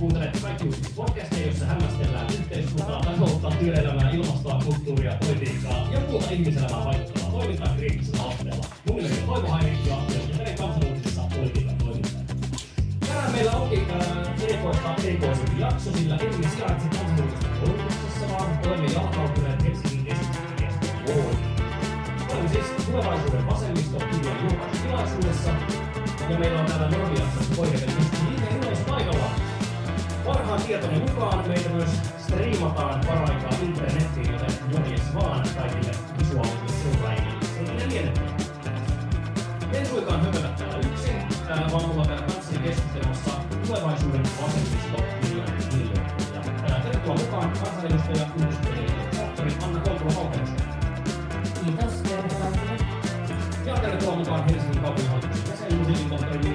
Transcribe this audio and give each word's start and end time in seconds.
Kuuntelette 0.00 0.40
kaikki 0.40 0.64
uudet 0.64 0.92
podcasteja, 0.96 1.46
joissa 1.46 1.66
hämmästellään 1.66 2.26
yhteiskuntaa, 2.32 3.00
taloutta, 3.00 3.50
työelämää, 3.50 4.10
ilmastoa, 4.10 4.62
kulttuuria, 4.64 5.16
politiikkaa 5.20 5.88
ja 5.92 6.00
muuta 6.00 6.30
ihmiselämää 6.30 6.84
vaikuttavaa 6.84 7.30
toimintaa 7.30 7.74
kriittisellä 7.76 8.22
otteella. 8.22 8.66
Mun 8.86 8.96
nimeni 8.96 9.18
on 9.20 9.26
Toivo 9.26 9.48
Hainikki 9.48 9.88
ja 9.88 9.96
työskentelen 10.08 10.58
kansanuutisessa 10.58 11.22
politiikan 11.36 11.76
toimittajana. 11.76 12.28
Tänään 13.00 13.32
meillä 13.32 13.52
onkin 13.52 13.86
erikoista 14.42 14.94
erikoisempi 15.04 15.60
jakso, 15.60 15.92
sillä 15.92 16.16
emme 16.16 16.48
sijaitse 16.48 16.88
kansanuutisessa 16.88 17.48
toimituksessa, 17.64 18.28
vaan 18.32 18.58
olemme 18.66 18.86
jalkautuneet 18.86 19.64
Helsingin 19.64 20.16
luomiin. 21.06 21.38
Olemme 22.32 22.48
siis 22.48 22.86
tulevaisuuden 22.86 23.46
vasemmisto-kirjan 23.46 24.36
julkaisutilaisuudessa 24.42 25.50
ja 26.30 26.38
meillä 26.38 26.60
on 26.60 26.66
täällä 26.66 26.96
yleis 26.96 27.48
paikalla. 27.56 28.19
Parhaan 30.26 30.62
tietoni 30.62 30.98
mukaan 30.98 31.48
meitä 31.48 31.68
myös 31.68 31.90
striimataan 32.18 33.00
paraikaa 33.06 33.50
internettiin, 33.62 34.32
joten 34.32 34.50
morjes 34.72 35.14
vaan 35.14 35.46
kaikille 35.58 35.92
visuaalisille 36.18 36.72
seuraajille. 36.82 37.34
Ei 37.82 37.88
lienettä. 37.88 38.20
En 39.72 39.86
suinkaan 39.86 40.20
höpötä 40.24 40.48
täällä 40.48 40.78
yksin, 40.78 41.16
vaan 41.72 41.88
mulla 41.88 42.04
täällä 42.04 42.26
kanssani 42.26 42.58
keskustelemassa 42.58 43.30
tulevaisuuden 43.66 44.22
vasemmisto. 44.42 44.96
Tervetuloa 46.82 47.16
mukaan 47.16 47.50
kansanedustaja 47.50 48.26
Yhdysvaltojen 48.36 49.64
Anna 49.64 49.80
Koltula 49.80 50.12
Haukenes. 50.12 50.50
Kiitos, 51.64 51.92
tervetuloa. 51.92 52.50
Ja 53.66 53.74
tervetuloa 53.74 54.16
mukaan 54.16 54.44
Helsingin 54.44 54.82
kaupunginhallituksen 54.82 55.50
jäsen 55.50 55.88
Jussi 55.88 56.04
tohtori 56.04 56.49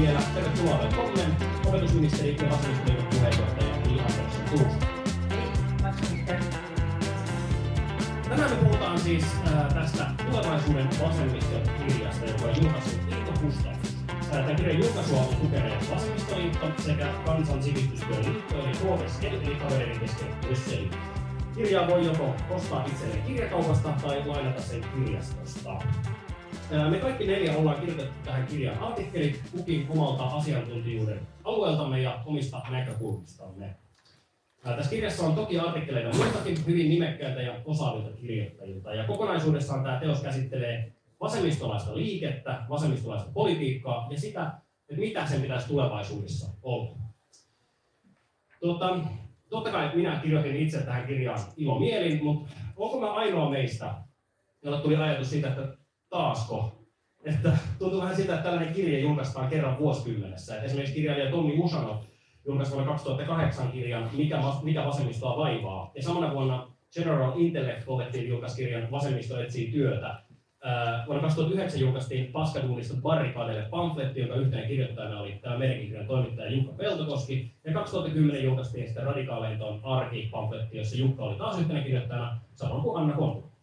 Vielä 0.00 0.22
tervetuloa 0.34 0.78
kolmen 0.96 1.36
opetusministeri 1.66 2.36
ja 2.36 2.50
vasemmistoliiton 2.50 3.06
puheenjohtaja 3.06 3.74
Andersson 3.74 4.44
Tuusta. 4.50 4.86
Tänään 8.28 8.50
me 8.50 8.56
puhutaan 8.56 9.00
siis 9.00 9.24
äh, 9.46 9.74
tästä 9.74 10.06
tulevaisuuden 10.30 10.88
vasemmiston-kirjasta, 11.02 12.24
joka 12.24 12.44
on 12.44 12.62
julkaissut 12.62 13.00
Liitto 13.08 13.32
Gustafsson. 13.40 13.94
Äh, 14.10 14.30
Tämän 14.30 14.56
kirjan 14.56 14.78
julkaisua 14.78 15.20
on 15.20 15.36
tukeneet 15.36 15.90
Vasemmistoliitto 15.90 16.66
sekä 16.78 17.06
Kansan 17.26 17.62
sivistystyön 17.62 18.24
liitto, 18.24 18.54
eli 18.58 18.72
KSL, 18.72 19.24
eli 19.80 19.98
kesken 19.98 20.34
Brysseli. 20.40 20.90
Kirjaa 21.54 21.88
voi 21.88 22.06
joko 22.06 22.34
ostaa 22.50 22.86
itselleen 22.86 23.22
kirjakaupasta 23.22 23.88
tai 23.88 24.26
lainata 24.26 24.62
sen 24.62 24.84
kirjastosta. 24.94 25.78
Me 26.70 26.98
kaikki 26.98 27.26
neljä 27.26 27.56
ollaan 27.56 27.80
kirjoitettu 27.80 28.14
tähän 28.24 28.46
kirjaan 28.46 28.78
artikkelit 28.78 29.40
kukin 29.52 29.86
omalta 29.88 30.24
asiantuntijuuden 30.24 31.20
alueeltamme 31.44 32.00
ja 32.00 32.22
omista 32.24 32.62
näkökulmistamme. 32.70 33.76
Tässä 34.62 34.90
kirjassa 34.90 35.26
on 35.26 35.34
toki 35.34 35.58
artikkeleita 35.58 36.16
muiltakin 36.16 36.66
hyvin 36.66 36.88
nimekkäiltä 36.88 37.42
ja 37.42 37.54
osaavilta 37.64 38.16
kirjoittajilta. 38.16 38.94
Ja 38.94 39.04
kokonaisuudessaan 39.04 39.82
tämä 39.82 40.00
teos 40.00 40.22
käsittelee 40.22 40.92
vasemmistolaista 41.20 41.96
liikettä, 41.96 42.62
vasemmistolaista 42.68 43.30
politiikkaa 43.34 44.08
ja 44.10 44.20
sitä, 44.20 44.52
että 44.88 45.00
mitä 45.00 45.26
sen 45.26 45.42
pitäisi 45.42 45.68
tulevaisuudessa 45.68 46.48
olla. 46.62 46.96
Tuota, 48.60 48.98
totta 49.48 49.70
kai 49.70 49.96
minä 49.96 50.20
kirjoitin 50.22 50.56
itse 50.56 50.82
tähän 50.82 51.06
kirjaan 51.06 51.40
ilomielin, 51.56 52.24
mutta 52.24 52.50
onko 52.76 53.00
mä 53.00 53.12
ainoa 53.12 53.50
meistä, 53.50 53.94
jolla 54.62 54.80
tuli 54.80 54.96
ajatus 54.96 55.30
siitä, 55.30 55.48
että 55.48 55.75
taasko. 56.10 56.72
Että 57.24 57.52
tuntuu 57.78 58.00
vähän 58.00 58.16
siltä, 58.16 58.34
että 58.34 58.44
tällainen 58.44 58.74
kirja 58.74 59.00
julkaistaan 59.00 59.48
kerran 59.48 59.78
vuosikymmenessä. 59.78 60.58
Et 60.58 60.64
esimerkiksi 60.64 60.94
kirjailija 60.94 61.30
Tommi 61.30 61.58
Usanov 61.58 61.96
julkaisi 62.46 62.72
vuonna 62.72 62.92
2008 62.92 63.72
kirjan 63.72 64.10
Mikä, 64.12 64.40
mikä 64.62 64.84
vasemmistoa 64.84 65.36
vaivaa. 65.36 65.92
Ja 65.94 66.02
samana 66.02 66.34
vuonna 66.34 66.68
General 66.94 67.32
Intellect 67.36 67.86
Collective 67.86 68.24
julkaisi 68.24 68.56
kirjan 68.56 68.90
Vasemmisto 68.90 69.40
etsii 69.40 69.72
työtä. 69.72 70.22
Vuonna 71.06 71.22
2009 71.22 71.80
julkaistiin 71.80 72.32
Paskaduunista 72.32 72.94
barrikadeille 73.02 73.62
pamfletti, 73.70 74.20
jonka 74.20 74.34
yhtenä 74.34 74.62
kirjoittajana 74.62 75.20
oli 75.20 75.32
tämä 75.42 75.58
meidänkin 75.58 75.86
kirjan 75.86 76.06
toimittaja 76.06 76.50
Jukka 76.50 76.72
Peltokoski. 76.72 77.52
Ja 77.64 77.72
2010 77.72 78.44
julkaistiin 78.44 78.86
sitten 78.86 79.04
Radikaaleiton 79.04 79.80
arki-pamfletti, 79.82 80.76
jossa 80.76 80.96
Jukka 80.96 81.24
oli 81.24 81.38
taas 81.38 81.60
yhtenä 81.60 81.80
kirjoittajana, 81.80 82.40
samoin 82.54 82.82
kuin 82.82 83.00
Anna 83.00 83.16
Kontula. 83.16 83.55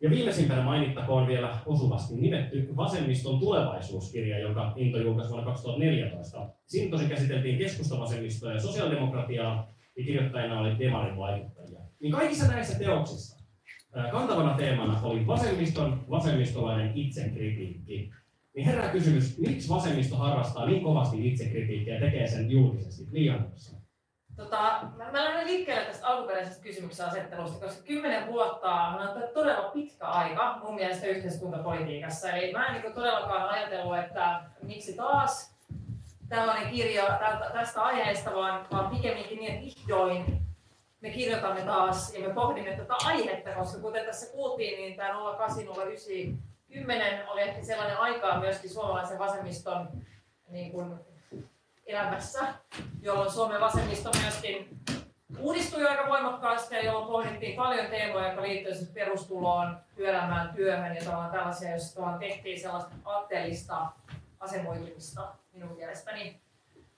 Ja 0.00 0.10
viimeisimpänä 0.10 0.62
mainittakoon 0.62 1.26
vielä 1.26 1.58
osuvasti 1.66 2.14
nimetty 2.16 2.76
Vasemmiston 2.76 3.40
tulevaisuuskirja, 3.40 4.38
jonka 4.38 4.72
Into 4.76 4.98
julkaisi 4.98 5.30
vuonna 5.30 5.50
2014. 5.50 6.48
Siinä 6.66 6.90
tosi 6.90 7.08
käsiteltiin 7.08 7.58
keskustavasemmistoa 7.58 8.52
ja 8.52 8.60
sosiaalidemokratiaa, 8.60 9.74
ja 9.96 10.04
kirjoittajana 10.04 10.60
oli 10.60 10.78
demarin 10.78 11.16
vaikuttajia. 11.16 11.80
Niin 12.00 12.12
kaikissa 12.12 12.48
näissä 12.48 12.78
teoksissa 12.78 13.38
kantavana 14.10 14.56
teemana 14.56 15.00
oli 15.02 15.26
vasemmiston 15.26 16.04
vasemmistolainen 16.10 16.92
itsekritiikki. 16.94 18.10
Niin 18.54 18.66
herää 18.66 18.92
kysymys, 18.92 19.38
miksi 19.38 19.68
vasemmisto 19.68 20.16
harrastaa 20.16 20.66
niin 20.66 20.82
kovasti 20.82 21.28
itsekritiikkiä 21.28 21.94
ja 21.94 22.00
tekee 22.00 22.26
sen 22.26 22.50
julkisesti 22.50 23.06
liian 23.10 23.46
Tota, 24.38 24.80
mä, 24.96 25.12
mä 25.12 25.24
lähden 25.24 25.46
liikkeelle 25.46 25.84
tästä 25.84 26.06
alkuperäisestä 26.06 26.62
kysymyksen 26.62 27.06
asettelusta, 27.06 27.66
koska 27.66 27.82
kymmenen 27.82 28.26
vuotta 28.26 28.70
on 28.70 29.22
todella 29.34 29.70
pitkä 29.70 30.06
aika 30.06 30.58
mun 30.62 30.74
mielestä 30.74 31.06
yhteiskuntapolitiikassa. 31.06 32.30
Eli 32.30 32.52
mä 32.52 32.66
en 32.66 32.82
niin 32.82 32.92
todellakaan 32.92 33.48
ajatellut, 33.48 33.98
että 33.98 34.40
miksi 34.62 34.96
taas 34.96 35.54
tällainen 36.28 36.70
kirja 36.70 37.18
tästä 37.52 37.82
aiheesta, 37.82 38.34
vaan, 38.34 38.66
vaan 38.72 38.96
pikemminkin 38.96 39.38
niin, 39.38 39.52
että 39.52 39.64
vihdoin 39.64 40.42
me 41.00 41.10
kirjoitamme 41.10 41.60
taas 41.60 42.14
ja 42.14 42.28
me 42.28 42.34
pohdimme 42.34 42.76
tätä 42.76 42.94
aihetta, 43.04 43.50
koska 43.50 43.80
kuten 43.80 44.06
tässä 44.06 44.32
kuultiin, 44.32 44.78
niin 44.78 44.96
tämä 44.96 45.08
0809 45.36 46.48
10 46.68 47.28
oli 47.28 47.40
ehkä 47.40 47.62
sellainen 47.62 47.98
aikaa 47.98 48.40
myöskin 48.40 48.70
suomalaisen 48.70 49.18
vasemmiston 49.18 49.88
niin 50.48 50.72
kuin 50.72 50.94
elämässä, 51.88 52.46
jolloin 53.02 53.32
Suomen 53.32 53.60
vasemmisto 53.60 54.10
myöskin 54.22 54.68
uudistui 55.38 55.86
aika 55.86 56.08
voimakkaasti 56.08 56.74
ja 56.74 56.84
jolloin 56.84 57.06
pohdittiin 57.06 57.56
paljon 57.56 57.86
teemoja, 57.86 58.26
jotka 58.26 58.42
liittyivät 58.42 58.94
perustuloon, 58.94 59.76
työelämään, 59.96 60.54
työhön 60.54 60.96
ja 60.96 61.04
tavallaan 61.04 61.30
tällaisia, 61.30 61.70
joissa 61.70 61.94
tavallaan 61.94 62.20
tehtiin 62.20 62.60
sellaista 62.60 62.90
aatteellista 63.04 63.86
asemoitumista 64.40 65.34
minun 65.52 65.76
mielestäni. 65.76 66.40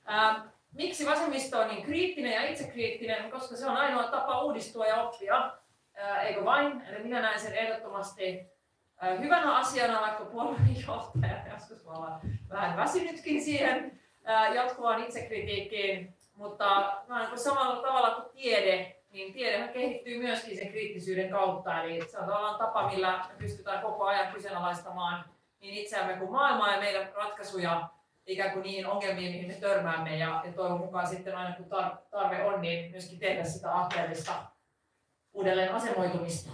Ää, 0.05 0.45
miksi 0.73 1.07
vasemmisto 1.07 1.61
on 1.61 1.69
niin 1.69 1.83
kriittinen 1.83 2.33
ja 2.33 2.49
itsekriittinen? 2.49 3.31
Koska 3.31 3.57
se 3.57 3.67
on 3.67 3.77
ainoa 3.77 4.05
tapa 4.05 4.43
uudistua 4.43 4.87
ja 4.87 5.03
oppia, 5.03 5.53
ää, 5.95 6.23
eikö 6.23 6.45
vain? 6.45 6.83
Eli 6.83 7.03
minä 7.03 7.21
näen 7.21 7.41
sen 7.41 7.55
ehdottomasti 7.55 8.47
ää, 9.01 9.19
hyvänä 9.19 9.57
asiana, 9.57 10.01
vaikka 10.01 10.25
puolueen 10.25 10.77
johtaja, 10.87 11.53
joskus 11.53 11.85
mä 11.85 11.93
olen 11.93 12.39
vähän 12.51 12.77
väsynytkin 12.77 13.45
siihen, 13.45 14.00
jatkuvaan 14.55 15.05
itsekritiikkiin, 15.05 16.15
mutta 16.35 16.93
samalla 17.35 17.83
tavalla 17.83 18.11
kuin 18.11 18.33
tiede, 18.33 18.97
niin 19.13 19.33
tiedehän 19.33 19.69
kehittyy 19.69 20.19
myöskin 20.19 20.57
sen 20.57 20.69
kriittisyyden 20.69 21.31
kautta, 21.31 21.83
eli 21.83 22.09
se 22.09 22.19
on 22.19 22.25
tavallaan 22.25 22.59
tapa, 22.59 22.91
millä 22.91 23.27
me 23.29 23.35
pystytään 23.39 23.83
koko 23.83 24.05
ajan 24.05 24.33
kyseenalaistamaan 24.33 25.25
niin 25.61 25.75
itseämme 25.75 26.13
kuin 26.13 26.31
maailmaa 26.31 26.75
ja 26.75 26.81
meidän 26.81 27.13
ratkaisuja 27.15 27.89
ikään 28.27 28.51
kuin 28.51 28.63
niihin 28.63 28.87
ongelmiin, 28.87 29.33
mihin 29.33 29.49
me 29.49 29.55
törmäämme, 29.55 30.19
ja, 30.19 30.43
ja 30.45 30.53
toivon 30.53 30.81
mukaan 30.81 31.07
sitten 31.07 31.37
aina 31.37 31.57
kun 31.57 31.67
tar- 31.67 31.97
tarve 32.11 32.45
on, 32.45 32.61
niin 32.61 32.91
myöskin 32.91 33.19
tehdä 33.19 33.45
sitä 33.45 33.73
aatteellista 33.73 34.33
uudelleen 35.33 35.75
asemoitumista. 35.75 36.51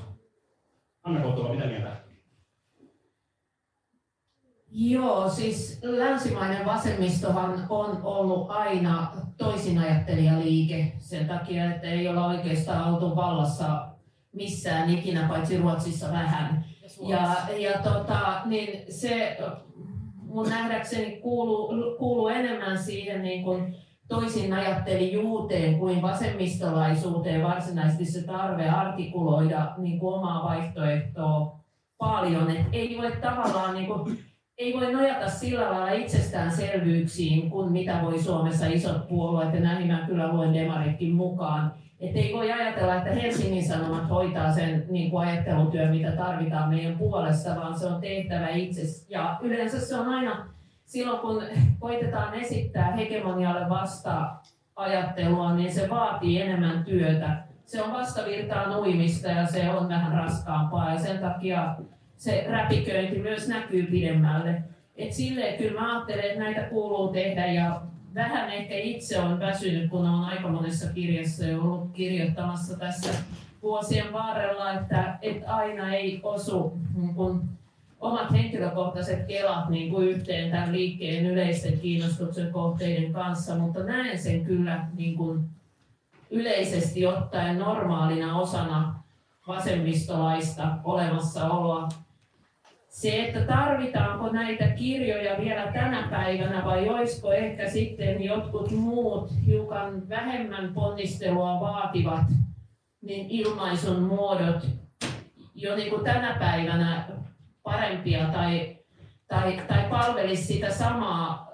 Anna 1.02 1.20
Kontula, 1.20 1.54
mitä 1.54 1.66
mieltä? 1.66 2.05
Joo, 4.78 5.28
siis 5.28 5.78
länsimainen 5.82 6.66
vasemmistohan 6.66 7.66
on 7.68 8.00
ollut 8.02 8.50
aina 8.50 9.12
toisinajattelijaliike 9.36 10.92
sen 10.98 11.26
takia, 11.26 11.74
että 11.74 11.86
ei 11.86 12.08
olla 12.08 12.26
oikeastaan 12.26 12.94
oltu 12.94 13.16
vallassa 13.16 13.86
missään 14.32 14.90
ikinä, 14.90 15.28
paitsi 15.28 15.58
Ruotsissa 15.58 16.12
vähän. 16.12 16.64
Ja. 17.08 17.36
Ja, 17.58 17.78
tota, 17.82 18.40
niin 18.44 18.92
se 18.92 19.38
mun 20.22 20.48
nähdäkseni 20.48 21.16
kuuluu, 21.16 21.96
kuuluu 21.98 22.28
enemmän 22.28 22.78
siihen 22.78 23.22
niin 23.22 23.44
kuin 23.44 23.76
toisin 24.08 24.52
ajattelijuuteen 24.52 25.78
kuin 25.78 26.02
vasemmistolaisuuteen 26.02 27.42
varsinaisesti 27.42 28.04
se 28.04 28.22
tarve 28.22 28.68
artikuloida 28.68 29.74
niin 29.76 30.00
kuin 30.00 30.14
omaa 30.14 30.44
vaihtoehtoa 30.44 31.60
paljon. 31.98 32.50
Et 32.50 32.66
ei 32.72 32.98
voi 32.98 33.12
tavallaan 33.12 33.74
niin 33.74 33.86
kuin, 33.86 34.25
ei 34.58 34.74
voi 34.74 34.92
nojata 34.92 35.30
sillä 35.30 35.70
lailla 35.70 35.90
itsestäänselvyyksiin 35.90 37.50
kuin 37.50 37.72
mitä 37.72 38.00
voi 38.02 38.22
Suomessa 38.22 38.66
isot 38.66 39.08
puolueet, 39.08 39.54
ja 39.54 39.60
näihin 39.60 39.86
mä 39.86 40.06
kyllä 40.06 40.32
luen 40.32 40.54
demaritkin 40.54 41.14
mukaan. 41.14 41.72
Että 42.00 42.18
ei 42.18 42.32
voi 42.34 42.52
ajatella, 42.52 42.94
että 42.94 43.10
Helsingin 43.10 43.68
Sanomat 43.68 44.10
hoitaa 44.10 44.52
sen 44.52 44.86
niin 44.90 45.10
kuin 45.10 45.28
ajattelutyön, 45.28 45.90
mitä 45.90 46.12
tarvitaan 46.12 46.68
meidän 46.68 46.98
puolesta, 46.98 47.56
vaan 47.56 47.78
se 47.78 47.86
on 47.86 48.00
tehtävä 48.00 48.48
itse. 48.48 48.82
Ja 49.08 49.38
yleensä 49.42 49.80
se 49.80 49.96
on 49.96 50.08
aina 50.08 50.48
silloin 50.84 51.20
kun 51.20 51.42
koitetaan 51.78 52.34
esittää 52.34 52.92
hegemonialle 52.92 53.68
vasta 53.68 54.34
ajattelua, 54.76 55.54
niin 55.54 55.72
se 55.72 55.90
vaatii 55.90 56.40
enemmän 56.40 56.84
työtä. 56.84 57.42
Se 57.66 57.82
on 57.82 57.92
vastavirtaan 57.92 58.76
uimista 58.76 59.28
ja 59.28 59.46
se 59.46 59.70
on 59.70 59.88
vähän 59.88 60.12
raskaampaa 60.12 60.92
ja 60.92 60.98
sen 60.98 61.18
takia 61.18 61.76
se 62.16 62.46
räpiköinti 62.48 63.18
myös 63.18 63.48
näkyy 63.48 63.86
pidemmälle. 63.86 64.62
Et 64.96 65.12
silleen 65.12 65.58
kyllä 65.58 65.80
mä 65.80 65.94
ajattelen, 65.94 66.24
että 66.24 66.40
näitä 66.40 66.62
kuuluu 66.62 67.08
tehdä 67.08 67.46
ja 67.46 67.82
vähän 68.14 68.50
ehkä 68.50 68.74
itse 68.74 69.20
on 69.20 69.40
väsynyt, 69.40 69.90
kun 69.90 70.06
on 70.06 70.24
aika 70.24 70.48
monessa 70.48 70.92
kirjassa 70.92 71.44
jo 71.44 71.62
ollut 71.62 71.92
kirjoittamassa 71.92 72.78
tässä 72.78 73.12
vuosien 73.62 74.12
varrella, 74.12 74.72
että, 74.72 75.18
että 75.22 75.54
aina 75.54 75.94
ei 75.94 76.20
osu 76.22 76.78
niin 76.96 77.14
kun 77.14 77.48
omat 78.00 78.32
henkilökohtaiset 78.32 79.26
kelat 79.26 79.68
niin 79.68 79.90
kuin 79.90 80.08
yhteen 80.08 80.50
tämän 80.50 80.72
liikkeen 80.72 81.26
yleisten 81.26 81.80
kiinnostuksen 81.80 82.52
kohteiden 82.52 83.12
kanssa, 83.12 83.54
mutta 83.54 83.82
näen 83.82 84.18
sen 84.18 84.44
kyllä 84.44 84.86
niin 84.94 85.16
kuin 85.16 85.44
yleisesti 86.30 87.06
ottaen 87.06 87.58
normaalina 87.58 88.40
osana 88.40 89.02
vasemmistolaista 89.48 90.78
olemassaoloa 90.84 91.88
se, 92.96 93.24
että 93.24 93.40
tarvitaanko 93.40 94.28
näitä 94.28 94.68
kirjoja 94.68 95.40
vielä 95.40 95.72
tänä 95.72 96.08
päivänä 96.10 96.64
vai 96.64 96.88
olisiko 96.88 97.32
ehkä 97.32 97.68
sitten 97.70 98.24
jotkut 98.24 98.70
muut 98.70 99.30
hiukan 99.46 100.08
vähemmän 100.08 100.74
ponnistelua 100.74 101.60
vaativat 101.60 102.22
niin 103.02 103.26
ilmaisun 103.30 104.02
muodot 104.02 104.66
jo 105.54 105.76
niin 105.76 105.90
kuin 105.90 106.04
tänä 106.04 106.36
päivänä 106.38 107.08
parempia 107.62 108.26
tai, 108.26 108.76
tai, 109.28 109.60
tai 109.68 109.90
palvelisi 109.90 110.44
sitä 110.54 110.70
samaa 110.70 111.48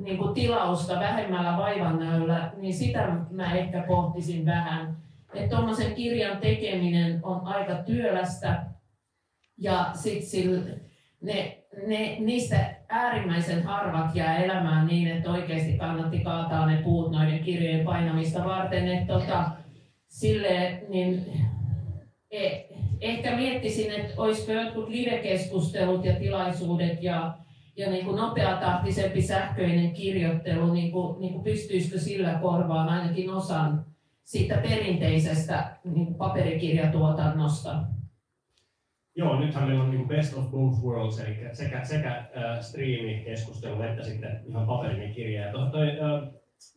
niin 0.00 0.18
kuin 0.18 0.34
tilausta 0.34 1.00
vähemmällä 1.00 1.56
vaivannäöllä, 1.56 2.52
niin 2.56 2.74
sitä 2.74 3.16
mä 3.30 3.54
ehkä 3.54 3.84
pohtisin 3.86 4.46
vähän. 4.46 4.96
Että 5.34 5.56
tuommoisen 5.56 5.94
kirjan 5.94 6.38
tekeminen 6.38 7.20
on 7.22 7.46
aika 7.46 7.74
työlästä 7.74 8.66
ja 9.58 9.90
sitten 9.94 10.87
ne, 11.20 11.64
ne, 11.86 12.16
niistä 12.20 12.74
äärimmäisen 12.88 13.62
harvat 13.62 14.14
jää 14.14 14.38
elämään 14.38 14.86
niin, 14.86 15.08
että 15.08 15.30
oikeasti 15.30 15.78
kannatti 15.78 16.18
kaataa 16.18 16.66
ne 16.66 16.82
puut 16.82 17.12
noiden 17.12 17.38
kirjojen 17.38 17.84
painamista 17.84 18.44
varten. 18.44 18.88
Että 18.88 19.12
tota, 19.12 19.50
sille, 20.08 20.82
niin, 20.88 21.26
e, 22.30 22.50
ehkä 23.00 23.36
miettisin, 23.36 23.92
että 23.92 24.14
olisiko 24.16 24.52
jotkut 24.52 24.88
live-keskustelut 24.88 26.04
ja 26.04 26.14
tilaisuudet 26.14 27.02
ja, 27.02 27.38
ja 27.76 27.90
niin 27.90 28.04
kuin 28.04 28.16
nopeatahtisempi 28.16 29.22
sähköinen 29.22 29.92
kirjoittelu, 29.92 30.72
niin 30.72 30.92
kuin, 30.92 31.20
niin 31.20 31.32
kuin 31.32 31.44
pystyisikö 31.44 31.98
sillä 31.98 32.34
korvaan 32.34 32.88
ainakin 32.88 33.30
osan 33.30 33.84
siitä 34.24 34.56
perinteisestä 34.56 35.76
niin 35.84 36.14
paperikirjatuotannosta. 36.14 37.97
Joo, 39.18 39.40
nythän 39.40 39.64
meillä 39.68 39.84
on 39.84 39.90
niin 39.90 40.08
best 40.08 40.38
of 40.38 40.50
both 40.50 40.82
worlds, 40.84 41.20
eli 41.20 41.36
sekä, 41.52 41.84
sekä 41.84 42.16
äh, 42.16 42.60
striimikeskustelu 42.60 43.82
että 43.82 44.02
sitten 44.02 44.40
ihan 44.46 44.66
paperinen 44.66 45.14
kirja. 45.14 45.46
Ja 45.46 45.52
toi, 45.52 45.70
toi 45.70 45.88
äh, 45.88 46.28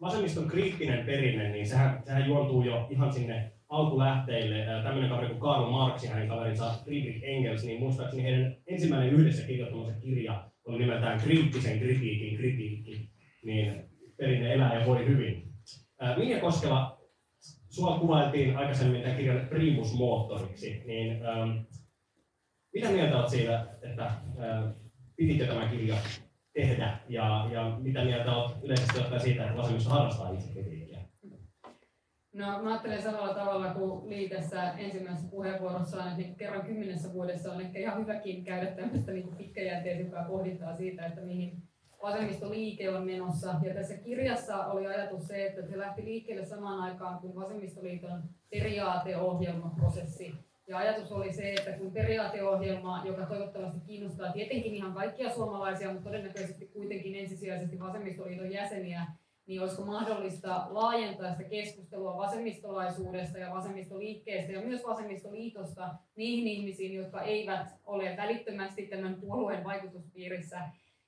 vasemmiston 0.02 0.48
kriittinen 0.48 1.06
perinne, 1.06 1.50
niin 1.50 1.68
sehän, 1.68 2.04
sehän 2.06 2.28
juontuu 2.28 2.64
jo 2.64 2.88
ihan 2.90 3.14
sinne 3.14 3.52
alkulähteille. 3.70 4.68
Äh, 4.68 4.84
tämmöinen 4.84 5.10
kaveri 5.10 5.28
kuin 5.28 5.40
Karl 5.40 5.72
Marx 5.72 6.04
ja 6.04 6.10
hänen 6.10 6.28
kaverinsa 6.28 6.74
Friedrich 6.84 7.24
Engels, 7.24 7.66
niin 7.66 7.80
muistaakseni 7.80 8.24
heidän 8.24 8.56
ensimmäinen 8.68 9.14
yhdessä 9.14 9.48
kirjoittamansa 9.48 10.00
kirja 10.00 10.44
oli 10.66 10.80
nimeltään 10.80 11.20
Kriittisen 11.20 11.80
kritiikin 11.80 12.38
kritiikki. 12.38 13.10
Niin 13.46 13.84
perinne 14.18 14.54
elää 14.54 14.80
ja 14.80 14.86
voi 14.86 15.08
hyvin. 15.08 15.44
Äh, 16.04 16.18
Minja 16.18 16.40
Koskela, 16.40 16.98
sua 17.70 18.00
kuvailtiin 18.00 18.58
aikaisemmin 18.58 19.02
tämän 19.02 19.18
kirjan 19.18 19.48
primus-moottoriksi, 19.48 20.84
niin 20.86 21.26
ähm, 21.26 21.50
mitä 22.74 22.90
mieltä 22.90 23.18
olet 23.18 23.30
siitä, 23.30 23.66
että 23.82 24.06
äh, 24.06 24.74
pitikö 25.16 25.48
tämä 25.48 25.68
kirja 25.68 25.96
tehdä 26.54 26.98
ja, 27.10 27.48
ja 27.52 27.78
mitä 27.80 28.04
mieltä 28.04 28.36
olet 28.36 28.58
yleisesti 28.64 29.00
ottaen 29.00 29.22
siitä, 29.22 29.44
että 29.44 29.58
vasemmisto 29.58 29.90
harrastaa 29.90 30.32
itsekritiikkiä? 30.32 31.00
No, 32.34 32.64
mä 32.64 32.70
ajattelen 32.70 33.02
samalla 33.02 33.34
tavalla 33.34 33.74
kuin 33.74 34.10
liitessä 34.10 34.72
ensimmäisessä 34.72 35.32
puheenvuorossaan, 35.32 36.22
että 36.22 36.38
kerran 36.38 36.66
kymmenessä 36.66 37.14
vuodessa 37.14 37.54
on 37.54 37.62
ehkä 37.62 37.80
ihan 37.80 38.02
hyväkin 38.02 38.44
käydä 38.44 38.72
tämmöistä 38.72 39.12
niin 39.12 39.36
pitkäjänteisempää 39.36 40.24
pohdintaa 40.24 40.76
siitä, 40.76 41.06
että 41.06 41.22
mihin 41.22 41.64
vasemmistoliike 42.04 42.90
on 42.90 43.06
menossa. 43.06 43.56
Ja 43.64 43.74
tässä 43.74 43.98
kirjassa 43.98 44.66
oli 44.66 44.88
ajatus 44.88 45.28
se, 45.28 45.46
että 45.46 45.68
se 45.68 45.78
lähti 45.78 46.06
liikkeelle 46.06 46.46
samaan 46.46 46.80
aikaan 46.80 47.20
kuin 47.20 47.36
vasemmistoliiton 47.36 48.24
periaateohjelmaprosessi 48.50 50.51
ja 50.72 50.78
ajatus 50.78 51.12
oli 51.12 51.34
se, 51.34 51.54
että 51.54 51.72
kun 51.72 51.92
periaateohjelma, 51.92 53.04
joka 53.06 53.26
toivottavasti 53.26 53.80
kiinnostaa 53.80 54.32
tietenkin 54.32 54.76
ihan 54.76 54.94
kaikkia 54.94 55.30
suomalaisia, 55.30 55.94
mutta 55.94 56.10
todennäköisesti 56.10 56.66
kuitenkin 56.66 57.16
ensisijaisesti 57.16 57.80
vasemmistoliiton 57.80 58.52
jäseniä, 58.52 59.06
niin 59.48 59.62
olisiko 59.62 59.86
mahdollista 59.86 60.68
laajentaa 60.70 61.32
sitä 61.32 61.44
keskustelua 61.44 62.18
vasemmistolaisuudesta 62.18 63.38
ja 63.38 63.54
vasemmistoliikkeestä 63.54 64.52
ja 64.52 64.62
myös 64.62 64.84
vasemmistoliitosta 64.88 65.90
niihin 66.16 66.48
ihmisiin, 66.48 66.94
jotka 66.94 67.22
eivät 67.22 67.68
ole 67.86 68.18
välittömästi 68.18 68.88
tämän 68.88 69.16
puolueen 69.16 69.64
vaikutuspiirissä. 69.64 70.62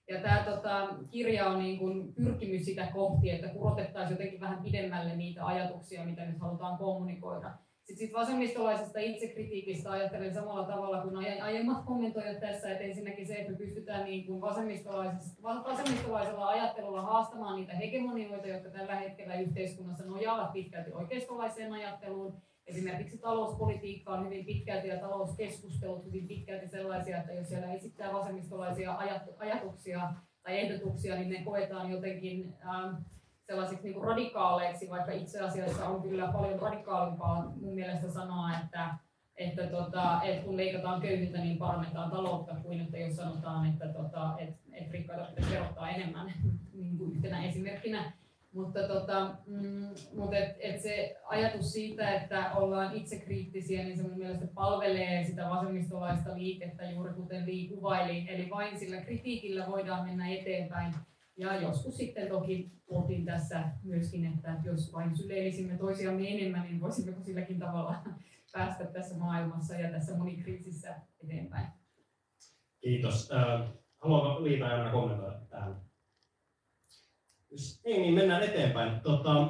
Ja 0.08 0.22
tämä 0.22 0.44
tota, 0.46 0.88
kirja 1.12 1.46
on 1.48 1.60
niin 1.60 1.80
kuin 1.80 2.14
pyrkimys 2.14 2.66
sitä 2.66 2.88
kohti, 2.94 3.30
että 3.30 3.48
kurotettaisiin 3.48 4.14
jotenkin 4.14 4.42
vähän 4.42 4.64
pidemmälle 4.64 5.16
niitä 5.16 5.46
ajatuksia, 5.46 6.06
mitä 6.06 6.26
nyt 6.26 6.40
halutaan 6.40 6.78
kommunikoida. 6.78 7.52
Sitten 7.84 8.08
sit 8.08 8.14
vasemmistolaisesta 8.14 9.00
itsekritiikistä 9.00 9.92
ajattelen 9.92 10.34
samalla 10.34 10.68
tavalla 10.68 11.02
kuin 11.02 11.42
aiemmat 11.44 11.86
kommentoijat 11.86 12.40
tässä, 12.40 12.72
että 12.72 12.84
ensinnäkin 12.84 13.28
se, 13.28 13.36
että 13.36 13.52
me 13.52 13.58
pystytään 13.58 14.06
niin 14.06 14.26
kuin 14.26 14.42
vasemmistolaisella 15.66 16.48
ajattelulla 16.48 17.02
haastamaan 17.02 17.56
niitä 17.56 17.74
hegemonioita, 17.74 18.48
jotka 18.48 18.70
tällä 18.70 18.96
hetkellä 18.96 19.36
yhteiskunnassa 19.36 20.06
nojaavat 20.06 20.54
pitkälti 20.54 20.92
oikeistolaiseen 20.92 21.74
ajatteluun. 21.74 22.42
Esimerkiksi 22.68 23.18
talouspolitiikka 23.18 24.12
on 24.12 24.26
hyvin 24.26 24.46
pitkälti 24.46 24.88
ja 24.88 24.98
talouskeskustelut 24.98 26.06
hyvin 26.06 26.28
pitkälti 26.28 26.68
sellaisia, 26.68 27.18
että 27.18 27.34
jos 27.34 27.50
siellä 27.50 27.74
esittää 27.74 28.14
vasemmistolaisia 28.14 28.98
ajatuksia 29.40 30.14
tai 30.44 30.60
ehdotuksia, 30.60 31.16
niin 31.16 31.30
ne 31.30 31.44
koetaan 31.44 31.92
jotenkin 31.92 32.54
ähm, 32.66 32.96
sellaisiksi 33.48 33.90
niin 33.90 34.04
radikaaleiksi, 34.04 34.90
vaikka 34.90 35.12
itse 35.12 35.40
asiassa 35.40 35.86
on 35.88 36.02
kyllä 36.02 36.28
paljon 36.28 36.60
radikaalimpaa 36.60 37.54
mun 37.62 37.76
mielestä 37.76 38.10
sanoa, 38.10 38.50
että, 38.64 38.90
että, 39.36 39.68
tota, 39.68 40.22
että 40.24 40.46
kun 40.46 40.58
leikataan 40.58 41.02
köyhiltä, 41.02 41.38
niin 41.38 41.58
parannetaan 41.58 42.12
taloutta, 42.12 42.56
kuin 42.56 42.82
että 42.82 42.98
jos 42.98 43.16
sanotaan, 43.16 43.70
että, 43.70 43.88
tota, 43.88 44.34
että, 44.38 44.60
että 44.74 44.92
rikkaita 44.92 45.24
pitäisi 45.24 45.52
verottaa 45.52 45.90
enemmän 45.90 46.34
niin 46.74 46.98
kuin 46.98 47.16
yhtenä 47.16 47.46
esimerkkinä. 47.46 48.14
Mutta 48.54 48.88
tota, 48.88 49.36
mm, 49.46 49.90
mutta 50.18 50.38
et, 50.38 50.56
et 50.60 50.82
se 50.82 51.16
ajatus 51.26 51.74
siitä, 51.74 52.14
että 52.14 52.52
ollaan 52.56 52.96
itsekriittisiä, 52.96 53.84
niin 53.84 53.98
se 53.98 54.04
mun 54.04 54.18
mielestä 54.18 54.48
palvelee 54.48 55.24
sitä 55.24 55.50
vasemmistolaista 55.50 56.36
liikettä 56.36 56.92
juuri 56.92 57.14
kuten 57.14 57.46
Lee 57.46 57.68
kuvaili. 57.68 58.26
Eli 58.30 58.50
vain 58.50 58.80
sillä 58.80 59.02
kritiikillä 59.02 59.68
voidaan 59.68 60.06
mennä 60.06 60.30
eteenpäin. 60.30 60.94
Ja 61.38 61.62
joskus 61.62 61.98
sitten 61.98 62.28
toki 62.28 62.72
puhuttiin 62.86 63.26
tässä 63.26 63.64
myöskin, 63.84 64.26
että 64.26 64.58
jos 64.64 64.94
vain 64.94 65.18
syleilisimme 65.18 65.78
toisiamme 65.78 66.30
enemmän, 66.30 66.64
niin 66.64 66.82
voisimmeko 66.82 67.24
silläkin 67.24 67.60
tavalla 67.60 68.04
päästä 68.52 68.86
tässä 68.86 69.18
maailmassa 69.18 69.76
ja 69.76 69.92
tässä 69.92 70.18
monikriisissä 70.18 70.96
eteenpäin. 71.24 71.68
Kiitos. 72.82 73.30
Haluaako 73.98 74.44
Liita 74.44 74.66
ja 74.66 74.92
kommentoida 74.92 75.40
tähän? 75.50 75.76
Jos 77.52 77.82
ei, 77.86 77.98
niin 78.02 78.14
mennään 78.14 78.44
eteenpäin. 78.44 79.00
Tota, 79.00 79.50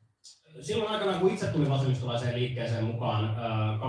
silloin 0.60 0.90
aikana, 0.90 1.18
kun 1.18 1.30
itse 1.30 1.46
tulin 1.46 1.70
vasemmistolaiseen 1.70 2.34
liikkeeseen 2.34 2.84
mukaan 2.84 3.36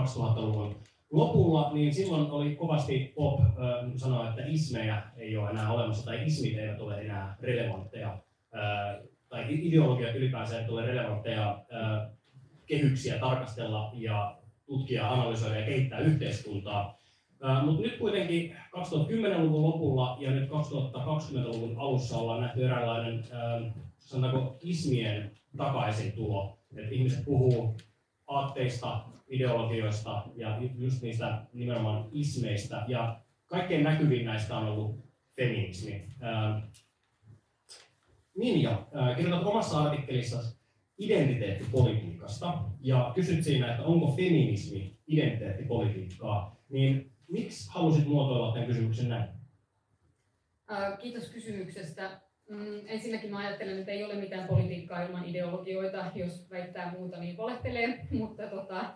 2000-luvun 0.06 0.82
lopulla, 1.12 1.70
niin 1.72 1.94
silloin 1.94 2.30
oli 2.30 2.56
kovasti 2.56 3.12
pop 3.14 3.40
äh, 3.40 3.46
sanoa, 3.96 4.28
että 4.28 4.42
ismejä 4.46 5.02
ei 5.16 5.36
ole 5.36 5.50
enää 5.50 5.72
olemassa 5.72 6.04
tai 6.04 6.26
ismit 6.26 6.58
eivät 6.58 6.80
ole 6.80 7.00
enää 7.00 7.36
relevantteja 7.40 8.18
äh, 8.54 9.02
tai 9.28 9.46
ideologiat 9.48 10.14
ylipäänsä 10.14 10.56
eivät 10.56 10.70
ole 10.70 10.86
relevantteja 10.86 11.64
äh, 11.74 12.10
kehyksiä 12.66 13.18
tarkastella 13.18 13.90
ja 13.94 14.36
tutkia, 14.66 15.10
analysoida 15.10 15.58
ja 15.58 15.66
kehittää 15.66 15.98
yhteiskuntaa. 15.98 16.98
Äh, 17.44 17.64
Mutta 17.64 17.82
nyt 17.82 17.98
kuitenkin 17.98 18.56
2010-luvun 18.76 19.62
lopulla 19.62 20.16
ja 20.20 20.30
nyt 20.30 20.48
2020-luvun 20.50 21.78
alussa 21.78 22.16
ollaan 22.16 22.40
nähty 22.40 22.64
eräänlainen, 22.64 23.24
äh, 23.32 23.74
sanotaanko, 23.98 24.56
ismien 24.60 25.30
takaisin 25.56 26.12
tulo. 26.12 26.58
Ihmiset 26.90 27.24
puhuu 27.24 27.76
aatteista, 28.34 29.04
ideologioista 29.28 30.22
ja 30.34 30.58
just 30.74 31.02
niistä 31.02 31.46
nimenomaan 31.52 32.08
ismeistä. 32.12 32.84
Ja 32.88 33.20
kaikkein 33.46 33.84
näkyvin 33.84 34.26
näistä 34.26 34.56
on 34.56 34.68
ollut 34.68 35.04
feminismi. 35.36 36.08
Minja, 38.36 38.86
äh, 38.96 39.16
kirjoitat 39.16 39.46
omassa 39.46 39.82
artikkelissa 39.82 40.56
identiteettipolitiikasta 40.98 42.64
ja 42.80 43.12
kysyt 43.14 43.44
siinä, 43.44 43.70
että 43.70 43.82
onko 43.82 44.16
feminismi 44.16 44.98
identiteettipolitiikkaa, 45.06 46.56
niin 46.68 47.12
miksi 47.28 47.70
halusit 47.70 48.06
muotoilla 48.06 48.52
tämän 48.52 48.68
kysymyksen 48.68 49.08
näin? 49.08 49.28
Kiitos 51.00 51.28
kysymyksestä. 51.28 52.20
Mm, 52.52 52.80
ensinnäkin 52.86 53.30
mä 53.30 53.38
ajattelen, 53.38 53.78
että 53.78 53.92
ei 53.92 54.04
ole 54.04 54.14
mitään 54.14 54.48
politiikkaa 54.48 55.02
ilman 55.02 55.24
ideologioita. 55.24 56.04
Jos 56.14 56.50
väittää 56.50 56.92
muuta, 56.92 57.18
niin 57.18 57.36
valehtelee. 57.36 58.06
Mutta 58.10 58.46
tota, 58.46 58.94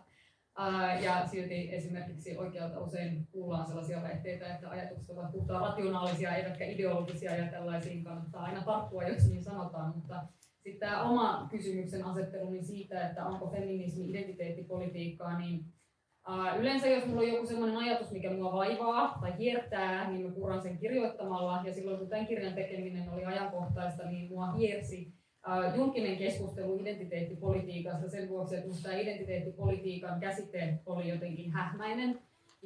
ja 1.04 1.26
silti 1.26 1.75
esimerkiksi 1.75 2.36
oikealta 2.36 2.80
usein 2.80 3.28
kuullaan 3.32 3.66
sellaisia 3.66 4.02
väitteitä, 4.02 4.54
että 4.54 4.70
ajatukset 4.70 5.10
ovat 5.10 5.32
puhtaan 5.32 5.68
rationaalisia 5.68 6.36
eivätkä 6.36 6.64
ideologisia 6.64 7.36
ja 7.36 7.50
tällaisiin 7.50 8.04
kannattaa 8.04 8.42
aina 8.42 8.62
tarttua, 8.62 9.02
jos 9.02 9.30
niin 9.30 9.44
sanotaan. 9.44 9.92
Mutta 9.96 10.22
sitten 10.54 10.88
tämä 10.88 11.02
oma 11.02 11.48
kysymyksen 11.50 12.04
asettelu 12.04 12.50
niin 12.50 12.64
siitä, 12.64 13.08
että 13.08 13.25
onko 13.25 13.50
feminismi 13.50 14.10
identiteettipolitiikkaa, 14.10 15.38
niin 15.38 15.64
Yleensä 16.59 16.87
jos 16.87 17.06
mulla 17.06 17.21
on 17.21 17.28
joku 17.28 17.47
sellainen 17.47 17.78
ajatus, 17.78 18.11
mikä 18.11 18.30
mua 18.30 18.52
vaivaa 18.52 19.18
tai 19.21 19.38
hiertää, 19.38 20.11
niin 20.11 20.26
mä 20.26 20.35
puran 20.35 20.62
sen 20.62 20.78
kirjoittamalla. 20.78 21.61
Ja 21.64 21.75
silloin 21.75 21.99
kun 21.99 22.09
tämän 22.09 22.26
kirjan 22.26 22.54
tekeminen 22.54 23.11
oli 23.11 23.25
ajankohtaista, 23.25 24.11
niin 24.11 24.28
mua 24.28 24.52
hiersi 24.52 25.12
uh, 25.49 25.76
julkinen 25.76 26.16
keskustelu 26.16 26.78
identiteettipolitiikasta 26.80 28.09
sen 28.09 28.28
vuoksi, 28.28 28.56
että 28.56 28.68
tämä 28.83 28.97
identiteettipolitiikan 28.97 30.21
käsite 30.21 30.78
oli 30.87 31.09
jotenkin 31.09 31.52
hähmäinen. 31.52 32.21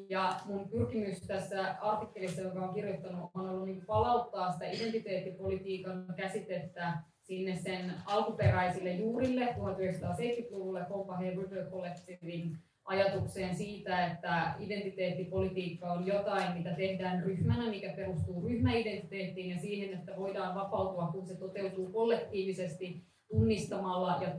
Ja 0.09 0.37
mun 0.45 0.69
pyrkimys 0.69 1.21
tässä 1.21 1.75
artikkelissa, 1.81 2.43
jonka 2.43 2.61
olen 2.61 2.75
kirjoittanut, 2.75 3.31
on 3.35 3.49
ollut 3.49 3.67
niin 3.67 3.87
palauttaa 3.87 4.53
sitä 4.53 4.71
identiteettipolitiikan 4.71 6.07
käsitettä 6.17 6.99
sinne 7.23 7.57
sen 7.57 7.95
alkuperäisille 8.07 8.93
juurille 8.93 9.47
1970-luvulle 9.47 10.87
Copenhagen 10.89 11.39
River 11.39 11.71
Collectivein 11.71 12.59
ajatukseen 12.91 13.55
siitä, 13.55 14.07
että 14.07 14.55
identiteettipolitiikka 14.59 15.93
on 15.93 16.07
jotain, 16.07 16.59
mitä 16.59 16.75
tehdään 16.75 17.23
ryhmänä, 17.23 17.71
mikä 17.71 17.93
perustuu 17.97 18.49
ryhmäidentiteettiin 18.49 19.51
ja 19.51 19.59
siihen, 19.59 19.99
että 19.99 20.17
voidaan 20.17 20.55
vapautua, 20.55 21.07
kun 21.13 21.27
se 21.27 21.37
toteutuu 21.37 21.93
kollektiivisesti 21.93 23.07
tunnistamalla 23.29 24.23
ja 24.23 24.31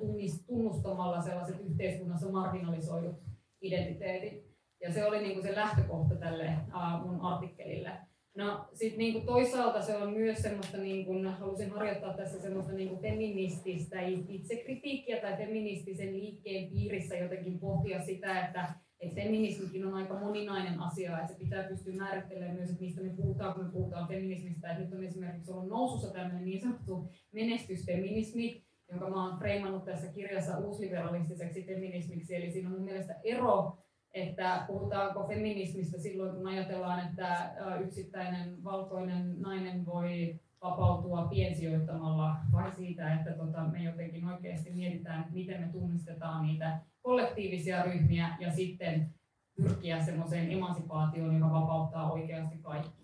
tunnustamalla 0.47 1.21
sellaiset 1.21 1.59
yhteiskunnassa 1.59 2.31
marginalisoidut 2.31 3.15
identiteetit. 3.61 4.51
Ja 4.81 4.93
se 4.93 5.05
oli 5.05 5.21
niin 5.21 5.33
kuin 5.33 5.43
se 5.43 5.55
lähtökohta 5.55 6.15
tälle 6.15 6.57
mun 7.05 7.21
artikkelille. 7.21 7.91
No 8.35 8.65
sitten 8.73 8.97
niin 8.97 9.25
toisaalta 9.25 9.81
se 9.81 9.97
on 9.97 10.13
myös 10.13 10.37
semmoista, 10.37 10.77
niin 10.77 11.05
kuin, 11.05 11.27
halusin 11.27 11.71
harjoittaa 11.71 12.17
tässä 12.17 12.41
semmoista 12.41 12.73
niin 12.73 12.89
kuin 12.89 13.01
feminististä 13.01 14.01
itsekritiikkiä 14.29 15.21
tai 15.21 15.37
feministisen 15.37 16.13
liikkeen 16.13 16.69
piirissä 16.69 17.17
jotenkin 17.17 17.59
pohtia 17.59 18.01
sitä, 18.01 18.45
että 18.45 18.73
että 19.01 19.21
feminismikin 19.21 19.85
on 19.85 19.93
aika 19.93 20.19
moninainen 20.19 20.79
asia, 20.79 21.19
että 21.19 21.33
se 21.33 21.39
pitää 21.39 21.63
pystyä 21.63 21.93
määrittelemään 21.93 22.55
myös, 22.55 22.69
että 22.69 22.81
mistä 22.81 23.01
me 23.01 23.09
puhutaan, 23.09 23.53
kun 23.53 23.65
me 23.65 23.71
puhutaan 23.71 24.07
feminismistä. 24.07 24.71
Että 24.71 24.83
nyt 24.83 24.93
on 24.93 25.03
esimerkiksi 25.03 25.51
ollut 25.51 25.69
nousussa 25.69 26.13
tämmöinen 26.13 26.45
niin 26.45 26.61
sanottu 26.61 27.09
menestysfeminismi, 27.31 28.65
jonka 28.91 29.09
mä 29.09 29.29
oon 29.29 29.39
freimannut 29.39 29.85
tässä 29.85 30.07
kirjassa 30.07 30.57
uusliberalistiseksi 30.57 31.63
feminismiksi. 31.63 32.35
Eli 32.35 32.51
siinä 32.51 32.69
on 32.69 32.75
mun 32.75 32.83
mielestä 32.83 33.15
ero 33.23 33.77
että 34.13 34.63
puhutaanko 34.67 35.27
feminismistä 35.27 35.97
silloin, 35.97 36.35
kun 36.35 36.47
ajatellaan, 36.47 37.07
että 37.07 37.51
yksittäinen 37.79 38.63
valkoinen 38.63 39.41
nainen 39.41 39.85
voi 39.85 40.39
vapautua 40.61 41.27
piensijoittamalla 41.27 42.35
vai 42.51 42.71
siitä, 42.71 43.13
että 43.13 43.31
tota, 43.31 43.63
me 43.63 43.83
jotenkin 43.83 44.25
oikeasti 44.25 44.71
mietitään, 44.71 45.27
miten 45.31 45.61
me 45.61 45.67
tunnistetaan 45.67 46.47
niitä 46.47 46.79
kollektiivisia 47.01 47.83
ryhmiä 47.83 48.37
ja 48.39 48.51
sitten 48.51 49.13
pyrkiä 49.55 50.03
semmoiseen 50.03 50.51
emansipaatioon, 50.51 51.35
joka 51.35 51.51
vapauttaa 51.51 52.11
oikeasti 52.11 52.57
kaikki. 52.57 53.01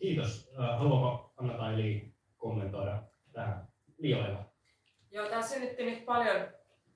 Kiitos. 0.00 0.50
Haluaako 0.56 1.32
Anna 1.36 1.72
Eli 1.72 2.14
kommentoida 2.36 3.02
tähän? 3.32 3.68
Liioilla. 3.98 4.44
Joo, 5.10 5.28
tämä 5.28 5.42
synnytti 5.42 5.84
nyt 5.84 6.04
paljon 6.04 6.36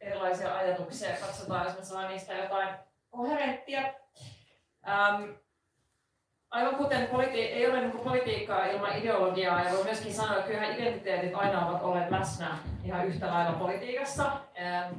erilaisia 0.01 0.57
ajatuksia 0.57 1.11
ja 1.11 1.17
katsotaan, 1.17 1.65
jos 1.65 1.79
me 1.79 1.85
saa 1.85 2.09
niistä 2.09 2.35
jotain 2.35 2.69
koherenttia. 3.11 3.81
Ähm, 4.89 5.31
aivan 6.51 6.77
kuten 6.77 7.09
politi- 7.09 7.53
ei 7.53 7.67
ole 7.67 7.81
niin 7.81 8.01
politiikkaa 8.01 8.67
ilman 8.67 8.97
ideologiaa, 8.97 9.63
ja 9.63 9.73
voi 9.73 9.85
myöskin 9.85 10.15
sanoa, 10.15 10.37
että 10.37 10.47
kyllähän 10.47 10.77
identiteetit 10.77 11.35
aina 11.35 11.67
ovat 11.67 11.83
olleet 11.83 12.11
läsnä 12.11 12.59
ihan 12.85 13.07
yhtä 13.07 13.27
lailla 13.27 13.59
politiikassa. 13.59 14.33
Ähm, 14.61 14.95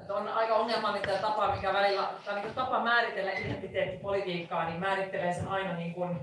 että 0.00 0.14
on 0.14 0.28
aika 0.28 0.54
ongelmallinen 0.54 1.18
tapa, 1.20 1.54
mikä 1.54 1.72
välillä, 1.72 2.10
tai 2.24 2.40
niin 2.40 2.54
tapa 2.54 2.84
määritellä 2.84 3.32
identiteettipolitiikkaa, 3.32 4.68
niin 4.68 4.80
määrittelee 4.80 5.32
sen 5.32 5.48
aina 5.48 5.76
niin 5.76 5.94
kuin 5.94 6.18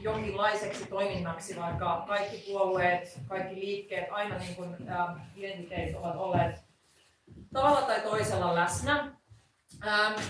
jonkinlaiseksi 0.00 0.86
toiminnaksi, 0.86 1.60
vaikka 1.60 2.04
kaikki 2.08 2.44
puolueet, 2.46 3.20
kaikki 3.28 3.54
liikkeet, 3.54 4.12
aina 4.12 4.38
niin 4.38 4.56
kuin, 4.56 4.76
ähm, 4.90 5.20
identiteetit 5.36 5.96
ovat 5.96 6.16
olleet 6.16 6.65
tavalla 7.52 7.82
tai 7.82 8.00
toisella 8.00 8.54
läsnä. 8.54 9.12
Ähm, 9.86 10.20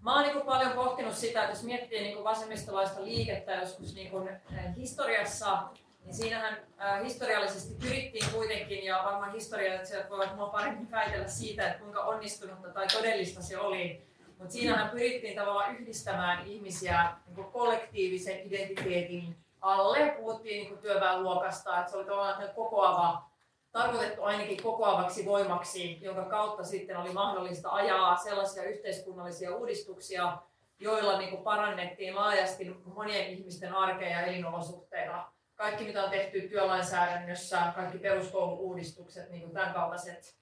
mä 0.00 0.14
oon 0.14 0.22
niin 0.22 0.46
paljon 0.46 0.72
pohtinut 0.72 1.14
sitä, 1.14 1.40
että 1.40 1.52
jos 1.52 1.62
miettii 1.62 2.00
niin 2.00 2.24
vasemmistolaista 2.24 3.04
liikettä 3.04 3.52
joskus 3.52 3.94
niin 3.94 4.10
kuin, 4.10 4.28
äh, 4.28 4.76
historiassa, 4.76 5.62
niin 6.04 6.14
siinähän 6.14 6.58
äh, 6.80 7.04
historiallisesti 7.04 7.74
pyrittiin 7.74 8.30
kuitenkin, 8.32 8.84
ja 8.84 9.02
varmaan 9.04 9.32
historialliset 9.32 10.10
voivat 10.10 10.36
mua 10.36 10.46
paremmin 10.46 10.90
väitellä 10.90 11.28
siitä, 11.28 11.66
että 11.66 11.78
kuinka 11.78 12.00
onnistunutta 12.00 12.68
tai 12.68 12.86
todellista 12.86 13.42
se 13.42 13.58
oli, 13.58 14.08
mutta 14.38 14.52
siinähän 14.52 14.90
pyrittiin 14.90 15.36
tavallaan 15.36 15.76
yhdistämään 15.76 16.46
ihmisiä 16.46 17.12
niin 17.36 17.46
kollektiivisen 17.46 18.40
identiteetin 18.46 19.36
alle. 19.60 20.14
Puhuttiin 20.20 20.64
niin 20.64 20.78
työväenluokasta, 20.78 21.78
että 21.78 21.90
se 21.90 21.96
oli 21.96 22.04
tavallaan 22.04 22.54
kokoava 22.54 23.27
tarkoitettu 23.72 24.22
ainakin 24.22 24.62
kokoavaksi 24.62 25.26
voimaksi, 25.26 25.98
jonka 26.00 26.24
kautta 26.24 26.64
sitten 26.64 26.96
oli 26.96 27.12
mahdollista 27.12 27.70
ajaa 27.70 28.16
sellaisia 28.16 28.62
yhteiskunnallisia 28.62 29.56
uudistuksia, 29.56 30.38
joilla 30.78 31.18
niin 31.18 31.30
kuin 31.30 31.42
parannettiin 31.42 32.14
laajasti 32.14 32.76
monien 32.84 33.26
ihmisten 33.26 33.74
arkea 33.74 34.08
ja 34.08 34.26
elinolosuhteita. 34.26 35.32
Kaikki, 35.54 35.84
mitä 35.84 36.04
on 36.04 36.10
tehty 36.10 36.48
työlainsäädännössä, 36.48 37.72
kaikki 37.74 37.98
peruskoulu-uudistukset, 37.98 39.30
niin 39.30 39.42
kuin 39.42 39.54
tämän 39.54 39.74
kaltaiset 39.74 40.36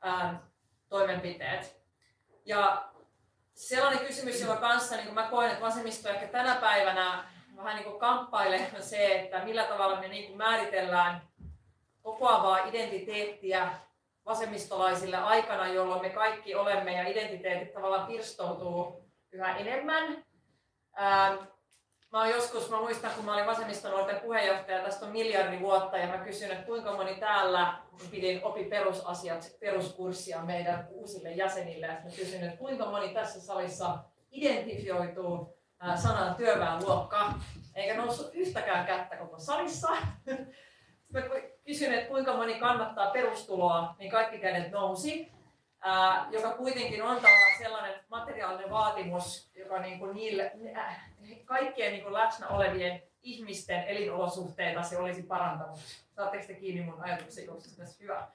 ää, 0.00 0.42
toimenpiteet. 0.88 1.80
Ja 2.44 2.88
sellainen 3.54 4.06
kysymys, 4.06 4.40
jonka 4.40 4.56
kanssa 4.56 4.96
niin 4.96 5.14
mä 5.14 5.28
koen, 5.30 5.50
että 5.50 5.64
vasemmisto 5.64 6.08
ehkä 6.08 6.26
tänä 6.26 6.54
päivänä 6.54 7.24
vähän 7.56 7.76
niin 7.76 7.84
kuin 7.84 8.00
kamppailee, 8.00 8.70
on 8.76 8.82
se, 8.82 9.20
että 9.20 9.44
millä 9.44 9.64
tavalla 9.64 10.00
me 10.00 10.08
niin 10.08 10.26
kuin 10.26 10.36
määritellään 10.36 11.22
kokoavaa 12.04 12.58
identiteettiä 12.58 13.70
vasemmistolaisille 14.24 15.16
aikana, 15.16 15.68
jolloin 15.68 16.02
me 16.02 16.10
kaikki 16.10 16.54
olemme 16.54 16.92
ja 16.92 17.08
identiteetit 17.08 17.72
tavallaan 17.72 18.06
pirstoutuu 18.06 19.10
yhä 19.32 19.56
enemmän. 19.56 20.24
Ähm, 21.00 21.44
mä 22.12 22.18
oon 22.18 22.30
joskus, 22.30 22.70
mä 22.70 22.76
muistan 22.76 23.10
kun 23.16 23.24
mä 23.24 23.34
olin 23.34 23.46
vasemmistonuorten 23.46 24.20
puheenjohtaja, 24.20 24.84
tästä 24.84 25.06
on 25.06 25.12
miljardi 25.12 25.60
vuotta, 25.60 25.98
ja 25.98 26.06
mä 26.06 26.18
kysyn, 26.18 26.50
että 26.50 26.66
kuinka 26.66 26.96
moni 26.96 27.14
täällä, 27.14 27.74
pidin 28.10 28.44
opi 28.44 28.64
perusasiat, 28.64 29.56
peruskurssia 29.60 30.42
meidän 30.42 30.86
uusille 30.90 31.32
jäsenille, 31.32 31.86
ja 31.86 31.92
mä 31.92 32.10
kysyn, 32.16 32.44
että 32.44 32.56
kuinka 32.56 32.86
moni 32.86 33.14
tässä 33.14 33.40
salissa 33.40 33.98
identifioituu 34.30 35.58
äh, 35.86 36.02
sanan 36.02 36.34
työväenluokka, 36.34 37.32
eikä 37.74 37.96
noussut 37.96 38.30
yhtäkään 38.34 38.86
kättä 38.86 39.16
koko 39.16 39.38
salissa. 39.38 39.88
mä 41.12 41.20
kysyin, 41.66 41.94
että 41.94 42.08
kuinka 42.08 42.36
moni 42.36 42.54
kannattaa 42.54 43.10
perustuloa, 43.10 43.94
niin 43.98 44.10
kaikki 44.10 44.38
kädet 44.38 44.70
nousi. 44.70 45.32
Ää, 45.80 46.28
joka 46.30 46.50
kuitenkin 46.50 47.02
on 47.02 47.16
tavallaan 47.16 47.58
sellainen 47.58 48.00
materiaalinen 48.08 48.70
vaatimus, 48.70 49.50
joka 49.54 49.80
niin 49.80 50.14
niille, 50.14 50.52
äh, 50.76 51.10
kaikkien 51.44 51.92
niin 51.92 52.02
kuin 52.02 52.14
läsnä 52.14 52.48
olevien 52.48 53.02
ihmisten 53.22 53.84
elinolosuhteita 53.84 54.82
se 54.82 54.98
olisi 54.98 55.22
parantanut. 55.22 55.78
Saatteko 56.16 56.44
te 56.46 56.54
kiinni 56.54 56.82
mun 56.82 57.02
ajatuksen, 57.02 57.46
koska 57.46 57.84
se 57.86 58.02
hyvä. 58.02 58.28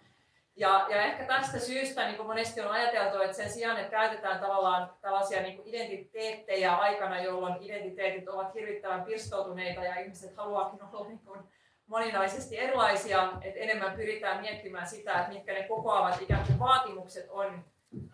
Ja, 0.56 0.88
ja 0.90 1.02
ehkä 1.02 1.24
tästä 1.24 1.60
syystä 1.60 2.06
niin 2.06 2.18
kuin 2.18 2.28
monesti 2.28 2.62
on 2.62 2.72
ajateltu, 2.72 3.22
että 3.22 3.38
sen 3.38 3.50
sijaan, 3.52 3.78
että 3.78 3.92
käytetään 3.92 4.40
tavallaan 4.40 4.94
tällaisia 5.02 5.42
niin 5.42 5.56
kuin 5.56 5.68
identiteettejä 5.68 6.76
aikana, 6.76 7.22
jolloin 7.24 7.56
identiteetit 7.64 8.28
ovat 8.28 8.56
hirvittävän 8.56 9.04
pirstoutuneita 9.04 9.84
ja 9.84 10.00
ihmiset 10.00 10.38
haluaakin 10.38 10.80
olla 10.84 11.08
niin 11.08 11.20
kuin 11.20 11.40
moninaisesti 11.90 12.60
erilaisia, 12.60 13.32
että 13.42 13.60
enemmän 13.60 13.94
pyritään 13.94 14.42
miettimään 14.42 14.88
sitä, 14.88 15.20
että 15.20 15.34
mitkä 15.34 15.54
ne 15.54 15.64
kokoavat 15.64 16.22
ikään 16.22 16.46
kuin 16.46 16.60
vaatimukset 16.60 17.28
on, 17.30 17.66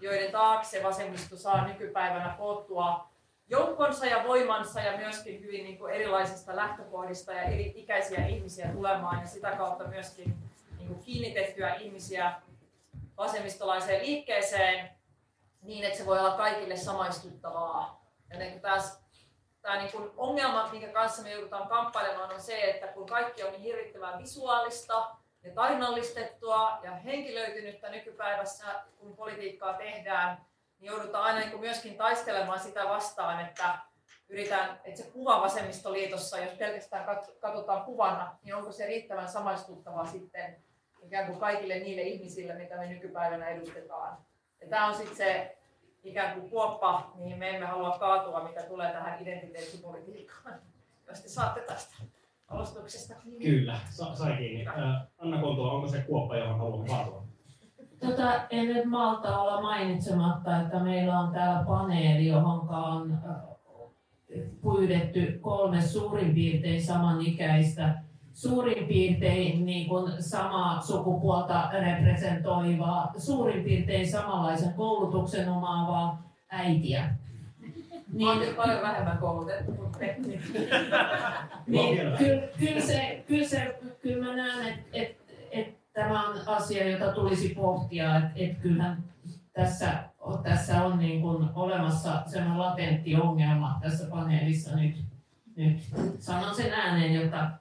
joiden 0.01 0.32
taakse 0.32 0.84
vasemmisto 0.84 1.38
saa 1.38 1.67
nykypäivänä 1.67 2.36
koottua 2.38 3.10
joukkonsa 3.50 4.05
ja 4.05 4.24
voimansa 4.27 4.82
ja 4.82 4.98
myöskin 4.98 5.41
hyvin 5.41 5.63
niin 5.63 5.77
kuin 5.77 5.94
erilaisista 5.94 6.55
lähtökohdista 6.55 7.34
ja 7.34 7.41
eri 7.41 7.74
ikäisiä 7.75 8.27
ihmisiä 8.27 8.67
tulemaan 8.67 9.22
ja 9.22 9.27
sitä 9.27 9.51
kautta 9.51 9.88
myöskin 9.88 10.36
niin 10.77 10.88
kuin 10.88 11.00
kiinnitettyä 11.00 11.74
ihmisiä 11.74 12.34
vasemmistolaiseen 13.17 14.01
liikkeeseen 14.01 14.89
niin, 15.62 15.84
että 15.84 15.98
se 15.98 16.05
voi 16.05 16.20
olla 16.20 16.38
kaikille 16.38 16.77
samaistuttavaa. 16.77 18.05
Ja 18.29 18.39
niin 18.39 18.62
taas 18.62 19.05
tämä 19.66 19.78
niin 19.78 19.92
kuin 19.92 20.12
ongelma, 20.18 20.70
minkä 20.72 20.88
kanssa 20.88 21.22
me 21.22 21.32
joudutaan 21.32 21.68
kamppailemaan, 21.68 22.34
on 22.34 22.42
se, 22.42 22.62
että 22.62 22.88
kun 22.88 23.06
kaikki 23.06 23.44
on 23.44 23.52
niin 23.52 23.62
hirvittävän 23.62 24.20
visuaalista 24.20 25.16
ja 25.44 25.54
tarinallistettua 25.54 26.80
ja 26.84 26.92
henkilöitynyttä 26.92 27.90
nykypäivässä, 27.90 28.66
kun 29.00 29.16
politiikkaa 29.16 29.74
tehdään, 29.74 30.46
niin 30.80 30.92
joudutaan 30.92 31.24
aina 31.24 31.40
niin 31.40 31.52
kuin 31.52 31.62
myöskin 31.62 31.98
taistelemaan 31.98 32.60
sitä 32.60 32.90
vastaan, 32.90 33.46
että 33.46 33.78
yritän, 34.30 34.82
että 34.84 35.02
se 35.02 35.12
kuva 35.12 35.42
vasemmistoliitossa, 35.42 36.40
jos 36.40 36.54
pelkästään 36.54 37.06
katsotaan 37.40 37.86
kuvana, 37.86 38.38
niin 38.44 38.56
onko 38.56 38.72
se 38.72 38.86
riittävän 38.86 39.30
samaistuttava 39.30 40.06
sitten 40.06 40.64
ikään 41.02 41.26
kuin 41.26 41.40
kaikille 41.40 41.80
niille 41.80 42.02
ihmisille, 42.02 42.54
mitä 42.54 42.78
me 42.78 42.88
nykypäivänä 42.88 43.50
edustetaan. 43.50 44.18
Ja 44.62 44.68
tämä 44.70 44.88
on 44.88 44.96
sitten 44.96 45.16
se 45.16 45.58
ikään 46.06 46.40
kuin 46.40 46.50
kuoppa, 46.50 47.12
mihin 47.16 47.40
me 47.40 47.50
emme 47.50 47.66
halua 47.66 48.00
kaatua, 48.00 48.44
mitä 48.44 48.62
tulee 48.62 48.92
tähän 48.92 49.22
identiteettipolitiikkaan. 49.22 50.60
Jos 51.10 51.20
te 51.20 51.30
saatte 51.30 51.62
tästä 51.62 51.96
alustuksesta. 52.48 53.14
Kyllä, 53.42 53.80
sa- 53.90 54.16
sai 54.16 54.38
kiinni. 54.38 54.66
Anna 55.18 55.42
Kontula, 55.42 55.72
onko 55.72 55.88
se 55.88 56.02
kuoppa, 56.02 56.38
johon 56.38 56.58
haluamme 56.58 56.88
kaatua? 56.88 57.26
Tota, 58.00 58.48
en 58.50 58.68
nyt 58.68 58.86
malta 58.86 59.40
olla 59.40 59.62
mainitsematta, 59.62 60.62
että 60.62 60.80
meillä 60.80 61.20
on 61.20 61.34
täällä 61.34 61.64
paneeli, 61.68 62.28
johon 62.28 62.70
on 62.70 63.18
pyydetty 64.62 65.40
kolme 65.42 65.82
suurin 65.82 66.34
piirtein 66.34 66.84
samanikäistä 66.84 68.05
suurin 68.36 68.88
piirtein 68.88 69.65
niin 69.65 69.89
kuin 69.89 70.13
samaa 70.20 70.82
sukupuolta 70.82 71.70
representoivaa, 71.72 73.13
suurin 73.18 73.63
piirtein 73.63 74.12
samanlaisen 74.12 74.74
koulutuksen 74.74 75.50
omaavaa 75.50 76.24
äitiä. 76.50 77.15
Niin, 78.13 78.56
paljon 78.56 78.82
vähemmän 78.82 79.18
koulutettu 79.18 79.72
kuin 79.72 79.92
niin, 81.68 81.98
kyllä, 82.18 82.48
kyllä, 82.60 82.82
se, 82.82 83.24
kyllä, 83.27 83.48
se, 83.48 83.80
kyllä 84.01 84.25
mä 84.25 84.36
näen, 84.36 84.68
että 84.68 84.84
et, 84.94 85.18
et 85.51 85.94
tämä 85.94 86.30
on 86.30 86.36
asia, 86.46 86.89
jota 86.89 87.12
tulisi 87.12 87.50
pohtia, 87.56 88.18
että 88.18 88.32
et 88.36 88.58
kyllähän 88.58 89.04
tässä, 89.54 90.04
tässä 90.44 90.84
on 90.84 91.00
niin 91.00 91.22
kuin 91.22 91.50
olemassa 91.56 92.24
sellainen 92.25 92.60
latentti 92.60 93.15
ongelma 93.15 93.80
tässä 93.82 94.08
paneelissa 94.10 94.75
nyt. 94.75 94.96
nyt. 95.56 95.77
Sanon 96.20 96.56
sen 96.56 96.74
ääneen, 96.74 97.13
jotta 97.13 97.51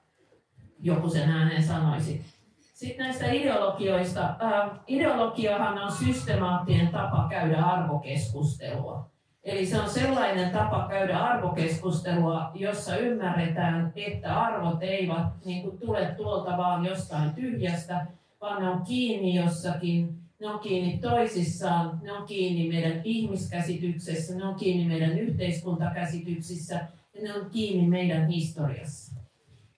joku 0.79 1.09
sen 1.09 1.29
ääneen 1.29 1.63
sanoisi. 1.63 2.25
Sitten 2.73 3.05
näistä 3.05 3.31
ideologioista. 3.31 4.35
Ää, 4.39 4.75
ideologiahan 4.87 5.77
on 5.77 5.91
systemaattinen 5.91 6.87
tapa 6.87 7.27
käydä 7.29 7.57
arvokeskustelua. 7.57 9.09
Eli 9.43 9.65
se 9.65 9.81
on 9.81 9.89
sellainen 9.89 10.51
tapa 10.51 10.87
käydä 10.89 11.17
arvokeskustelua, 11.19 12.51
jossa 12.53 12.97
ymmärretään, 12.97 13.93
että 13.95 14.41
arvot 14.41 14.83
eivät 14.83 15.45
niin 15.45 15.63
kuin, 15.63 15.77
tule 15.77 16.13
tuolta 16.17 16.57
vaan 16.57 16.85
jostain 16.85 17.33
tyhjästä, 17.33 18.07
vaan 18.41 18.61
ne 18.61 18.69
on 18.69 18.81
kiinni 18.81 19.35
jossakin, 19.35 20.17
ne 20.39 20.49
on 20.49 20.59
kiinni 20.59 20.97
toisissaan, 20.97 21.99
ne 22.01 22.11
on 22.11 22.25
kiinni 22.25 22.67
meidän 22.69 23.01
ihmiskäsityksessä, 23.03 24.35
ne 24.35 24.45
on 24.45 24.55
kiinni 24.55 24.85
meidän 24.85 25.19
yhteiskuntakäsityksissä 25.19 26.87
ja 27.13 27.21
ne 27.23 27.33
on 27.33 27.49
kiinni 27.49 27.87
meidän 27.87 28.27
historiassa. 28.27 29.14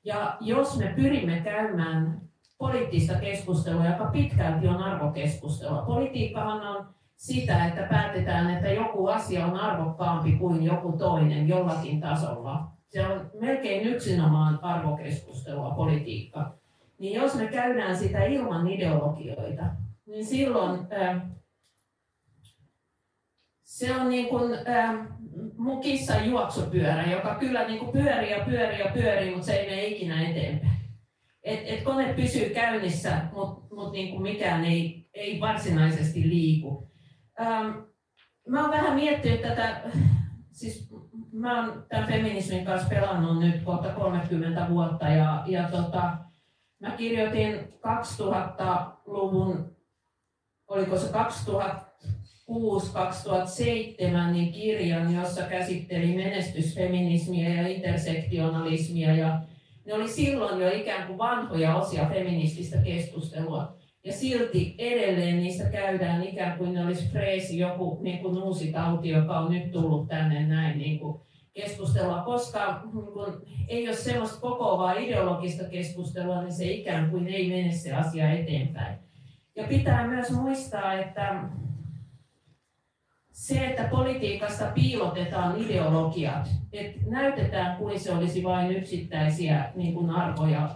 Ja 0.08 0.38
jos 0.42 0.78
me 0.78 0.94
pyrimme 0.96 1.42
käymään 1.44 2.22
poliittista 2.58 3.14
keskustelua, 3.14 3.86
joka 3.86 4.06
pitkälti 4.06 4.68
on 4.68 4.84
arvokeskustelua. 4.84 5.82
Politiikkahan 5.82 6.68
on 6.68 6.86
sitä, 7.16 7.66
että 7.66 7.84
päätetään, 7.84 8.50
että 8.50 8.70
joku 8.70 9.08
asia 9.08 9.46
on 9.46 9.60
arvokkaampi 9.60 10.32
kuin 10.32 10.64
joku 10.64 10.92
toinen 10.92 11.48
jollakin 11.48 12.02
tasolla. 12.02 12.68
Se 12.90 13.08
on 13.08 13.32
melkein 13.40 13.88
yksinomaan 13.88 14.60
arvokeskustelua, 14.64 15.72
politiikka. 15.72 16.54
Niin 17.00 17.16
jos 17.22 17.36
me 17.36 17.48
käydään 17.48 17.98
sitä 17.98 18.24
ilman 18.24 18.68
ideologioita, 18.68 19.64
niin 20.06 20.26
silloin 20.26 20.80
äh, 21.02 21.22
se 23.64 23.96
on 23.96 24.10
niin 24.10 24.30
kuin, 24.30 24.54
äh, 24.68 25.08
mun 25.58 25.82
kissan 25.82 26.30
juoksupyörä, 26.30 27.12
joka 27.12 27.36
kyllä 27.36 27.68
niin 27.68 27.80
kuin 27.80 27.92
pyörii 27.92 28.32
ja 28.32 28.46
pyörii 28.46 28.80
ja 28.80 28.92
pyörii, 28.94 29.32
mutta 29.32 29.46
se 29.46 29.54
ei 29.54 29.70
mene 29.70 29.86
ikinä 29.86 30.30
eteenpäin. 30.30 30.78
Et, 31.44 31.60
et 31.66 31.84
kone 31.84 32.14
pysyy 32.14 32.50
käynnissä, 32.50 33.22
mutta 33.34 33.76
mut 33.76 33.92
niin 33.92 34.12
kuin 34.12 34.22
mikään 34.22 34.66
ei, 34.66 35.10
ei 35.14 35.40
varsinaisesti 35.40 36.30
liiku. 36.30 36.92
Ähm, 37.42 37.68
mä 38.48 38.62
oon 38.62 38.72
vähän 38.72 38.96
miettinyt 38.96 39.42
tätä, 39.42 39.82
siis 40.52 40.90
mä 41.32 41.62
oon 41.62 41.86
tämän 41.90 42.08
feminismin 42.08 42.66
kanssa 42.66 42.90
pelannut 42.90 43.40
nyt 43.40 43.64
kohta 43.64 43.90
30 43.90 44.70
vuotta 44.70 45.08
ja, 45.08 45.44
ja 45.48 45.72
tota, 45.72 46.18
mä 46.80 46.92
kirjoitin 46.92 47.74
2000-luvun, 47.74 49.76
oliko 50.68 50.98
se 50.98 51.12
2000 51.12 51.87
2007 52.94 54.34
niin 54.34 54.54
kirjan, 54.54 55.16
jossa 55.16 55.42
käsitteli 55.42 56.16
menestysfeminismiä 56.16 57.50
ja 57.50 57.68
intersektionalismia. 57.68 59.16
Ja 59.16 59.42
ne 59.86 59.94
oli 59.94 60.08
silloin 60.08 60.62
jo 60.62 60.70
ikään 60.74 61.08
kuin 61.08 61.18
vanhoja 61.18 61.76
osia 61.76 62.06
feminististä 62.06 62.78
keskustelua. 62.78 63.78
Ja 64.04 64.14
silti 64.14 64.76
edelleen 64.78 65.38
niistä 65.38 65.70
käydään 65.70 66.24
ikään 66.24 66.58
kuin 66.58 66.74
ne 66.74 66.86
olisi 66.86 67.10
freesi, 67.12 67.58
joku 67.58 68.00
niin 68.02 68.20
kuin 68.20 68.44
uusi 68.44 68.72
tauti, 68.72 69.10
joka 69.10 69.40
on 69.40 69.52
nyt 69.52 69.72
tullut 69.72 70.08
tänne 70.08 70.48
näin 70.48 70.78
niin 70.78 71.00
kuin 71.00 71.22
keskustelua, 71.54 72.22
koska 72.22 72.82
niin 72.94 73.06
kun 73.06 73.42
ei 73.68 73.88
ole 73.88 73.96
sellaista 73.96 74.42
kokoavaa 74.42 74.94
ideologista 74.94 75.64
keskustelua, 75.64 76.42
niin 76.42 76.54
se 76.54 76.66
ikään 76.66 77.12
kuin 77.12 77.28
ei 77.28 77.50
mene 77.50 77.72
se 77.72 77.94
asia 77.94 78.32
eteenpäin. 78.32 78.98
Ja 79.56 79.64
pitää 79.64 80.08
myös 80.08 80.32
muistaa, 80.32 80.94
että 80.94 81.44
se, 83.38 83.66
että 83.66 83.84
politiikasta 83.84 84.66
piilotetaan 84.76 85.58
ideologiat, 85.58 86.50
että 86.74 87.00
näytetään 87.08 87.78
kuin 87.78 88.00
se 88.00 88.14
olisi 88.14 88.44
vain 88.44 88.72
yksittäisiä 88.72 89.72
niin 89.76 89.94
kuin 89.94 90.10
arvoja. 90.10 90.70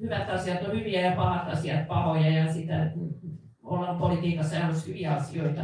Hyvät 0.00 0.30
asiat 0.30 0.62
on 0.62 0.72
hyviä 0.72 1.00
ja 1.00 1.16
pahat 1.16 1.48
asiat 1.48 1.88
pahoja 1.88 2.30
ja 2.30 2.52
sitä 2.52 2.90
ollaan 3.62 3.98
politiikassa 3.98 4.56
ja 4.56 4.68
hyviä 4.86 5.12
asioita. 5.12 5.60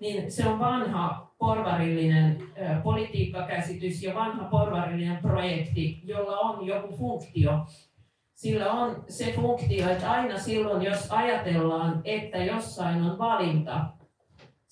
Niin 0.00 0.32
se 0.32 0.48
on 0.48 0.58
vanha 0.58 1.32
porvarillinen 1.38 2.38
politiikkakäsitys 2.82 4.02
ja 4.02 4.14
vanha 4.14 4.44
porvarillinen 4.44 5.16
projekti, 5.16 6.00
jolla 6.04 6.38
on 6.38 6.66
joku 6.66 6.96
funktio. 6.96 7.66
Sillä 8.34 8.72
on 8.72 9.04
se 9.08 9.32
funktio, 9.32 9.88
että 9.88 10.10
aina 10.10 10.38
silloin, 10.38 10.82
jos 10.82 11.10
ajatellaan, 11.10 12.00
että 12.04 12.38
jossain 12.38 13.02
on 13.02 13.18
valinta, 13.18 13.84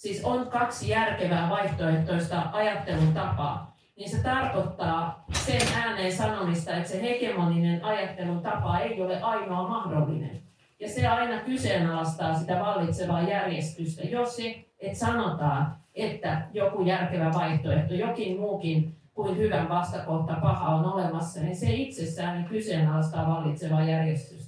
siis 0.00 0.24
on 0.24 0.46
kaksi 0.46 0.88
järkevää 0.88 1.50
vaihtoehtoista 1.50 2.42
ajattelun 2.52 3.12
tapaa, 3.14 3.76
niin 3.96 4.10
se 4.10 4.22
tarkoittaa 4.22 5.24
sen 5.32 5.60
ääneen 5.76 6.12
sanomista, 6.12 6.76
että 6.76 6.88
se 6.88 7.02
hegemoninen 7.02 7.84
ajattelun 7.84 8.42
tapa 8.42 8.78
ei 8.78 9.02
ole 9.02 9.20
ainoa 9.22 9.68
mahdollinen. 9.68 10.42
Ja 10.80 10.88
se 10.88 11.06
aina 11.06 11.40
kyseenalaistaa 11.40 12.34
sitä 12.34 12.60
vallitsevaa 12.60 13.22
järjestystä, 13.22 14.02
jos 14.02 14.36
se, 14.36 14.64
että 14.78 14.98
sanotaan, 14.98 15.76
että 15.94 16.42
joku 16.52 16.82
järkevä 16.82 17.32
vaihtoehto, 17.34 17.94
jokin 17.94 18.40
muukin 18.40 18.96
kuin 19.14 19.36
hyvän 19.36 19.68
vastakohta 19.68 20.34
paha 20.42 20.68
on 20.68 20.84
olemassa, 20.92 21.40
niin 21.40 21.56
se 21.56 21.72
itsessään 21.72 22.44
kyseenalaistaa 22.44 23.28
vallitsevaa 23.28 23.84
järjestystä. 23.84 24.39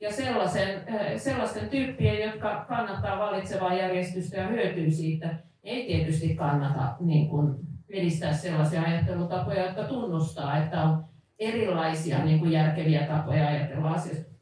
Ja 0.00 0.12
sellaisen, 0.12 0.88
eh, 0.88 1.20
sellaisten 1.20 1.68
tyyppien, 1.68 2.22
jotka 2.22 2.64
kannattaa 2.68 3.18
valitsevaa 3.18 3.74
järjestystä 3.74 4.36
ja 4.36 4.48
hyötyy 4.48 4.90
siitä, 4.90 5.34
ei 5.62 5.86
tietysti 5.86 6.34
kannata 6.34 6.96
niin 7.00 7.28
kuin 7.28 7.54
edistää 7.88 8.32
sellaisia 8.32 8.82
ajattelutapoja, 8.82 9.66
jotka 9.66 9.84
tunnustaa, 9.84 10.56
että 10.56 10.82
on 10.82 11.04
erilaisia 11.38 12.24
niin 12.24 12.38
kuin 12.38 12.52
järkeviä 12.52 13.06
tapoja 13.06 13.48
ajatella 13.48 13.90
asioista. 13.90 14.36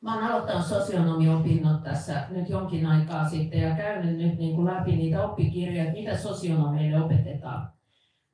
Mä 0.00 0.14
olen 0.14 0.26
aloittanut 0.26 0.66
sosionomiopinnot 0.66 1.82
tässä 1.82 2.26
nyt 2.30 2.48
jonkin 2.48 2.86
aikaa 2.86 3.28
sitten 3.28 3.60
ja 3.60 3.76
käynyt 3.76 4.16
nyt 4.18 4.38
niin 4.38 4.56
kuin 4.56 4.66
läpi 4.66 4.96
niitä 4.96 5.24
oppikirjoja, 5.24 5.92
mitä 5.92 6.16
sosionomeille 6.16 7.04
opetetaan. 7.04 7.68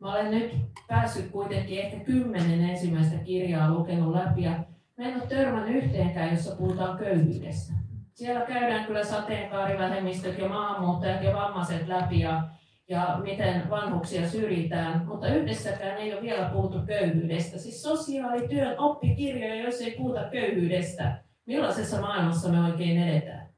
Mä 0.01 0.13
olen 0.13 0.31
nyt 0.31 0.53
päässyt 0.89 1.31
kuitenkin 1.31 1.79
ehkä 1.79 2.05
kymmenen 2.05 2.61
ensimmäistä 2.61 3.19
kirjaa 3.19 3.71
lukenut 3.71 4.15
läpi 4.15 4.43
ja 4.43 4.65
Mä 5.01 5.07
en 5.07 5.15
ole 5.15 5.27
törmännyt 5.29 5.85
yhteenkään, 5.85 6.31
jossa 6.31 6.57
puhutaan 6.57 6.99
köyhyydestä. 6.99 7.73
Siellä 8.15 8.41
käydään 8.41 8.85
kyllä 8.87 9.05
sateenkaarivähemmistöt 9.05 10.39
ja 10.39 10.49
maahanmuuttajat 10.49 11.23
ja 11.23 11.35
vammaiset 11.35 11.89
läpi 11.89 12.21
ja, 12.21 12.49
ja 12.89 13.21
miten 13.23 13.71
vanhuksia 13.71 14.29
syrjitään, 14.29 15.07
mutta 15.07 15.35
yhdessäkään 15.35 15.97
ei 15.97 16.13
ole 16.13 16.23
vielä 16.23 16.49
puhuttu 16.49 16.79
köyhyydestä. 16.87 17.59
Siis 17.59 17.83
sosiaalityön 17.83 18.79
oppikirjoja, 18.79 19.65
jos 19.65 19.81
ei 19.81 19.91
puhuta 19.91 20.25
köyhyydestä, 20.33 21.23
millaisessa 21.47 22.01
maailmassa 22.01 22.49
me 22.49 22.73
oikein 22.73 23.03
edetään. 23.03 23.49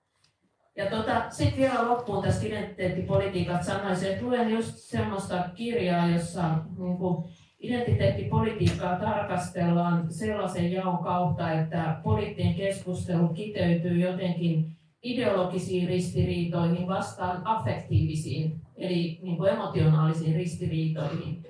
Ja 0.76 0.86
tota, 0.86 1.30
sitten 1.30 1.60
vielä 1.60 1.88
loppuun 1.88 2.22
tästä 2.22 2.46
identiteettipolitiikat 2.46 3.62
sanoisin, 3.62 4.12
että 4.12 4.24
luen 4.24 4.50
just 4.50 4.74
semmoista 4.74 5.48
kirjaa, 5.54 6.08
jossa 6.08 6.42
niin 6.78 6.98
kuin, 6.98 7.24
identiteettipolitiikkaa 7.62 8.96
tarkastellaan 8.96 10.12
sellaisen 10.12 10.72
jaon 10.72 11.04
kautta, 11.04 11.52
että 11.52 12.00
poliittinen 12.02 12.54
keskustelu 12.54 13.28
kiteytyy 13.28 14.00
jotenkin 14.00 14.76
ideologisiin 15.02 15.88
ristiriitoihin 15.88 16.88
vastaan 16.88 17.42
affektiivisiin, 17.44 18.60
eli 18.76 19.18
niin 19.22 19.36
kuin 19.36 19.52
emotionaalisiin 19.52 20.36
ristiriitoihin. 20.36 21.46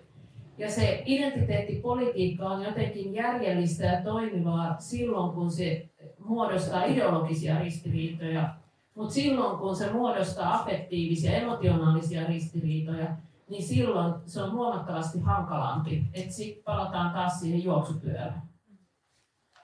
Ja 0.58 0.70
se 0.70 1.02
identiteettipolitiikka 1.06 2.48
on 2.48 2.62
jotenkin 2.62 3.14
järjellistä 3.14 3.84
ja 3.84 4.02
toimivaa 4.02 4.76
silloin, 4.78 5.32
kun 5.32 5.50
se 5.50 5.88
muodostaa 6.18 6.84
ideologisia 6.84 7.58
ristiriitoja, 7.58 8.54
mutta 8.94 9.14
silloin, 9.14 9.58
kun 9.58 9.76
se 9.76 9.92
muodostaa 9.92 10.54
affektiivisia, 10.54 11.32
emotionaalisia 11.32 12.26
ristiriitoja, 12.26 13.16
niin 13.52 13.62
silloin 13.62 14.14
se 14.26 14.42
on 14.42 14.52
huomattavasti 14.52 15.18
hankalampi. 15.20 16.04
Että 16.12 16.32
sitten 16.32 16.64
palataan 16.64 17.12
taas 17.12 17.40
siihen 17.40 17.64
juoksupyörään. 17.64 18.42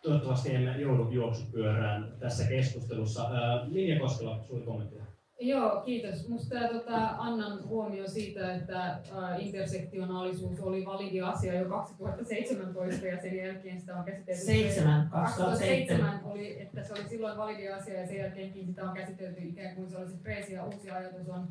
Toivottavasti 0.03 0.55
emme 0.55 0.81
joudu 0.81 1.11
juoksupyörään 1.11 2.17
tässä 2.21 2.49
keskustelussa. 2.49 3.31
Minja 3.69 4.01
Koskela, 4.01 4.43
suuri 4.43 4.65
kommentti. 4.65 4.97
Joo, 5.41 5.81
kiitos. 5.81 6.29
Minusta 6.29 6.49
tämä 6.49 6.69
tota, 6.69 7.09
Annan 7.19 7.69
huomio 7.69 8.09
siitä, 8.09 8.55
että 8.55 8.83
ä, 8.83 9.01
intersektionaalisuus 9.39 10.61
oli 10.61 10.85
validi 10.87 11.21
asia 11.21 11.61
jo 11.61 11.69
2017 11.69 13.07
ja 13.07 13.23
sen 13.23 13.37
jälkeen 13.37 13.81
sitä 13.81 13.97
on 13.97 14.05
käsitelty. 14.05 14.45
7, 14.45 15.09
2007 15.11 16.21
oli, 16.25 16.63
että 16.63 16.83
se 16.83 16.93
oli 16.93 17.09
silloin 17.09 17.39
validi 17.39 17.69
asia 17.69 18.01
ja 18.01 18.07
sen 18.07 18.19
jälkeenkin 18.19 18.67
sitä 18.67 18.85
on 18.85 18.95
käsitelty 18.95 19.41
ikään 19.43 19.77
kuin 19.77 19.91
se 19.91 19.97
olisi 19.97 20.19
freesi 20.19 20.53
ja 20.53 20.65
uusi 20.65 20.91
ajatus 20.91 21.29
on 21.29 21.49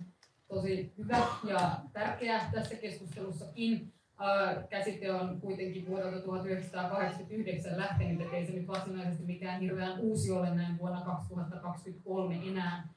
tosi 0.48 0.94
hyvä 0.98 1.22
ja 1.44 1.80
tärkeä 1.94 2.42
tässä 2.52 2.76
keskustelussakin. 2.76 3.94
Käsite 4.70 5.12
on 5.12 5.42
kuitenkin 5.42 5.88
vuodelta 5.88 6.22
1989 6.22 7.78
lähtenyt, 7.78 8.22
ettei 8.22 8.46
se 8.46 8.52
nyt 8.52 8.68
varsinaisesti 8.68 9.24
mikään 9.24 9.62
hirveän 9.62 10.00
uusi 10.00 10.32
ole 10.32 10.56
näin 10.56 10.78
vuonna 10.78 11.02
2023 11.02 12.36
enää. 12.48 12.94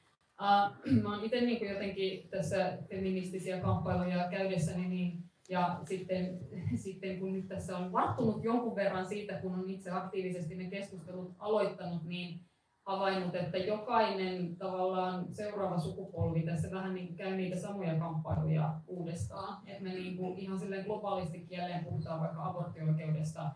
Mä 1.01 1.15
oon 1.15 1.23
itse 1.23 1.41
niin 1.41 1.69
jotenkin 1.69 2.29
tässä 2.29 2.77
feministisiä 2.89 3.59
kamppailuja 3.59 4.27
käydessäni 4.29 4.87
niin, 4.87 5.23
ja 5.49 5.79
sitten, 5.89 6.39
sitten 6.75 7.19
kun 7.19 7.33
nyt 7.33 7.47
tässä 7.47 7.77
on 7.77 7.91
varttunut 7.91 8.43
jonkun 8.43 8.75
verran 8.75 9.05
siitä, 9.05 9.33
kun 9.33 9.55
on 9.55 9.69
itse 9.69 9.91
aktiivisesti 9.91 10.55
ne 10.55 10.69
keskustelut 10.69 11.35
aloittanut, 11.39 12.03
niin 12.03 12.39
havainnut, 12.85 13.35
että 13.35 13.57
jokainen 13.57 14.55
tavallaan 14.57 15.25
seuraava 15.33 15.79
sukupolvi 15.79 16.41
tässä 16.41 16.71
vähän 16.71 16.93
niin 16.93 17.15
käy 17.15 17.35
niitä 17.35 17.59
samoja 17.59 17.99
kamppailuja 17.99 18.73
uudestaan. 18.87 19.67
Että 19.67 19.83
me 19.83 19.93
niin 19.93 20.17
kuin 20.17 20.39
ihan 20.39 20.59
silleen 20.59 20.85
globaalisti 20.85 21.47
jälleen 21.49 21.85
puhutaan 21.85 22.19
vaikka 22.19 22.45
aborttioikeudesta. 22.45 23.51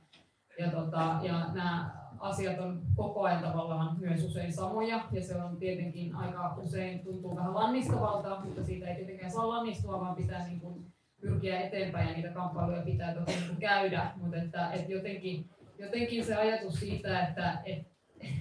Ja, 0.59 0.71
tota, 0.71 1.19
ja 1.21 1.53
nämä 1.53 2.05
asiat 2.19 2.59
on 2.59 2.81
koko 2.95 3.23
ajan 3.23 3.43
tavallaan 3.43 3.99
myös 3.99 4.23
usein 4.23 4.53
samoja, 4.53 5.03
ja 5.11 5.23
se 5.23 5.35
on 5.35 5.57
tietenkin 5.57 6.15
aika 6.15 6.55
usein 6.57 6.99
tuntuu 6.99 7.35
vähän 7.35 7.53
lannistavalta, 7.53 8.39
mutta 8.45 8.63
siitä 8.63 8.87
ei 8.87 8.95
tietenkään 8.95 9.31
saa 9.31 9.49
lannistua, 9.49 9.99
vaan 9.99 10.15
pitää 10.15 10.47
niin 10.47 10.59
kuin 10.59 10.85
pyrkiä 11.21 11.59
eteenpäin 11.59 12.07
ja 12.07 12.13
niitä 12.13 12.29
kamppailuja 12.29 12.81
pitää 12.81 13.13
toki 13.13 13.31
niin 13.31 13.57
käydä, 13.59 14.11
mutta 14.15 14.37
että, 14.37 14.71
että 14.71 14.91
jotenkin, 14.91 15.49
jotenkin 15.79 16.25
se 16.25 16.35
ajatus 16.35 16.79
siitä, 16.79 17.27
että, 17.27 17.61
että, 17.65 17.89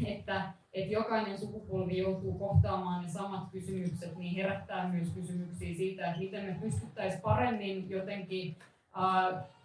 että 0.07 0.53
että 0.75 0.93
jokainen 0.93 1.39
sukupolvi 1.39 1.99
joutuu 1.99 2.39
kohtaamaan 2.39 3.03
ne 3.03 3.09
samat 3.09 3.51
kysymykset, 3.53 4.17
niin 4.17 4.35
herättää 4.35 4.93
myös 4.93 5.09
kysymyksiä 5.09 5.75
siitä, 5.75 6.07
että 6.07 6.19
miten 6.19 6.45
me 6.45 6.57
pystyttäisiin 6.61 7.23
paremmin 7.23 7.91
jotenkin 7.91 8.57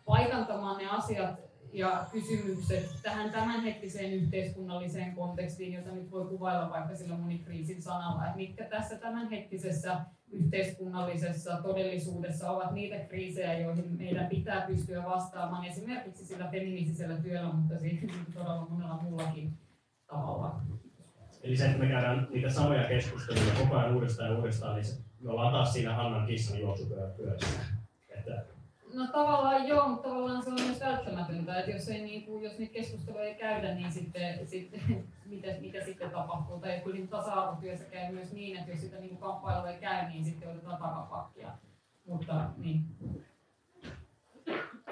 paikantamaan 0.05 0.77
ne 0.77 0.89
asiat 0.89 1.39
ja 1.73 2.05
kysymykset 2.11 2.89
tähän 3.03 3.31
tämänhetkiseen 3.31 4.13
yhteiskunnalliseen 4.13 5.15
kontekstiin, 5.15 5.73
jota 5.73 5.91
nyt 5.91 6.11
voi 6.11 6.25
kuvailla 6.25 6.69
vaikka 6.69 6.95
sillä 6.95 7.17
monikriisin 7.17 7.81
sanalla, 7.81 8.25
että 8.25 8.37
mitkä 8.37 8.63
tässä 8.63 8.95
tämänhetkisessä 8.95 9.99
yhteiskunnallisessa 10.31 11.57
todellisuudessa 11.57 12.51
ovat 12.51 12.71
niitä 12.71 12.99
kriisejä, 12.99 13.59
joihin 13.59 13.97
meidän 13.97 14.27
pitää 14.27 14.61
pystyä 14.61 15.05
vastaamaan 15.05 15.65
esimerkiksi 15.65 16.25
sillä 16.25 16.47
feministisellä 16.51 17.17
työllä, 17.17 17.53
mutta 17.53 17.79
siitä 17.79 18.07
todella 18.33 18.67
monella 18.69 18.99
muullakin 19.03 19.53
tavalla. 20.07 20.61
Eli 21.43 21.57
se, 21.57 21.65
että 21.65 21.77
me 21.77 21.87
käydään 21.87 22.27
niitä 22.31 22.49
samoja 22.49 22.83
keskusteluja 22.83 23.53
koko 23.59 23.77
ajan 23.77 23.95
uudestaan 23.95 24.31
ja 24.31 24.37
uudestaan, 24.37 24.75
niin 24.75 24.85
me 25.19 25.31
ollaan 25.31 25.53
taas 25.53 25.73
siinä 25.73 25.95
Hannan 25.95 26.27
kissan 26.27 26.59
juoksupyörässä. 26.59 27.47
Että... 28.09 28.45
No 28.93 29.07
tavallaan 29.07 29.67
joo, 29.67 29.87
mutta 29.87 30.09
tavallaan 30.09 30.43
se 30.43 30.49
on 30.49 30.61
myös 30.61 30.79
välttämätöntä, 30.79 31.59
että 31.59 31.71
jos, 31.71 31.87
ei, 31.89 32.01
niin 32.01 32.25
kuin, 32.25 32.43
jos 32.43 32.57
niitä 32.57 32.73
keskusteluja 32.73 33.23
ei 33.23 33.35
käydä, 33.35 33.75
niin 33.75 33.91
sitten, 33.91 34.47
sitten 34.47 34.81
mitä, 35.25 35.47
mitä 35.61 35.85
sitten 35.85 36.11
tapahtuu. 36.11 36.59
Tai 36.59 36.81
kyllä 36.83 36.95
niin 36.95 37.07
tasa-arvotyössä 37.07 37.85
käy 37.85 38.13
myös 38.13 38.33
niin, 38.33 38.57
että 38.57 38.71
jos 38.71 38.81
sitä 38.81 38.99
niin 38.99 39.17
kamppailua 39.17 39.69
ei 39.69 39.79
käy, 39.79 40.09
niin 40.09 40.25
sitten 40.25 40.49
otetaan 40.49 40.77
takapakkia. 40.77 41.49
Mutta 42.05 42.49
niin. 42.57 42.85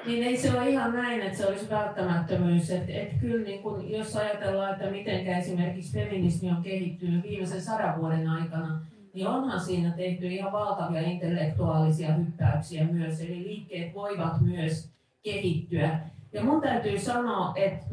Niin 0.06 0.24
ei 0.24 0.38
se 0.38 0.52
ole 0.52 0.70
ihan 0.70 0.94
näin, 0.94 1.22
että 1.22 1.38
se 1.38 1.46
olisi 1.46 1.70
välttämättömyys. 1.70 2.70
Että 2.70 2.92
et 2.92 3.14
kyllä 3.20 3.44
niin 3.44 3.64
kun, 3.64 3.90
jos 3.92 4.16
ajatellaan, 4.16 4.74
että 4.74 4.92
miten 4.92 5.28
esimerkiksi 5.28 5.94
feminismi 5.94 6.50
on 6.50 6.64
kehittynyt 6.64 7.24
viimeisen 7.24 7.62
sadan 7.62 8.02
vuoden 8.02 8.30
aikana, 8.30 8.82
niin 9.14 9.28
onhan 9.28 9.60
siinä 9.60 9.92
tehty 9.92 10.28
ihan 10.28 10.52
valtavia 10.52 11.02
intellektuaalisia 11.02 12.14
hyppäyksiä 12.14 12.88
myös. 12.92 13.22
Eli 13.22 13.44
liikkeet 13.44 13.94
voivat 13.94 14.42
myös 14.42 14.92
kehittyä. 15.24 16.00
Ja 16.34 16.44
mun 16.44 16.62
täytyy 16.62 17.00
sanoa, 17.00 17.54
että 17.56 17.86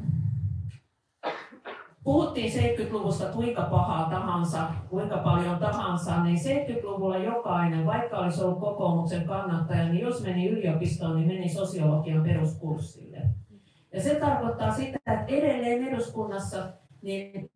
puhuttiin 2.04 2.52
70-luvusta 2.52 3.24
kuinka 3.24 3.62
pahaa 3.62 4.10
tahansa, 4.10 4.68
kuinka 4.90 5.16
paljon 5.16 5.58
tahansa, 5.58 6.24
niin 6.24 6.36
70-luvulla 6.36 7.16
jokainen, 7.16 7.86
vaikka 7.86 8.18
olisi 8.18 8.44
ollut 8.44 8.60
kokoomuksen 8.60 9.24
kannattaja, 9.24 9.88
niin 9.88 10.00
jos 10.00 10.22
meni 10.22 10.48
yliopistoon, 10.48 11.16
niin 11.16 11.26
meni 11.26 11.48
sosiologian 11.48 12.22
peruskurssille. 12.22 13.18
Ja 13.92 14.02
se 14.02 14.14
tarkoittaa 14.14 14.74
sitä, 14.74 14.98
että 15.06 15.24
edelleen 15.28 15.88
eduskunnassa 15.88 16.58
niin 17.02 17.50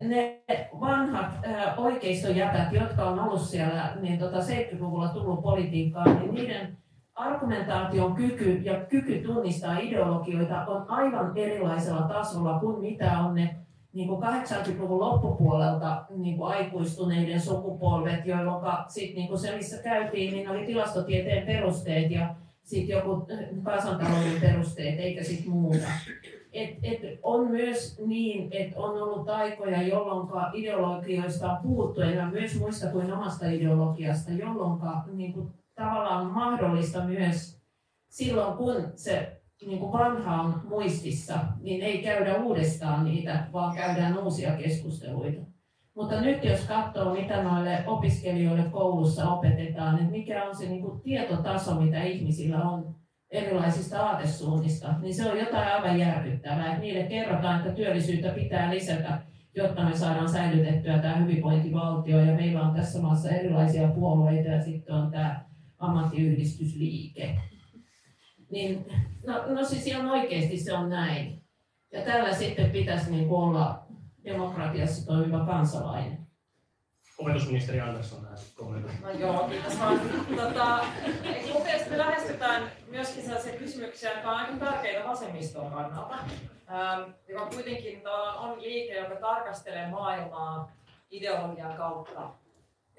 ne 0.00 0.44
vanhat 0.80 1.32
äh, 1.46 1.78
oikeistojätät, 1.78 2.72
jotka 2.72 3.04
on 3.04 3.18
ollut 3.18 3.40
siellä 3.40 3.96
niin 4.00 4.18
tota 4.18 4.38
70-luvulla 4.38 5.08
tullut 5.08 5.42
politiikkaan, 5.42 6.18
niin 6.18 6.34
niiden 6.34 6.78
argumentaation 7.14 8.14
kyky 8.14 8.52
ja 8.52 8.80
kyky 8.80 9.22
tunnistaa 9.22 9.78
ideologioita 9.78 10.66
on 10.66 10.90
aivan 10.90 11.36
erilaisella 11.36 12.02
tasolla 12.02 12.58
kuin 12.60 12.80
mitä 12.80 13.18
on 13.18 13.34
ne 13.34 13.56
niin 13.98 14.08
kuin 14.08 14.22
80-luvun 14.22 15.00
loppupuolelta 15.00 16.04
niin 16.16 16.36
kuin 16.36 16.52
aikuistuneiden 16.52 17.40
sukupolvet, 17.40 18.26
jolloin 18.26 18.64
sit, 18.88 19.14
niin 19.14 19.28
kuin 19.28 19.38
se, 19.38 19.56
missä 19.56 19.82
käytiin, 19.82 20.32
niin 20.32 20.48
oli 20.48 20.66
tilastotieteen 20.66 21.46
perusteet 21.46 22.10
ja 22.10 22.34
sitten 22.62 22.96
joku 22.96 23.26
kansantalouden 23.62 24.40
perusteet, 24.40 25.00
eikä 25.00 25.24
sitten 25.24 25.50
muuta. 25.50 25.86
Et, 26.52 26.70
et 26.82 27.00
on 27.22 27.50
myös 27.50 28.00
niin, 28.06 28.48
että 28.50 28.80
on 28.80 29.02
ollut 29.02 29.28
aikoja, 29.28 29.82
jolloin 29.82 30.28
ideologioista 30.54 31.52
on 31.52 31.58
puhuttu, 31.62 32.00
ja 32.00 32.26
myös 32.26 32.58
muista 32.58 32.90
kuin 32.90 33.12
omasta 33.12 33.46
ideologiasta, 33.46 34.30
jolloin 34.30 34.80
niin 35.12 35.32
kuin, 35.32 35.48
tavallaan 35.74 36.26
on 36.26 36.32
mahdollista 36.32 37.04
myös 37.04 37.62
silloin, 38.08 38.56
kun 38.56 38.74
se 38.94 39.37
niin 39.66 39.78
kuin 39.78 39.92
vanha 39.92 40.42
on 40.42 40.60
muistissa, 40.68 41.38
niin 41.60 41.82
ei 41.82 42.02
käydä 42.02 42.36
uudestaan 42.36 43.04
niitä, 43.04 43.46
vaan 43.52 43.76
käydään 43.76 44.18
uusia 44.18 44.52
keskusteluita. 44.52 45.42
Mutta 45.94 46.20
nyt 46.20 46.44
jos 46.44 46.60
katsoo, 46.60 47.14
mitä 47.14 47.42
noille 47.42 47.84
opiskelijoille 47.86 48.64
koulussa 48.70 49.30
opetetaan, 49.30 49.98
että 49.98 50.10
mikä 50.10 50.44
on 50.44 50.56
se 50.56 50.68
niin 50.68 50.82
kuin 50.82 51.00
tietotaso, 51.00 51.80
mitä 51.80 52.02
ihmisillä 52.02 52.62
on 52.62 52.94
erilaisista 53.30 54.06
aatesuunnista, 54.06 54.94
niin 55.02 55.14
se 55.14 55.30
on 55.30 55.38
jotain 55.38 55.68
aivan 55.68 55.98
järkyttävää. 55.98 56.66
Että 56.66 56.80
niille 56.80 57.02
kerrotaan, 57.02 57.58
että 57.58 57.72
työllisyyttä 57.72 58.28
pitää 58.28 58.74
lisätä, 58.74 59.22
jotta 59.54 59.84
me 59.84 59.96
saadaan 59.96 60.28
säilytettyä 60.28 60.98
tämä 60.98 61.16
hyvinvointivaltio. 61.16 62.20
Ja 62.20 62.34
meillä 62.34 62.62
on 62.62 62.74
tässä 62.74 63.02
maassa 63.02 63.30
erilaisia 63.30 63.88
puolueita 63.88 64.48
ja 64.48 64.62
sitten 64.62 64.94
on 64.94 65.10
tämä 65.10 65.44
ammattiyhdistysliike. 65.78 67.38
Niin, 68.50 68.86
no, 69.26 69.54
no 69.54 69.64
siis 69.64 69.86
ihan 69.86 70.10
oikeasti 70.10 70.58
se 70.58 70.72
on 70.72 70.88
näin. 70.88 71.42
Ja 71.92 72.02
tällä 72.02 72.34
sitten 72.34 72.70
pitäisi 72.70 73.10
niin 73.10 73.30
olla 73.30 73.86
demokratiassa 74.24 75.06
toimiva 75.06 75.46
kansalainen. 75.46 76.18
Opetusministeri 77.18 77.80
Andersson 77.80 78.22
tähän 78.22 78.38
kommentoi. 78.54 78.92
No 79.02 79.10
joo, 79.10 79.48
kiitos 79.48 79.80
vaan. 79.80 80.00
Tota, 80.36 80.84
mun 81.52 81.62
mielestä 81.62 81.90
me 81.90 81.98
lähestytään 81.98 82.72
myöskin 82.88 83.22
sellaisia 83.22 83.58
kysymyksiä, 83.58 84.12
jotka 84.12 84.30
on 84.30 84.36
aika 84.36 84.52
tärkeitä 84.56 85.08
vasemmiston 85.08 85.70
kannalta. 85.70 86.14
Ähm, 86.14 87.10
joka 87.28 87.46
kuitenkin 87.46 88.02
on 88.38 88.62
liike, 88.62 88.98
joka 88.98 89.16
tarkastelee 89.16 89.90
maailmaa 89.90 90.72
ideologian 91.10 91.76
kautta, 91.76 92.30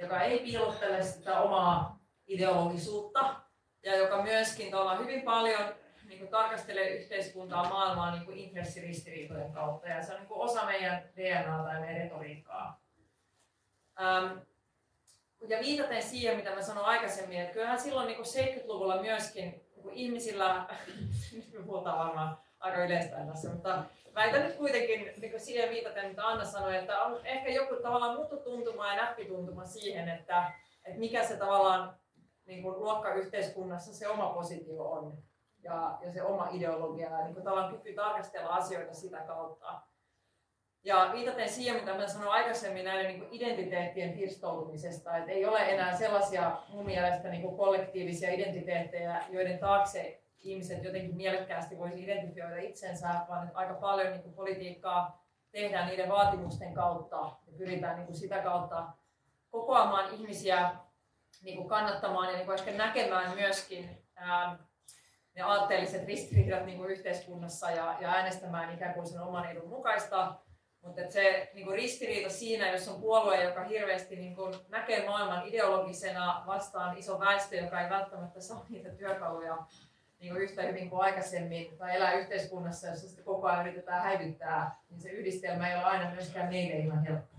joka 0.02 0.22
ei 0.22 0.40
piilottele 0.40 1.04
sitä 1.04 1.40
omaa 1.40 2.00
ideologisuutta 2.28 3.36
ja 3.84 3.96
joka 3.96 4.24
myöskin 4.24 4.72
hyvin 5.00 5.22
paljon 5.22 5.76
niin 6.10 6.20
kuin 6.20 6.30
tarkastelee 6.30 6.90
yhteiskuntaa, 6.90 7.70
maailmaa 7.70 8.12
niin 8.12 8.26
kuin 8.26 8.38
intressiristiriitojen 8.38 9.54
kautta 9.54 9.88
ja 9.88 10.04
se 10.04 10.14
on 10.14 10.20
niin 10.20 10.28
kuin 10.28 10.42
osa 10.42 10.66
meidän 10.66 11.04
DNAta 11.16 11.74
ja 11.74 11.80
meidän 11.80 12.02
retoriikkaa. 12.02 12.82
Ähm, 14.02 14.38
ja 15.48 15.60
viitaten 15.60 16.04
siihen, 16.04 16.38
mitä 16.38 16.56
mä 16.56 16.62
sanoin 16.62 16.86
aikaisemmin, 16.86 17.40
että 17.40 17.54
kyllähän 17.54 17.80
silloin 17.80 18.08
niin 18.08 18.20
70-luvulla 18.20 19.02
myöskin 19.02 19.66
niin 19.76 19.94
ihmisillä, 19.94 20.66
nyt 21.36 21.54
me 21.54 21.64
puhutaan 21.64 22.00
varmaan 22.00 22.38
aika 22.60 22.84
yleistä 22.84 23.26
tässä, 23.26 23.50
mutta 23.50 23.84
väitän 24.16 24.44
nyt 24.44 24.56
kuitenkin 24.56 25.14
niin 25.22 25.40
siihen 25.40 25.70
viitaten, 25.70 26.10
mitä 26.10 26.28
Anna 26.28 26.46
sanoi, 26.46 26.76
että 26.76 27.02
on 27.02 27.26
ehkä 27.26 27.50
joku 27.50 27.76
tavallaan 27.76 28.16
muuttutuntuma 28.16 28.88
ja 28.88 28.96
näppituntuma 28.96 29.66
siihen, 29.66 30.10
että, 30.10 30.52
että 30.86 31.00
mikä 31.00 31.24
se 31.24 31.38
tavallaan 31.38 32.00
niin 32.50 32.64
kuin 32.64 32.80
luokkayhteiskunnassa 32.80 33.94
se 33.94 34.10
oma 34.10 34.30
positio 34.30 34.92
on 34.92 35.18
ja, 35.64 35.98
ja 36.02 36.12
se 36.12 36.24
oma 36.24 36.50
ideologia 36.52 37.10
ja 37.10 37.26
niin 37.26 37.36
tavallaan 37.36 37.78
kyky 37.78 37.94
tarkastella 37.94 38.50
asioita 38.50 38.94
sitä 38.94 39.18
kautta. 39.18 39.82
Ja 40.84 41.10
viitaten 41.14 41.50
siihen, 41.50 41.80
mitä 41.80 41.94
mä 41.94 42.08
sanoin 42.08 42.32
aikaisemmin 42.32 42.86
näiden 42.86 43.08
niin 43.08 43.20
kuin 43.20 43.34
identiteettien 43.34 44.14
pirstoutumisesta, 44.14 45.18
että 45.18 45.32
ei 45.32 45.46
ole 45.46 45.60
enää 45.60 45.98
sellaisia 45.98 46.58
mun 46.70 46.86
mielestä 46.86 47.30
niin 47.30 47.42
kuin 47.42 47.58
kollektiivisia 47.58 48.34
identiteettejä, 48.34 49.24
joiden 49.30 49.60
taakse 49.60 50.22
ihmiset 50.40 50.84
jotenkin 50.84 51.16
mielekkäästi 51.16 51.78
voisi 51.78 52.04
identifioida 52.04 52.58
itsensä, 52.58 53.10
vaan 53.30 53.48
että 53.48 53.60
aika 53.60 53.74
paljon 53.74 54.12
niin 54.12 54.24
kuin 54.24 54.36
politiikkaa 54.36 55.26
tehdään 55.52 55.88
niiden 55.88 56.10
vaatimusten 56.10 56.74
kautta 56.74 57.16
ja 57.18 57.54
pyritään 57.58 57.96
niin 57.96 58.06
kuin 58.06 58.18
sitä 58.18 58.40
kautta 58.40 58.88
kokoamaan 59.50 60.14
ihmisiä 60.14 60.72
niin 61.42 61.58
kuin 61.58 61.70
kannattamaan 61.70 62.30
ja 62.30 62.36
niin 62.36 62.46
kuin 62.46 62.60
ehkä 62.60 62.72
näkemään 62.72 63.36
myöskin 63.36 63.90
ää, 64.16 64.58
ne 65.36 65.42
aatteelliset 65.42 66.06
ristiriidat 66.06 66.66
niin 66.66 66.78
kuin 66.78 66.90
yhteiskunnassa 66.90 67.72
ja, 67.72 67.98
ja 68.00 68.10
äänestämään 68.10 68.74
ikään 68.74 68.94
kuin 68.94 69.08
sen 69.08 69.22
oman 69.22 69.52
edun 69.52 69.70
mukaista. 69.70 70.36
Mutta 70.82 71.02
se 71.10 71.52
niin 71.54 71.66
kuin 71.66 71.76
ristiriita 71.76 72.30
siinä, 72.30 72.72
jos 72.72 72.88
on 72.88 73.02
puolue, 73.02 73.44
joka 73.44 73.64
hirveästi 73.64 74.16
niin 74.16 74.36
kuin 74.36 74.54
näkee 74.70 75.06
maailman 75.06 75.48
ideologisena 75.48 76.44
vastaan 76.48 76.98
iso 76.98 77.20
väestö, 77.20 77.56
joka 77.56 77.82
ei 77.82 77.90
välttämättä 77.90 78.42
saa 78.42 78.66
niitä 78.70 78.90
työkaluja 78.90 79.58
niin 80.20 80.34
kuin 80.34 80.44
yhtä 80.44 80.62
hyvin 80.62 80.90
kuin 80.90 81.02
aikaisemmin, 81.02 81.78
tai 81.78 81.96
elää 81.96 82.14
yhteiskunnassa, 82.14 82.88
jossa 82.88 83.08
sitä 83.10 83.24
koko 83.24 83.48
ajan 83.48 83.68
yritetään 83.68 84.04
häivyttää, 84.04 84.76
niin 84.90 85.02
se 85.02 85.10
yhdistelmä 85.10 85.70
ei 85.70 85.76
ole 85.76 85.84
aina 85.84 86.12
myöskään 86.12 86.50
meille 86.50 86.74
ihan 86.74 87.04
helppo. 87.04 87.38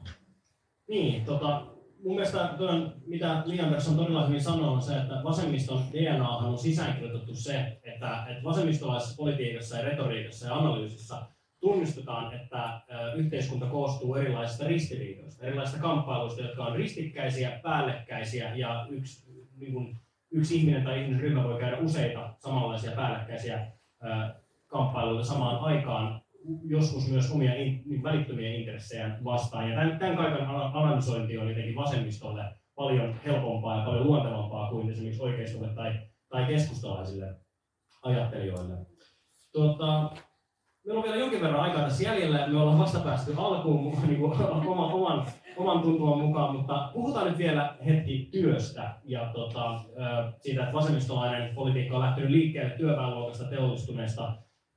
Niin, 0.89 1.25
tota, 1.25 1.67
mun 2.05 2.15
mielestä 2.15 2.55
tuon, 2.59 2.95
mitä 3.07 3.43
Lianbergson 3.47 3.97
todella 3.97 4.27
hyvin 4.27 4.43
sanoo, 4.43 4.73
on 4.73 4.83
se, 4.83 4.97
että 4.97 5.21
vasemmiston 5.25 5.83
DNAhan 5.93 6.51
on 6.51 6.59
sisäänkirjoitettu 6.59 7.35
se, 7.35 7.79
että, 7.83 8.27
että 8.29 8.45
vasemmistolaisessa 8.45 9.17
politiikassa 9.17 9.77
ja 9.77 9.85
retoriikassa 9.85 10.47
ja 10.47 10.55
analyysissä 10.55 11.17
tunnistetaan, 11.61 12.35
että 12.35 12.81
yhteiskunta 13.17 13.67
koostuu 13.67 14.15
erilaisista 14.15 14.69
ristiriidoista, 14.69 15.47
erilaisista 15.47 15.81
kamppailuista, 15.81 16.43
jotka 16.43 16.65
on 16.65 16.77
ristikkäisiä, 16.77 17.61
päällekkäisiä 17.63 18.55
ja 18.55 18.87
yksi, 18.91 19.31
niin 19.57 19.73
kuin, 19.73 19.97
yksi 20.31 20.57
ihminen 20.57 20.85
tai 20.85 21.03
ihmisryhmä 21.03 21.45
voi 21.45 21.61
käydä 21.61 21.79
useita 21.79 22.35
samanlaisia 22.39 22.93
päällekkäisiä 22.93 23.73
kamppailuita 24.67 25.25
samaan 25.25 25.59
aikaan 25.59 26.23
joskus 26.65 27.11
myös 27.11 27.33
omia 27.33 27.55
in, 27.55 27.83
niin 27.87 28.03
välittömiä 28.03 28.55
intressejä 28.55 29.19
vastaan. 29.25 29.71
Ja 29.71 29.77
tämän, 29.77 29.99
tämän 29.99 30.17
kaiken 30.17 30.47
analysointi 30.49 31.39
on 31.39 31.49
jotenkin 31.49 31.75
vasemmistolle 31.75 32.45
paljon 32.75 33.15
helpompaa 33.25 33.79
ja 33.79 33.85
paljon 33.85 34.07
luontevampaa 34.07 34.71
kuin 34.71 34.91
esimerkiksi 34.91 35.23
oikeistolle 35.23 35.69
tai, 35.75 35.93
tai 36.29 36.45
keskustalaisille 36.45 37.35
ajattelijoille. 38.03 38.75
Tuota, 39.53 40.11
meillä 40.87 40.99
on 40.99 41.05
vielä 41.05 41.17
jonkin 41.17 41.41
verran 41.41 41.61
aikaa 41.61 41.83
tässä 41.83 42.05
jäljellä. 42.05 42.47
Me 42.47 42.61
ollaan 42.61 42.79
vasta 42.79 43.01
päästy 43.01 43.35
alkuun 43.37 43.97
niin 44.07 44.19
kuin, 44.19 44.33
oman, 44.69 44.93
oman, 44.93 45.27
oman 45.57 45.83
tuntuman 45.83 46.19
mukaan, 46.19 46.57
mutta 46.57 46.91
puhutaan 46.93 47.27
nyt 47.27 47.39
vielä 47.39 47.77
hetki 47.87 48.29
työstä 48.33 48.95
ja 49.05 49.31
tota, 49.35 49.81
siitä, 50.39 50.63
että 50.63 50.75
vasemmistolainen 50.75 51.55
politiikka 51.55 51.97
on 51.97 52.03
lähtenyt 52.03 52.31
liikkeelle 52.31 52.77
työväenluokasta 52.77 53.45
teollistuneesta 53.45 54.33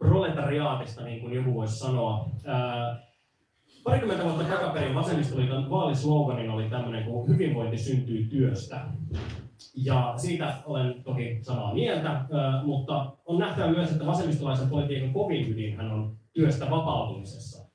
proletariaatista, 0.07 1.03
niin 1.03 1.21
kuin 1.21 1.33
joku 1.33 1.53
voisi 1.53 1.79
sanoa. 1.79 2.29
parikymmentä 3.83 4.23
vuotta 4.23 4.43
takaperin 4.43 4.95
vasemmistoliiton 4.95 5.69
vaalisloganin 5.69 6.49
oli 6.49 6.69
tämmöinen 6.69 7.03
kuin 7.03 7.27
hyvinvointi 7.27 7.77
syntyy 7.77 8.25
työstä. 8.25 8.79
Ja 9.75 10.13
siitä 10.17 10.53
olen 10.65 11.03
toki 11.03 11.39
samaa 11.41 11.73
mieltä, 11.73 12.25
mutta 12.63 13.11
on 13.25 13.39
nähtävä 13.39 13.67
myös, 13.67 13.91
että 13.91 14.05
vasemmistolaisen 14.05 14.69
politiikan 14.69 15.13
kovin 15.13 15.51
ydinhän 15.51 15.91
on 15.91 16.15
työstä 16.33 16.69
vapautumisessa. 16.69 17.69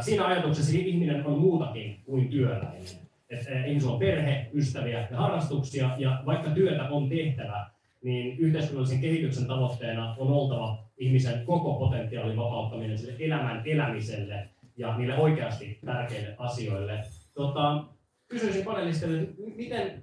Siinä 0.00 0.26
ajatuksessa 0.26 0.78
ihminen 0.78 1.26
on 1.26 1.38
muutakin 1.38 2.00
kuin 2.04 2.28
työläinen. 2.28 2.82
Että 3.30 3.64
ihmisellä 3.64 3.92
on 3.92 3.98
perhe, 3.98 4.50
ystäviä 4.54 5.08
ja 5.10 5.16
harrastuksia, 5.16 5.90
ja 5.98 6.22
vaikka 6.26 6.50
työtä 6.50 6.88
on 6.88 7.08
tehtävä, 7.08 7.66
niin 8.02 8.38
yhteiskunnallisen 8.38 9.00
kehityksen 9.00 9.46
tavoitteena 9.46 10.14
on 10.18 10.32
oltava 10.32 10.87
ihmisen 10.98 11.46
koko 11.46 11.74
potentiaalin 11.74 12.36
vapauttaminen 12.36 12.98
sille 12.98 13.16
elämän 13.18 13.62
elämiselle 13.64 14.48
ja 14.76 14.98
niille 14.98 15.18
oikeasti 15.18 15.78
tärkeille 15.84 16.34
asioille. 16.38 17.04
Tota, 17.34 17.84
kysyisin 18.28 18.64
panelistille, 18.64 19.28
miten, 19.56 20.02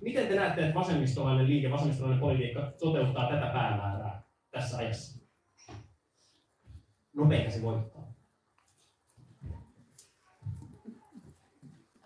miten 0.00 0.26
te 0.26 0.34
näette, 0.34 0.60
että 0.60 0.74
vasemmistolainen 0.74 1.46
liike, 1.46 1.70
vasemmistolainen 1.70 2.20
politiikka 2.20 2.72
toteuttaa 2.78 3.30
tätä 3.30 3.46
päämäärää 3.46 4.22
tässä 4.50 4.76
ajassa? 4.76 5.18
Nopein 7.12 7.52
se 7.52 7.62
voittaa. 7.62 8.14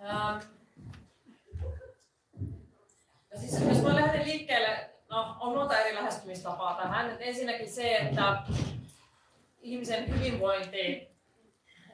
Ähm. 0.02 0.38
No 3.34 3.40
siis 3.40 3.62
jos 3.68 3.82
mä 3.82 3.96
lähden 3.96 4.26
liikkeelle 4.26 4.90
No, 5.10 5.36
on 5.40 5.54
monta 5.54 5.78
eri 5.78 5.94
lähestymistapaa 5.94 6.74
tähän. 6.74 7.16
Ensinnäkin 7.20 7.70
se, 7.70 7.96
että 7.96 8.42
ihmisen 9.60 10.08
hyvinvointi 10.08 11.08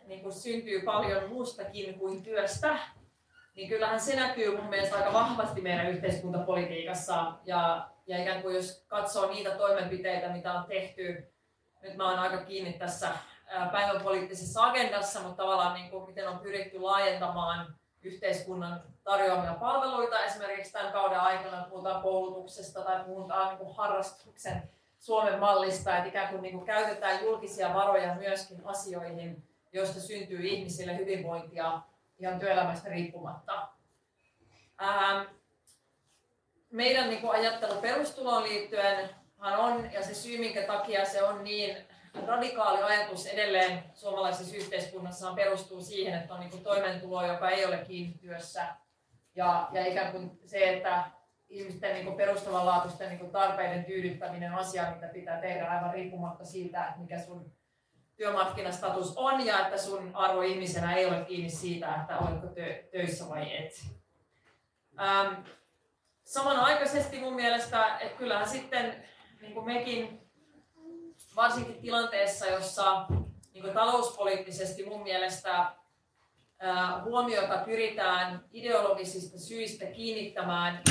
niin 0.07 0.21
kuin 0.23 0.33
syntyy 0.33 0.83
paljon 0.83 1.29
muustakin 1.29 1.99
kuin 1.99 2.23
työstä, 2.23 2.79
niin 3.57 3.69
kyllähän 3.69 4.01
se 4.01 4.17
näkyy 4.17 4.57
mun 4.57 4.69
mielestä 4.69 4.97
aika 4.97 5.13
vahvasti 5.13 5.61
meidän 5.61 5.91
yhteiskuntapolitiikassa. 5.91 7.33
Ja, 7.45 7.89
ja 8.07 8.23
ikään 8.23 8.43
kuin 8.43 8.55
jos 8.55 8.85
katsoo 8.89 9.31
niitä 9.31 9.51
toimenpiteitä, 9.51 10.29
mitä 10.29 10.53
on 10.53 10.65
tehty, 10.65 11.33
nyt 11.83 11.97
mä 11.97 12.11
oon 12.11 12.19
aika 12.19 12.45
kiinni 12.45 12.73
tässä 12.73 13.11
päivän 13.73 14.03
poliittisessa 14.03 14.65
agendassa, 14.65 15.21
mutta 15.21 15.43
tavallaan 15.43 15.75
niin 15.75 15.91
kuin, 15.91 16.07
miten 16.07 16.29
on 16.29 16.39
pyritty 16.39 16.79
laajentamaan 16.81 17.75
yhteiskunnan 18.05 18.83
tarjoamia 19.05 19.55
palveluita. 19.55 20.25
Esimerkiksi 20.25 20.73
tämän 20.73 20.93
kauden 20.93 21.21
aikana 21.21 21.67
puhutaan 21.71 22.03
koulutuksesta 22.03 22.81
tai 22.81 23.05
puhutaan 23.05 23.59
niin 23.59 23.75
harrastuksen 23.77 24.63
Suomen 25.01 25.39
mallista, 25.39 25.97
että 25.97 26.09
ikään 26.09 26.29
kuin, 26.29 26.43
niin 26.43 26.55
kuin 26.55 26.67
käytetään 26.67 27.25
julkisia 27.25 27.75
varoja 27.75 28.15
myöskin 28.15 28.61
asioihin, 28.65 29.49
joista 29.73 30.01
syntyy 30.01 30.47
ihmisille 30.47 30.97
hyvinvointia 30.99 31.81
ihan 32.19 32.41
työelämästä 32.41 32.89
riippumatta. 32.89 33.69
Ähm, 34.83 35.27
meidän 36.71 37.09
niin 37.09 37.21
kuin 37.21 37.33
ajattelu 37.33 37.81
perustuloon 37.81 38.43
liittyen 38.43 39.11
on, 39.39 39.93
ja 39.93 40.03
se 40.03 40.15
syy, 40.15 40.39
minkä 40.39 40.63
takia 40.63 41.05
se 41.05 41.23
on 41.23 41.45
niin 41.45 41.77
radikaali 42.27 42.83
ajatus 42.83 43.27
edelleen 43.27 43.85
suomalaisessa 43.95 44.57
yhteiskunnassa 44.57 45.33
perustuu 45.35 45.83
siihen, 45.83 46.15
että 46.15 46.35
on 46.35 46.41
niin 46.41 46.63
toimeentulo, 46.63 47.27
joka 47.27 47.51
ei 47.51 47.65
ole 47.65 47.77
kiinni 47.79 48.19
työssä. 48.19 48.67
Ja, 49.35 49.69
ja 49.73 49.87
ikään 49.87 50.13
kuin 50.13 50.41
se, 50.47 50.73
että 50.73 51.05
ihmisten 51.49 51.95
niin 51.95 52.17
perustavanlaatuisten 52.17 53.19
niin 53.19 53.31
tarpeiden 53.31 53.85
tyydyttäminen 53.85 54.53
on 54.53 54.59
asia, 54.59 54.91
mitä 54.95 55.07
pitää 55.07 55.41
tehdä 55.41 55.71
aivan 55.71 55.93
riippumatta 55.93 56.45
siitä, 56.45 56.87
että 56.87 57.01
mikä 57.01 57.21
sun 57.21 57.53
työmarkkinastatus 58.17 59.17
on 59.17 59.47
ja 59.47 59.59
että 59.59 59.79
sun 59.79 60.11
arvo 60.15 60.41
ihmisenä 60.41 60.95
ei 60.95 61.07
ole 61.07 61.25
kiinni 61.25 61.51
siitä, 61.51 61.95
että 61.95 62.19
oletko 62.19 62.47
tö- 62.47 62.91
töissä 62.93 63.29
vai 63.29 63.57
et. 63.57 63.73
Ähm, 65.01 65.35
samanaikaisesti 66.25 67.21
mun 67.21 67.35
mielestä, 67.35 67.99
että 67.99 68.19
kyllähän 68.19 68.49
sitten 68.49 69.05
niin 69.41 69.55
kuin 69.55 69.67
mekin 69.67 70.24
varsinkin 71.37 71.81
tilanteessa, 71.81 72.47
jossa 72.47 73.07
niin 73.55 73.75
talouspoliittisesti 73.75 74.85
mun 74.85 75.03
mielestä 75.03 75.73
huomiota 77.05 77.59
pyritään 77.59 78.45
ideologisista 78.53 79.39
syistä 79.39 79.87
kiinnittämään 79.87 80.83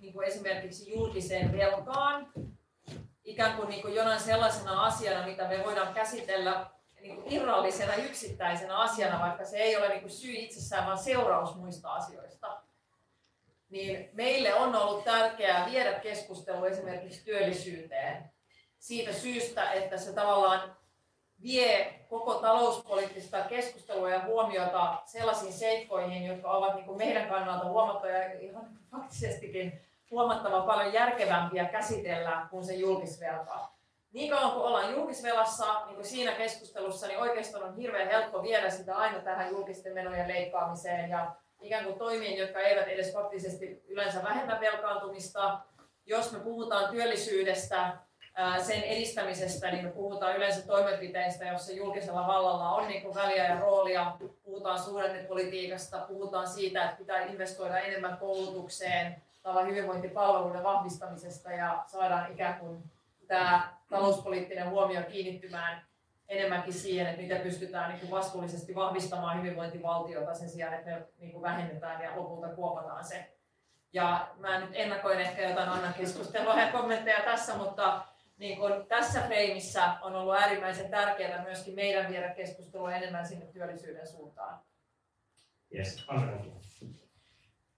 niin 0.00 0.12
kuin 0.12 0.28
esimerkiksi 0.28 0.90
julkiseen 0.90 1.52
velkaan, 1.52 2.32
ikään 3.24 3.56
kuin, 3.56 3.68
niin 3.68 3.82
kuin 3.82 3.94
jonain 3.94 4.20
sellaisena 4.20 4.84
asiana, 4.84 5.26
mitä 5.26 5.48
me 5.48 5.64
voidaan 5.64 5.94
käsitellä 5.94 6.66
niin 7.00 7.16
kuin 7.16 7.32
irrallisena 7.32 7.94
yksittäisenä 7.94 8.76
asiana, 8.76 9.20
vaikka 9.20 9.44
se 9.44 9.56
ei 9.56 9.76
ole 9.76 9.88
niin 9.88 10.00
kuin 10.00 10.10
syy 10.10 10.34
itsessään, 10.34 10.86
vaan 10.86 10.98
seuraus 10.98 11.54
muista 11.54 11.92
asioista. 11.92 12.62
Niin 13.68 14.10
meille 14.12 14.54
on 14.54 14.74
ollut 14.74 15.04
tärkeää 15.04 15.66
viedä 15.70 15.92
keskustelu 15.92 16.64
esimerkiksi 16.64 17.24
työllisyyteen 17.24 18.35
siitä 18.78 19.12
syystä, 19.12 19.70
että 19.70 19.96
se 19.96 20.12
tavallaan 20.12 20.76
vie 21.42 21.94
koko 22.08 22.34
talouspoliittista 22.34 23.40
keskustelua 23.40 24.10
ja 24.10 24.24
huomiota 24.24 25.02
sellaisiin 25.04 25.52
seikkoihin, 25.52 26.26
jotka 26.26 26.50
ovat 26.50 26.74
niin 26.74 26.86
kuin 26.86 26.98
meidän 26.98 27.28
kannalta 27.28 27.68
huomattavia 27.68 28.32
ihan 28.32 28.66
faktisestikin 28.90 29.80
huomattavan 30.10 30.62
paljon 30.62 30.92
järkevämpiä 30.92 31.64
käsitellä 31.64 32.46
kuin 32.50 32.64
se 32.64 32.74
julkisvelka. 32.74 33.76
Niin 34.12 34.30
kauan 34.30 34.50
kuin 34.50 34.64
ollaan 34.64 34.92
julkisvelassa, 34.92 35.84
niin 35.86 35.94
kuin 35.94 36.06
siinä 36.06 36.32
keskustelussa, 36.32 37.06
niin 37.06 37.18
oikeastaan 37.18 37.64
on 37.64 37.76
hirveän 37.76 38.08
helppo 38.08 38.42
viedä 38.42 38.70
sitä 38.70 38.96
aina 38.96 39.18
tähän 39.18 39.50
julkisten 39.50 39.94
menojen 39.94 40.28
leikkaamiseen 40.28 41.10
ja 41.10 41.34
ikään 41.60 41.84
kuin 41.84 41.98
toimiin, 41.98 42.38
jotka 42.38 42.60
eivät 42.60 42.88
edes 42.88 43.12
faktisesti 43.12 43.84
yleensä 43.88 44.22
vähemmän 44.22 44.60
velkaantumista. 44.60 45.60
Jos 46.06 46.32
me 46.32 46.38
puhutaan 46.38 46.90
työllisyydestä, 46.90 47.96
sen 48.62 48.82
edistämisestä, 48.82 49.70
niin 49.70 49.84
me 49.84 49.90
puhutaan 49.90 50.36
yleensä 50.36 50.66
toimenpiteistä, 50.66 51.44
joissa 51.44 51.72
julkisella 51.72 52.26
vallalla 52.26 52.70
on 52.70 52.88
niin 52.88 53.14
väliä 53.14 53.44
ja 53.44 53.60
roolia. 53.60 54.16
Puhutaan 54.44 54.78
suhdannepolitiikasta, 54.78 55.98
puhutaan 55.98 56.48
siitä, 56.48 56.84
että 56.84 56.96
pitää 56.96 57.24
investoida 57.24 57.78
enemmän 57.78 58.16
koulutukseen, 58.16 59.22
tai 59.42 59.66
hyvinvointipalveluiden 59.66 60.62
vahvistamisesta 60.62 61.50
ja 61.52 61.84
saadaan 61.86 62.32
ikään 62.32 62.60
kuin 62.60 62.82
tämä 63.26 63.68
talouspoliittinen 63.90 64.70
huomio 64.70 65.02
kiinnittymään 65.02 65.82
enemmänkin 66.28 66.74
siihen, 66.74 67.06
että 67.06 67.22
miten 67.22 67.40
pystytään 67.40 67.94
niin 67.94 68.10
vastuullisesti 68.10 68.74
vahvistamaan 68.74 69.38
hyvinvointivaltiota 69.38 70.34
sen 70.34 70.48
sijaan, 70.48 70.74
että 70.74 70.90
me 70.90 71.06
niin 71.18 71.42
vähennetään 71.42 72.02
ja 72.02 72.16
lopulta 72.16 72.48
kuopataan 72.48 73.04
se. 73.04 73.32
Ja 73.92 74.28
mä 74.38 74.60
nyt 74.60 74.70
ennakoin 74.72 75.20
ehkä 75.20 75.48
jotain 75.48 75.68
annan 75.68 75.94
keskustelua 75.94 76.60
ja 76.60 76.72
kommentteja 76.72 77.22
tässä, 77.24 77.56
mutta 77.56 78.00
niin 78.38 78.58
kun 78.58 78.86
tässä 78.88 79.22
freimissä 79.22 79.92
on 80.02 80.14
ollut 80.14 80.34
äärimmäisen 80.34 80.90
tärkeää 80.90 81.42
myöskin 81.42 81.74
meidän 81.74 82.12
viedä 82.12 82.34
keskustelua 82.34 82.92
enemmän 82.92 83.26
sinne 83.26 83.46
työllisyyden 83.46 84.06
suuntaan. 84.06 84.60
Yes, 85.74 86.06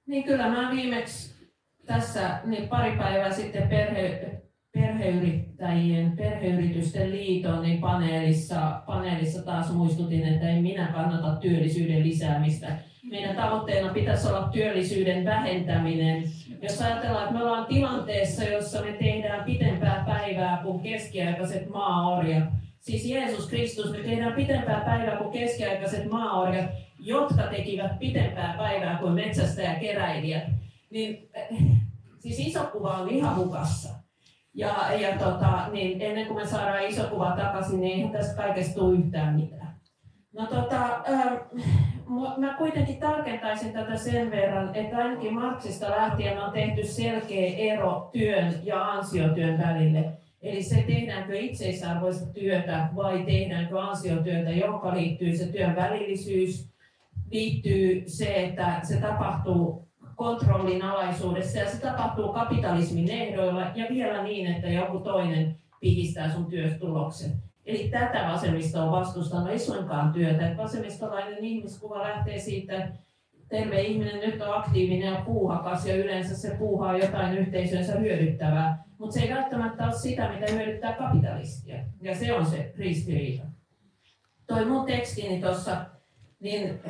Niin 0.06 0.24
kyllä 0.24 0.48
mä 0.48 0.70
viimeksi 0.70 1.38
tässä 1.86 2.40
niin 2.44 2.68
pari 2.68 2.96
päivää 2.96 3.32
sitten 3.32 3.68
perhe, 3.68 4.42
perheyrittäjien, 4.72 6.16
perheyritysten 6.16 7.10
liiton 7.10 7.62
niin 7.62 7.80
paneelissa, 7.80 8.82
paneelissa 8.86 9.42
taas 9.42 9.72
muistutin, 9.72 10.28
että 10.28 10.48
en 10.48 10.62
minä 10.62 10.86
kannata 10.86 11.40
työllisyyden 11.40 12.04
lisäämistä. 12.04 12.78
Meidän 13.10 13.36
tavoitteena 13.36 13.92
pitäisi 13.92 14.28
olla 14.28 14.48
työllisyyden 14.48 15.24
vähentäminen. 15.24 16.22
Jos 16.62 16.82
ajatellaan, 16.82 17.24
että 17.24 17.34
me 17.34 17.42
ollaan 17.42 17.66
tilanteessa, 17.66 18.44
jossa 18.44 18.82
me 18.82 18.92
tehdään 18.92 19.44
pitempää 19.44 20.04
päivää 20.06 20.60
kuin 20.62 20.80
keskiaikaiset 20.80 21.68
maaorjat, 21.68 22.44
siis 22.80 23.04
Jeesus 23.04 23.48
Kristus, 23.48 23.90
me 23.90 23.98
tehdään 23.98 24.32
pitempää 24.32 24.80
päivää 24.80 25.16
kuin 25.16 25.30
keskiaikaiset 25.30 26.10
maaorjat, 26.10 26.70
jotka 26.98 27.42
tekivät 27.42 27.98
pitempää 27.98 28.54
päivää 28.58 28.98
kuin 28.98 29.12
metsästäjäkeräilijät, 29.12 30.44
niin 30.90 31.28
siis 32.18 32.38
iso 32.38 32.64
kuva 32.64 32.90
on 32.90 33.08
ihan 33.08 33.36
hukassa. 33.36 33.88
Ja, 34.54 34.92
ja 35.00 35.18
tota, 35.18 35.68
niin 35.72 36.02
ennen 36.02 36.26
kuin 36.26 36.36
me 36.36 36.46
saadaan 36.46 36.86
iso 36.86 37.04
kuva 37.04 37.30
takaisin, 37.30 37.80
niin 37.80 37.92
eihän 37.92 38.12
tästä 38.12 38.42
kaikesta 38.42 38.74
tule 38.74 38.98
yhtään 38.98 39.34
mitään. 39.34 39.80
No 40.32 40.46
tota, 40.46 41.02
mä 42.36 42.54
kuitenkin 42.58 42.96
tarkentaisin 42.96 43.72
tätä 43.72 43.96
sen 43.96 44.30
verran, 44.30 44.74
että 44.74 44.96
ainakin 44.96 45.34
Marksista 45.34 45.90
lähtien 45.90 46.42
on 46.42 46.52
tehty 46.52 46.86
selkeä 46.86 47.56
ero 47.56 48.10
työn 48.12 48.54
ja 48.64 48.92
ansiotyön 48.92 49.58
välille. 49.58 50.12
Eli 50.42 50.62
se 50.62 50.84
tehdäänkö 50.86 51.38
itseisarvoista 51.38 52.26
työtä 52.26 52.88
vai 52.96 53.24
tehdäänkö 53.24 53.80
ansiotyötä, 53.80 54.50
johon 54.50 54.94
liittyy 54.94 55.36
se 55.36 55.46
työn 55.46 55.76
välillisyys, 55.76 56.70
liittyy 57.30 58.02
se, 58.06 58.44
että 58.44 58.80
se 58.82 59.00
tapahtuu 59.00 59.88
kontrollin 60.16 60.84
alaisuudessa 60.84 61.58
ja 61.58 61.70
se 61.70 61.80
tapahtuu 61.80 62.32
kapitalismin 62.32 63.10
ehdoilla 63.10 63.62
ja 63.74 63.86
vielä 63.90 64.22
niin, 64.22 64.46
että 64.46 64.68
joku 64.68 64.98
toinen 64.98 65.56
pihistää 65.80 66.32
sun 66.32 66.46
työstulokset. 66.46 67.47
Eli 67.68 67.88
tätä 67.88 68.28
vasemmisto 68.32 68.82
on 68.82 68.90
vastustanut, 68.90 69.50
ei 69.50 69.58
suinkaan 69.58 70.12
työtä. 70.12 70.54
Vasemmistolainen 70.56 71.44
ihmiskuva 71.44 72.02
lähtee 72.02 72.38
siitä, 72.38 72.84
että 72.84 72.98
terve 73.48 73.80
ihminen 73.80 74.20
nyt 74.20 74.42
on 74.42 74.54
aktiivinen 74.54 75.14
ja 75.14 75.22
puuhakas 75.26 75.86
ja 75.86 75.96
yleensä 75.96 76.36
se 76.36 76.56
puuhaa 76.58 76.98
jotain 76.98 77.38
yhteisönsä 77.38 77.98
hyödyttävää, 77.98 78.84
mutta 78.98 79.14
se 79.14 79.20
ei 79.20 79.34
välttämättä 79.34 79.84
ole 79.84 79.92
sitä, 79.92 80.32
mitä 80.32 80.52
hyödyttää 80.52 80.92
kapitalistia. 80.92 81.78
Ja 82.00 82.14
se 82.14 82.34
on 82.34 82.46
se 82.46 82.72
ristiriita. 82.78 83.44
Toi 84.46 84.64
mun 84.64 84.86
tekstini 84.86 85.40
tuossa, 85.40 85.76
niin 86.40 86.80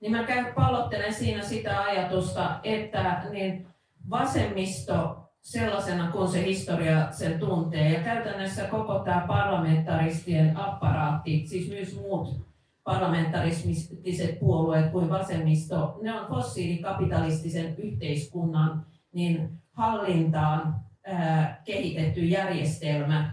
niin 0.00 0.12
mä 0.12 0.26
pallottelen 0.54 1.14
siinä 1.14 1.42
sitä 1.42 1.80
ajatusta, 1.80 2.60
että 2.62 3.22
niin 3.30 3.66
vasemmisto 4.10 5.27
sellaisena 5.48 6.10
kuin 6.10 6.28
se 6.28 6.44
historia 6.44 7.12
sen 7.12 7.38
tuntee 7.38 7.92
ja 7.92 8.00
käytännössä 8.00 8.64
koko 8.64 8.98
tämä 8.98 9.24
parlamentaristien 9.28 10.56
apparaatti, 10.56 11.46
siis 11.46 11.68
myös 11.68 11.96
muut 11.96 12.48
parlamentarismiset 12.84 14.38
puolueet 14.40 14.90
kuin 14.90 15.10
vasemmisto, 15.10 15.98
ne 16.02 16.20
on 16.20 16.28
fossiilikapitalistisen 16.28 17.74
yhteiskunnan 17.78 18.86
niin 19.12 19.50
hallintaan 19.72 20.74
ää, 21.06 21.62
kehitetty 21.64 22.20
järjestelmä. 22.20 23.32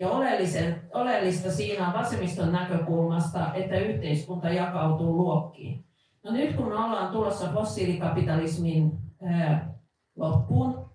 Ja 0.00 0.10
oleellisen, 0.10 0.82
oleellista 0.94 1.52
siinä 1.52 1.86
on 1.86 1.94
vasemmiston 1.94 2.52
näkökulmasta, 2.52 3.54
että 3.54 3.78
yhteiskunta 3.78 4.48
jakautuu 4.48 5.16
luokkiin. 5.16 5.84
No 6.24 6.32
nyt 6.32 6.56
kun 6.56 6.72
ollaan 6.72 7.12
tulossa 7.12 7.52
fossiilikapitalismin 7.52 8.92
ää, 9.22 9.74
loppuun, 10.16 10.85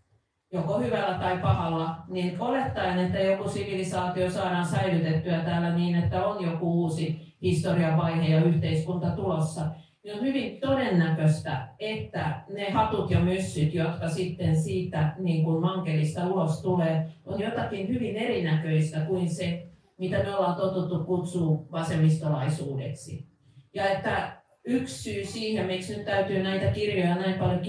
joko 0.52 0.80
hyvällä 0.80 1.18
tai 1.18 1.38
pahalla, 1.38 1.96
niin 2.08 2.42
olettaen, 2.42 3.00
että 3.00 3.20
joku 3.20 3.50
sivilisaatio 3.50 4.32
saadaan 4.32 4.66
säilytettyä 4.66 5.40
täällä 5.40 5.76
niin, 5.76 5.96
että 5.96 6.26
on 6.26 6.46
joku 6.46 6.82
uusi 6.82 7.36
historian 7.42 7.98
vaihe 7.98 8.28
ja 8.28 8.44
yhteiskunta 8.44 9.10
tulossa, 9.10 9.62
niin 10.04 10.16
on 10.16 10.22
hyvin 10.22 10.60
todennäköistä, 10.60 11.68
että 11.80 12.42
ne 12.54 12.72
hatut 12.72 13.12
ja 13.12 13.20
myssyt, 13.20 13.74
jotka 13.74 14.10
sitten 14.10 14.56
siitä 14.56 15.16
niin 15.20 15.44
kuin 15.44 15.62
mankelista 15.62 16.28
ulos 16.28 16.62
tulee, 16.62 17.12
on 17.26 17.42
jotakin 17.42 17.88
hyvin 17.88 18.16
erinäköistä 18.16 19.00
kuin 19.00 19.30
se, 19.30 19.68
mitä 19.98 20.24
me 20.24 20.36
ollaan 20.36 20.56
totuttu 20.56 21.04
kutsua 21.04 21.66
vasemmistolaisuudeksi. 21.72 23.26
Ja 23.74 23.90
että 23.90 24.41
yksi 24.66 25.04
syy 25.04 25.26
siihen, 25.26 25.66
miksi 25.66 25.96
nyt 25.96 26.06
täytyy 26.06 26.44
näitä 26.44 26.72
kirjoja 26.72 27.16
näin 27.16 27.40
paljon 27.40 27.62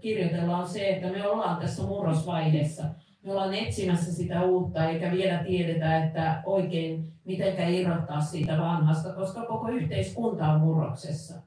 kirjoitella, 0.00 0.58
on 0.58 0.68
se, 0.68 0.88
että 0.88 1.12
me 1.12 1.28
ollaan 1.28 1.60
tässä 1.60 1.82
murrosvaiheessa. 1.82 2.84
Me 3.22 3.32
ollaan 3.32 3.54
etsimässä 3.54 4.12
sitä 4.12 4.42
uutta, 4.42 4.88
eikä 4.88 5.12
vielä 5.12 5.38
tiedetä, 5.38 6.04
että 6.04 6.42
oikein 6.46 7.12
miten 7.24 7.74
irrottaa 7.74 8.20
siitä 8.20 8.58
vanhasta, 8.58 9.12
koska 9.12 9.46
koko 9.46 9.68
yhteiskunta 9.68 10.48
on 10.48 10.60
murroksessa. 10.60 11.42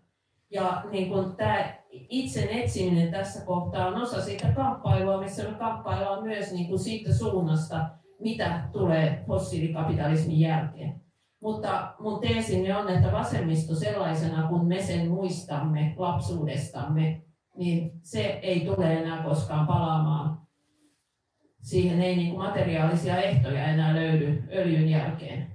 Ja 0.51 0.83
niin 0.91 1.09
kun 1.09 1.35
tämä 1.35 1.73
itsen 1.91 2.49
etsiminen 2.49 3.11
tässä 3.11 3.45
kohtaa 3.45 3.87
on 3.87 4.01
osa 4.01 4.21
siitä 4.21 4.47
kamppailua, 4.55 5.21
missä 5.21 5.43
me 5.43 5.53
kamppaillaan 5.53 6.23
myös 6.23 6.51
niin 6.53 6.67
kuin 6.67 6.79
siitä 6.79 7.13
suunnasta, 7.13 7.89
mitä 8.19 8.61
tulee 8.71 9.23
fossiilikapitalismin 9.27 10.39
jälkeen. 10.39 11.01
Mutta 11.41 11.93
mun 11.99 12.19
teesini 12.19 12.71
on, 12.71 12.89
että 12.89 13.11
vasemmisto 13.11 13.75
sellaisena, 13.75 14.47
kun 14.47 14.67
me 14.67 14.81
sen 14.81 15.07
muistamme 15.07 15.93
lapsuudestamme, 15.97 17.21
niin 17.57 17.91
se 18.01 18.21
ei 18.21 18.59
tule 18.59 18.93
enää 18.93 19.23
koskaan 19.23 19.67
palaamaan. 19.67 20.41
Siihen 21.61 22.01
ei 22.01 22.15
niin 22.15 22.37
materiaalisia 22.37 23.17
ehtoja 23.17 23.65
enää 23.65 23.95
löydy 23.95 24.43
öljyn 24.53 24.89
jälkeen. 24.89 25.51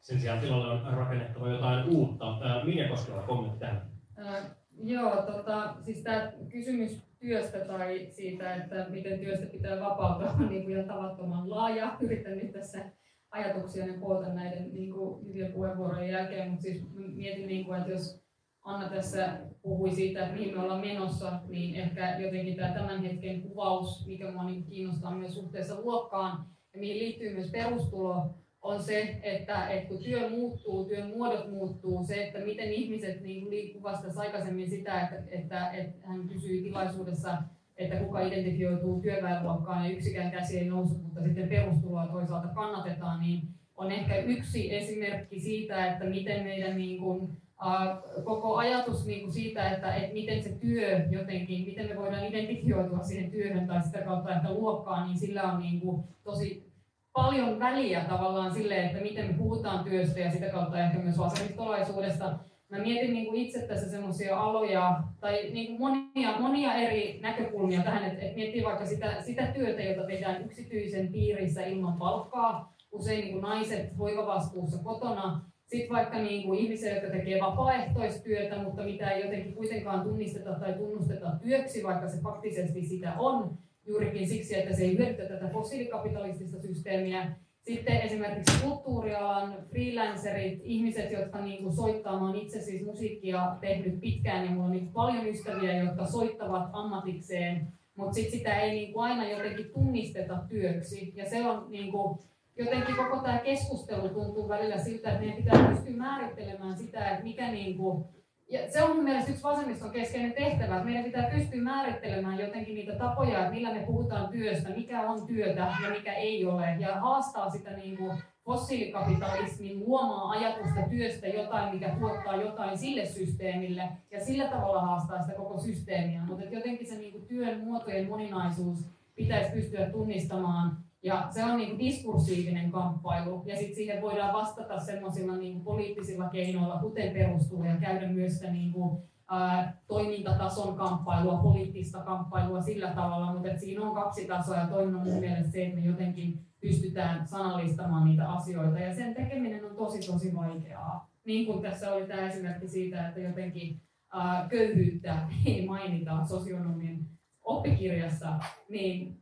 Sen 0.00 0.20
sijaan 0.20 0.40
tilalle 0.40 0.88
on 0.88 0.94
rakennettava 0.94 1.48
jotain 1.48 1.88
uutta. 1.88 2.38
Minä 2.64 2.88
koskeva 2.88 3.22
kommentti 3.22 3.60
tähän. 3.60 3.90
Äh, 4.26 4.44
joo, 4.82 5.22
tota, 5.22 5.74
siis 5.80 6.02
tämä 6.02 6.32
kysymys 6.48 7.02
työstä 7.18 7.58
tai 7.58 8.06
siitä, 8.10 8.54
että 8.54 8.86
miten 8.90 9.18
työstä 9.18 9.46
pitää 9.46 9.80
vapautua, 9.80 10.30
on 10.30 10.48
niin 10.48 10.62
kuin 10.62 10.74
ihan 10.74 10.88
tavattoman 10.88 11.50
laaja. 11.50 11.96
Yritän 12.00 12.38
nyt 12.38 12.52
tässä 12.52 12.84
ajatuksia 13.30 13.86
ne 13.86 13.92
koota 13.92 14.34
näiden 14.34 14.74
niin 14.74 14.92
kuin, 14.92 15.26
hyvien 15.26 15.52
puheenvuorojen 15.52 16.12
jälkeen, 16.12 16.50
mutta 16.50 16.62
siis 16.62 16.82
mietin, 17.14 17.46
niin 17.46 17.64
kuin, 17.64 17.78
että 17.78 17.90
jos 17.90 18.20
Anna 18.62 18.88
tässä 18.88 19.38
puhui 19.62 19.94
siitä, 19.94 20.20
että 20.20 20.36
mihin 20.36 20.54
me 20.54 20.62
ollaan 20.62 20.86
menossa, 20.86 21.40
niin 21.48 21.74
ehkä 21.74 22.18
jotenkin 22.18 22.56
tämä 22.56 22.74
tämän 22.74 23.02
hetken 23.02 23.42
kuvaus, 23.42 24.06
mikä 24.06 24.26
minua 24.26 24.44
niin 24.44 24.64
kiinnostaa 24.64 25.14
myös 25.14 25.34
suhteessa 25.34 25.80
luokkaan 25.80 26.46
ja 26.74 26.80
mihin 26.80 26.98
liittyy 26.98 27.34
myös 27.34 27.50
perustulo, 27.50 28.34
on 28.62 28.82
se, 28.82 29.20
että, 29.22 29.68
että 29.68 29.88
kun 29.88 30.02
työ 30.02 30.28
muuttuu, 30.28 30.84
työn 30.84 31.08
muodot 31.08 31.50
muuttuu, 31.50 32.04
se, 32.04 32.24
että 32.24 32.38
miten 32.38 32.72
ihmiset 32.72 33.20
niin 33.20 33.50
liikkuvat 33.50 34.16
aikaisemmin 34.16 34.70
sitä, 34.70 35.00
että, 35.00 35.22
että, 35.30 35.70
että 35.70 36.06
hän 36.06 36.28
kysyi 36.28 36.62
tilaisuudessa, 36.62 37.42
että 37.80 37.96
kuka 37.96 38.20
identifioituu 38.20 39.00
työväenluokkaan 39.00 39.84
ja 39.84 39.96
yksikään 39.96 40.30
käsi 40.30 40.58
ei 40.58 40.68
nousu, 40.68 40.98
mutta 40.98 41.22
sitten 41.22 41.48
perustuloa 41.48 42.06
toisaalta 42.06 42.48
kannatetaan, 42.48 43.20
niin 43.20 43.48
on 43.76 43.92
ehkä 43.92 44.16
yksi 44.16 44.74
esimerkki 44.74 45.40
siitä, 45.40 45.92
että 45.92 46.04
miten 46.04 46.44
meidän 46.44 46.76
niin 46.76 47.00
kuin, 47.00 47.22
uh, 47.22 48.24
koko 48.24 48.56
ajatus 48.56 49.06
niin 49.06 49.20
kuin 49.20 49.32
siitä, 49.32 49.70
että, 49.70 49.94
että 49.94 50.14
miten 50.14 50.42
se 50.42 50.58
työ 50.60 51.06
jotenkin, 51.10 51.66
miten 51.66 51.88
me 51.88 51.96
voidaan 51.96 52.26
identifioitua 52.26 53.02
siihen 53.02 53.30
työhön 53.30 53.66
tai 53.66 53.82
sitä 53.82 53.98
kautta, 54.02 54.36
että 54.36 54.54
luokkaan, 54.54 55.08
niin 55.08 55.18
sillä 55.18 55.42
on 55.42 55.60
niin 55.60 55.80
kuin 55.80 56.04
tosi 56.24 56.70
paljon 57.12 57.58
väliä 57.58 58.04
tavallaan 58.04 58.54
sille, 58.54 58.84
että 58.84 59.00
miten 59.00 59.26
me 59.26 59.32
puhutaan 59.32 59.84
työstä 59.84 60.20
ja 60.20 60.30
sitä 60.30 60.48
kautta 60.48 60.80
ehkä 60.80 60.98
myös 60.98 61.18
vasemmistolaisuudesta. 61.18 62.38
Mä 62.70 62.78
mietin 62.78 63.12
niin 63.12 63.26
kuin 63.26 63.40
itse 63.40 63.62
tässä 63.62 63.90
semmoisia 63.90 64.40
aloja 64.40 65.02
tai 65.20 65.50
niin 65.50 65.66
kuin 65.66 65.80
monia, 65.80 66.40
monia 66.40 66.74
eri 66.74 67.20
näkökulmia 67.20 67.82
tähän, 67.82 68.04
että, 68.04 68.22
että 68.22 68.36
miettii 68.36 68.64
vaikka 68.64 68.86
sitä, 68.86 69.22
sitä 69.22 69.46
työtä, 69.46 69.82
jota 69.82 70.06
tehdään 70.06 70.44
yksityisen 70.44 71.12
piirissä 71.12 71.64
ilman 71.64 71.98
palkkaa, 71.98 72.74
usein 72.92 73.20
niin 73.20 73.32
kuin 73.32 73.42
naiset 73.42 73.98
hoivavastuussa 73.98 74.78
kotona, 74.78 75.50
sitten 75.66 75.96
vaikka 75.96 76.18
niin 76.18 76.46
kuin 76.46 76.58
ihmisiä, 76.58 76.94
jotka 76.94 77.10
tekee 77.10 77.40
vapaaehtoistyötä, 77.40 78.62
mutta 78.62 78.82
mitä 78.82 79.10
ei 79.10 79.24
jotenkin 79.24 79.54
kuitenkaan 79.54 80.02
tunnisteta 80.02 80.54
tai 80.60 80.72
tunnusteta 80.72 81.32
työksi, 81.42 81.82
vaikka 81.82 82.08
se 82.08 82.20
faktisesti 82.22 82.82
sitä 82.82 83.14
on, 83.18 83.58
juurikin 83.86 84.28
siksi, 84.28 84.58
että 84.58 84.76
se 84.76 84.82
ei 84.82 84.98
hyödytä 84.98 85.24
tätä 85.24 85.48
fossiilikapitalistista 85.52 86.60
systeemiä. 86.60 87.36
Sitten 87.60 88.00
esimerkiksi 88.00 88.62
kulttuurialan 88.62 89.54
freelancerit, 89.70 90.60
ihmiset, 90.62 91.10
jotka 91.10 91.40
niin 91.40 91.62
kuin 91.62 91.76
soittaa, 91.76 92.20
mä 92.20 92.28
olen 92.30 92.40
itse 92.40 92.60
siis 92.60 92.86
musiikkia 92.86 93.56
tehnyt 93.60 94.00
pitkään 94.00 94.44
ja 94.44 94.50
mulla 94.50 94.64
on 94.64 94.70
niin 94.70 94.92
paljon 94.92 95.26
ystäviä, 95.26 95.82
jotka 95.82 96.06
soittavat 96.06 96.70
ammatikseen, 96.72 97.72
mutta 97.96 98.14
sit 98.14 98.30
sitä 98.30 98.60
ei 98.60 98.70
niin 98.70 98.92
kuin 98.92 99.04
aina 99.04 99.30
jotenkin 99.30 99.70
tunnisteta 99.74 100.38
työksi. 100.48 101.12
Ja 101.16 101.30
se 101.30 101.46
on 101.46 101.66
niin 101.70 101.92
kuin, 101.92 102.18
jotenkin 102.56 102.96
koko 102.96 103.16
tämä 103.16 103.38
keskustelu 103.38 104.08
tuntuu 104.08 104.48
välillä 104.48 104.78
siltä, 104.78 105.08
että 105.08 105.20
meidän 105.20 105.36
pitää 105.36 105.68
pystyä 105.68 105.96
määrittelemään 105.96 106.78
sitä, 106.78 107.10
että 107.10 107.24
mikä 107.24 107.52
niin 107.52 107.76
kuin, 107.76 108.04
ja 108.50 108.70
se 108.70 108.82
on 108.82 108.96
mun 108.96 109.04
mielestä 109.04 109.30
yksi 109.30 109.42
vasemmiston 109.42 109.90
keskeinen 109.90 110.32
tehtävä, 110.32 110.74
että 110.74 110.84
meidän 110.84 111.04
pitää 111.04 111.30
pystyä 111.30 111.62
määrittelemään 111.62 112.38
jotenkin 112.38 112.74
niitä 112.74 112.92
tapoja, 112.92 113.38
että 113.38 113.50
millä 113.50 113.74
me 113.74 113.84
puhutaan 113.86 114.28
työstä, 114.28 114.68
mikä 114.68 115.00
on 115.00 115.26
työtä 115.26 115.72
ja 115.82 115.90
mikä 115.90 116.12
ei 116.12 116.46
ole, 116.46 116.76
ja 116.78 117.00
haastaa 117.00 117.50
sitä 117.50 117.70
niin 117.70 117.96
kuin 117.96 118.18
fossiilikapitalismin 118.44 119.80
luomaa 119.80 120.30
ajatusta 120.30 120.80
työstä 120.90 121.26
jotain, 121.26 121.74
mikä 121.74 121.96
tuottaa 121.98 122.36
jotain 122.36 122.78
sille 122.78 123.06
systeemille, 123.06 123.88
ja 124.10 124.24
sillä 124.24 124.48
tavalla 124.48 124.80
haastaa 124.80 125.22
sitä 125.22 125.34
koko 125.34 125.58
systeemiä. 125.58 126.22
Mutta 126.24 126.44
jotenkin 126.44 126.86
se 126.86 126.94
niin 126.94 127.12
kuin 127.12 127.26
työn 127.26 127.60
muotojen 127.60 128.08
moninaisuus 128.08 128.78
pitäisi 129.14 129.52
pystyä 129.52 129.90
tunnistamaan 129.90 130.76
ja 131.02 131.26
se 131.30 131.44
on 131.44 131.56
niin 131.56 131.78
diskursiivinen 131.78 132.70
kamppailu, 132.70 133.42
ja 133.46 133.56
sitten 133.56 133.76
siihen 133.76 134.02
voidaan 134.02 134.32
vastata 134.32 134.80
semmoisilla 134.80 135.36
niin 135.36 135.60
poliittisilla 135.60 136.28
keinoilla, 136.28 136.78
kuten 136.78 137.12
perustulo, 137.12 137.64
ja 137.64 137.76
käydä 137.76 138.08
myös 138.08 138.34
sitä 138.34 138.50
niin 138.50 138.72
kuin, 138.72 139.02
ää, 139.30 139.80
toimintatason 139.86 140.76
kamppailua, 140.76 141.42
poliittista 141.42 141.98
kamppailua 141.98 142.62
sillä 142.62 142.90
tavalla, 142.90 143.32
mutta 143.32 143.58
siinä 143.58 143.82
on 143.82 143.94
kaksi 143.94 144.26
tasoa, 144.26 144.56
ja 144.56 144.66
toinen 144.66 144.94
on 144.94 145.08
mun 145.08 145.20
mielestä 145.20 145.52
se, 145.52 145.64
että 145.64 145.80
me 145.80 145.86
jotenkin 145.86 146.46
pystytään 146.60 147.28
sanallistamaan 147.28 148.08
niitä 148.08 148.28
asioita, 148.28 148.78
ja 148.78 148.94
sen 148.94 149.14
tekeminen 149.14 149.64
on 149.64 149.76
tosi 149.76 150.12
tosi 150.12 150.34
vaikeaa. 150.34 151.10
Niin 151.24 151.46
kuin 151.46 151.62
tässä 151.62 151.92
oli 151.92 152.06
tämä 152.06 152.28
esimerkki 152.28 152.68
siitä, 152.68 153.08
että 153.08 153.20
jotenkin 153.20 153.80
ää, 154.12 154.48
köyhyyttä 154.50 155.28
ei 155.46 155.66
mainita 155.66 156.24
sosionomin 156.24 157.06
oppikirjassa, 157.42 158.38
niin 158.68 159.20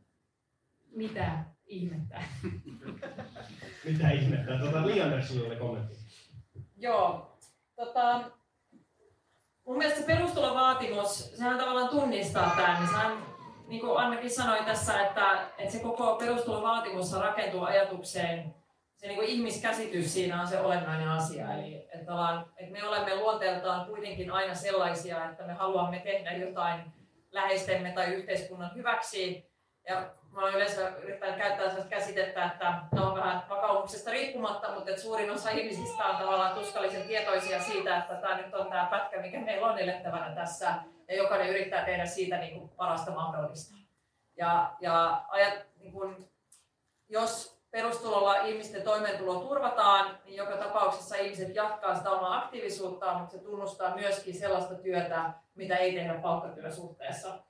mitä 0.95 1.45
ihmettä. 1.69 2.21
Mitä 3.85 4.09
ihmettä? 4.09 4.57
Tuota, 4.57 4.87
Liander, 4.87 5.23
sinulla 5.23 5.47
oli 5.47 5.55
kommentti. 5.55 5.95
Joo. 6.77 7.37
Tota, 7.75 8.21
mun 9.65 9.77
mielestä 9.77 9.99
se 9.99 10.05
perustulovaatimus, 10.05 11.31
sehän 11.35 11.57
tavallaan 11.57 11.89
tunnistaa 11.89 12.53
tämän. 12.55 12.87
Sehän, 12.87 13.25
niin 13.67 13.81
kuin 13.81 13.99
Annakin 13.99 14.29
sanoi 14.29 14.65
tässä, 14.65 15.01
että, 15.01 15.47
että 15.57 15.73
se 15.73 15.79
koko 15.79 16.15
perustulovaatimus 16.15 17.13
rakentuu 17.13 17.63
ajatukseen, 17.63 18.55
se 18.97 19.07
niin 19.07 19.17
kuin 19.17 19.29
ihmiskäsitys 19.29 20.13
siinä 20.13 20.41
on 20.41 20.47
se 20.47 20.59
olennainen 20.59 21.09
asia. 21.09 21.53
Eli 21.53 21.87
että, 21.93 22.13
ollaan, 22.13 22.45
että 22.57 22.71
me 22.71 22.87
olemme 22.87 23.15
luonteeltaan 23.15 23.85
kuitenkin 23.85 24.31
aina 24.31 24.55
sellaisia, 24.55 25.29
että 25.29 25.43
me 25.43 25.53
haluamme 25.53 25.99
tehdä 25.99 26.31
jotain 26.31 26.81
läheistemme 27.31 27.91
tai 27.91 28.13
yhteiskunnan 28.13 28.75
hyväksi. 28.75 29.49
Ja 29.89 30.11
mä 30.31 30.41
olen 30.41 30.55
yleensä 30.55 30.89
yrittänyt 30.89 31.37
käyttää 31.37 31.67
sellaista 31.67 31.89
käsitettä, 31.89 32.45
että 32.45 32.73
ne 32.91 33.01
on 33.01 33.15
vähän 33.15 33.43
vakaumuksesta 33.49 34.11
riippumatta, 34.11 34.71
mutta 34.75 34.89
että 34.89 35.01
suurin 35.01 35.31
osa 35.31 35.49
ihmisistä 35.49 36.05
on 36.05 36.15
tavallaan 36.15 36.55
tuskallisen 36.55 37.07
tietoisia 37.07 37.61
siitä, 37.61 37.97
että 37.97 38.15
tämä 38.15 38.37
nyt 38.37 38.53
on 38.53 38.67
tämä 38.67 38.87
pätkä, 38.91 39.21
mikä 39.21 39.39
meillä 39.39 39.67
on 39.67 39.79
elettävänä 39.79 40.35
tässä, 40.35 40.73
ja 41.07 41.15
jokainen 41.15 41.49
yrittää 41.49 41.85
tehdä 41.85 42.05
siitä 42.05 42.37
niin 42.37 42.59
kuin 42.59 42.69
parasta 42.69 43.11
mahdollista. 43.11 43.75
Ja, 44.37 44.73
ja 44.79 45.21
ajat, 45.27 45.53
niin 45.79 45.93
kuin, 45.93 46.29
jos 47.09 47.59
perustulolla 47.71 48.35
ihmisten 48.35 48.81
toimeentulo 48.81 49.35
turvataan, 49.35 50.19
niin 50.25 50.35
joka 50.35 50.57
tapauksessa 50.57 51.15
ihmiset 51.15 51.55
jatkaa 51.55 51.95
sitä 51.95 52.11
omaa 52.11 52.37
aktiivisuuttaan, 52.37 53.19
mutta 53.19 53.37
se 53.37 53.43
tunnustaa 53.43 53.95
myöskin 53.95 54.39
sellaista 54.39 54.75
työtä, 54.75 55.33
mitä 55.55 55.75
ei 55.75 55.93
tehdä 55.93 56.13
palkkatyösuhteessa. 56.13 57.48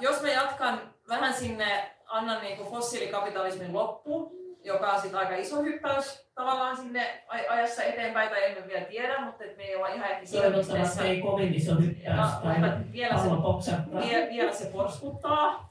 Jos 0.00 0.22
me 0.22 0.32
jatkan 0.32 0.94
vähän 1.08 1.34
sinne, 1.34 1.90
annan 2.06 2.42
niin 2.42 2.56
kuin 2.56 2.70
fossiilikapitalismin 2.70 3.72
loppu, 3.72 4.32
joka 4.64 4.92
on 4.92 5.00
sitten 5.00 5.20
aika 5.20 5.36
iso 5.36 5.62
hyppäys 5.62 6.30
tavallaan 6.34 6.76
sinne 6.76 7.24
ajassa 7.28 7.82
eteenpäin, 7.82 8.28
tai 8.28 8.44
emme 8.44 8.66
vielä 8.68 8.84
tiedä, 8.84 9.20
mutta 9.20 9.44
et 9.44 9.56
me 9.56 9.62
ei 9.62 9.76
olla 9.76 9.88
ihan 9.88 10.10
ehkä 10.10 10.26
siinä 10.26 10.42
Toivottavasti 10.42 11.08
ei 11.08 11.20
kovin 11.20 11.54
iso 11.54 11.74
hyppäys 11.74 12.30
tai 12.42 12.56
vielä 12.92 13.18
se, 13.18 13.72
vie, 14.00 14.28
vielä 14.30 14.52
se 14.52 14.66
porskuttaa. 14.66 15.70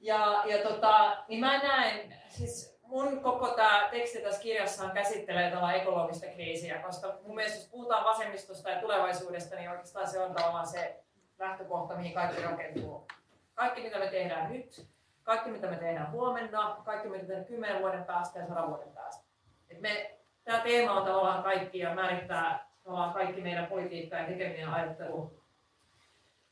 Ja, 0.00 0.42
ja 0.46 0.68
tota, 0.68 1.16
niin 1.28 1.40
mä 1.40 1.58
näen, 1.58 2.14
siis 2.28 2.78
mun 2.82 3.20
koko 3.20 3.48
tämä 3.48 3.88
teksti 3.90 4.18
tässä 4.18 4.42
kirjassa 4.42 4.88
käsittelee 4.88 5.50
tällä 5.50 5.72
ekologista 5.72 6.26
kriisiä, 6.26 6.78
koska 6.78 7.18
mun 7.22 7.34
mielestä 7.34 7.58
jos 7.58 7.68
puhutaan 7.68 8.04
vasemmistosta 8.04 8.70
ja 8.70 8.80
tulevaisuudesta, 8.80 9.56
niin 9.56 9.70
oikeastaan 9.70 10.08
se 10.08 10.20
on 10.20 10.34
tavallaan 10.34 10.66
se 10.66 11.02
lähtökohta, 11.38 11.96
mihin 11.96 12.14
kaikki 12.14 12.42
rakentuu. 12.42 13.06
Kaikki, 13.54 13.82
mitä 13.82 13.98
me 13.98 14.06
tehdään 14.06 14.52
nyt, 14.52 14.86
kaikki, 15.22 15.50
mitä 15.50 15.66
me 15.66 15.76
tehdään 15.76 16.10
huomenna, 16.10 16.76
kaikki, 16.84 17.08
mitä 17.08 17.26
tehdään 17.26 17.44
kymmenen 17.44 17.82
vuoden 17.82 18.04
päästä 18.04 18.38
ja 18.38 18.46
sadan 18.46 18.68
vuoden 18.68 18.92
päästä. 18.92 19.24
Et 19.70 19.80
me, 19.80 20.18
tämä 20.44 20.60
teema 20.60 20.92
on 20.92 21.06
tavallaan 21.06 21.42
kaikki 21.42 21.78
ja 21.78 21.94
määrittää 21.94 22.68
tavallaan 22.84 23.12
kaikki 23.12 23.40
meidän 23.40 23.66
politiikka 23.66 24.16
ja 24.16 24.26
tekeminen 24.26 24.68
ajattelu. 24.68 25.42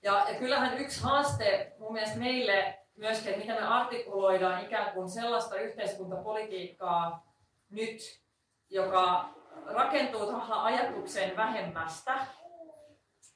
Ja, 0.02 0.24
ja 0.28 0.38
kyllähän 0.38 0.78
yksi 0.78 1.02
haaste 1.02 1.72
mun 1.78 1.92
mielestä 1.92 2.18
meille 2.18 2.78
myöskin, 2.96 3.38
miten 3.38 3.56
me 3.56 3.66
artikuloidaan 3.66 4.64
ikään 4.64 4.92
kuin 4.92 5.08
sellaista 5.08 5.56
yhteiskuntapolitiikkaa 5.56 7.26
nyt, 7.70 8.20
joka 8.70 9.28
rakentuu 9.66 10.26
tavallaan 10.26 10.64
ajatukseen 10.64 11.36
vähemmästä, 11.36 12.26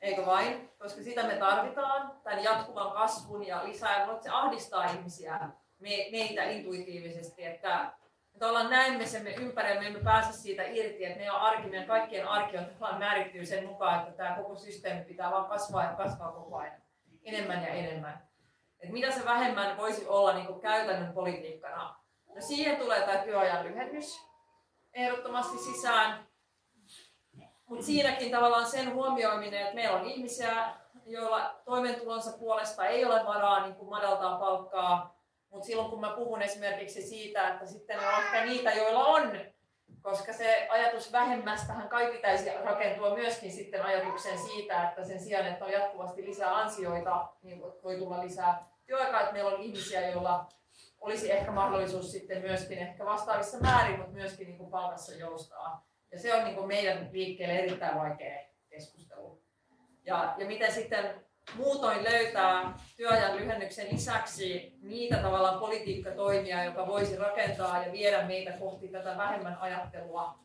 eikö 0.05 0.26
vain? 0.26 0.70
Koska 0.78 1.02
sitä 1.02 1.22
me 1.22 1.34
tarvitaan, 1.36 2.20
tämän 2.24 2.44
jatkuvan 2.44 2.92
kasvun 2.92 3.46
ja 3.46 3.64
lisää, 3.64 4.07
mutta 4.07 4.22
se 4.22 4.30
ahdistaa 4.30 4.84
ihmisiä, 4.84 5.40
me, 5.78 6.09
meitä 6.12 6.44
intuitiivisesti, 6.44 7.44
että 7.44 7.92
että 8.34 8.48
ollaan 8.48 8.70
näemme 8.70 9.07
sen 9.07 9.22
me 9.22 9.34
ympärillä, 9.34 9.80
me 9.80 9.86
emme 9.86 10.00
pääse 10.05 10.32
siitä 10.32 10.62
irti, 10.62 11.05
että 11.05 11.18
meidän 11.18 11.36
arki, 11.36 11.68
meidän 11.68 11.86
kaikkien 11.86 12.28
arki 12.28 12.59
on 12.59 12.64
tavallaan 12.64 12.98
määrittyy 12.98 13.46
sen 13.46 13.66
mukaan, 13.66 14.00
että 14.00 14.12
tämä 14.12 14.36
koko 14.36 14.57
systeemi 14.57 15.05
pitää 15.05 15.30
vaan 15.30 15.48
kasvaa 15.48 15.84
ja 15.84 15.92
kasvaa 15.92 16.32
koko 16.32 16.57
ajan, 16.57 16.82
enemmän 17.22 17.62
ja 17.62 17.68
enemmän. 17.68 18.28
Et 18.80 18.90
mitä 18.90 19.11
se 19.11 19.24
vähemmän 19.24 19.76
voisi 19.76 20.07
olla 20.07 20.32
niin 20.32 20.46
kuin 20.46 20.61
käytännön 20.61 21.12
politiikkana? 21.12 21.96
No 22.34 22.40
siihen 22.40 22.76
tulee 22.76 23.00
tämä 23.00 23.18
työajan 23.18 23.64
lyhennys 23.64 24.20
ehdottomasti 24.94 25.59
sisään. 25.59 26.26
Mutta 27.66 27.84
siinäkin 27.84 28.30
tavallaan 28.30 28.66
sen 28.66 28.94
huomioiminen, 28.94 29.60
että 29.60 29.74
meillä 29.74 29.96
on 29.96 30.06
ihmisiä, 30.06 30.74
joilla 31.06 31.54
toimeentulonsa 31.64 32.38
puolesta 32.38 32.86
ei 32.86 33.04
ole 33.04 33.24
varaa 33.26 33.62
niin 33.62 33.74
kuin 33.74 33.90
madaltaa 33.90 34.38
palkkaa, 34.38 35.16
mutta 35.50 35.66
silloin 35.66 35.90
kun 35.90 36.00
mä 36.00 36.10
puhun 36.16 36.42
esimerkiksi 36.42 37.02
siitä, 37.02 37.48
että 37.48 37.66
sitten 37.66 37.98
on 37.98 38.04
ehkä 38.04 38.44
niitä, 38.44 38.72
joilla 38.72 39.04
on 39.04 39.32
koska 40.04 40.32
se 40.32 40.68
ajatus 40.70 41.12
vähemmästähän 41.12 41.88
kai 41.88 42.12
pitäisi 42.12 42.50
rakentua 42.64 43.14
myöskin 43.14 43.52
sitten 43.52 43.82
ajatukseen 43.82 44.38
siitä, 44.38 44.88
että 44.88 45.04
sen 45.04 45.20
sijaan, 45.20 45.46
että 45.46 45.64
on 45.64 45.72
jatkuvasti 45.72 46.24
lisää 46.24 46.56
ansioita, 46.56 47.28
niin 47.42 47.62
voi 47.82 47.96
tulla 47.96 48.20
lisää 48.20 48.68
työaikaa, 48.86 49.20
että 49.20 49.32
meillä 49.32 49.50
on 49.50 49.60
ihmisiä, 49.60 50.10
joilla 50.10 50.48
olisi 51.00 51.32
ehkä 51.32 51.50
mahdollisuus 51.50 52.12
sitten 52.12 52.42
myöskin 52.42 52.78
ehkä 52.78 53.04
vastaavissa 53.04 53.58
määrin, 53.58 53.96
mutta 53.98 54.12
myöskin 54.12 54.46
niin 54.46 54.58
kuin 54.58 54.70
palkassa 54.70 55.14
joustaa. 55.14 55.86
Ja 56.14 56.20
se 56.20 56.34
on 56.34 56.44
niin 56.44 56.54
kuin 56.54 56.66
meidän 56.66 57.08
liikkeelle 57.12 57.58
erittäin 57.58 57.98
vaikea 57.98 58.38
keskustelu. 58.68 59.42
Ja, 60.04 60.34
ja 60.38 60.46
miten 60.46 60.72
sitten 60.72 61.24
muutoin 61.56 62.04
löytää 62.04 62.78
työajan 62.96 63.36
lyhennyksen 63.36 63.86
lisäksi 63.92 64.78
niitä 64.82 65.16
tavallaan 65.16 65.60
politiikkatoimia, 65.60 66.64
joka 66.64 66.86
voisi 66.86 67.16
rakentaa 67.16 67.84
ja 67.84 67.92
viedä 67.92 68.26
meitä 68.26 68.52
kohti 68.52 68.88
tätä 68.88 69.16
vähemmän 69.16 69.58
ajattelua, 69.60 70.38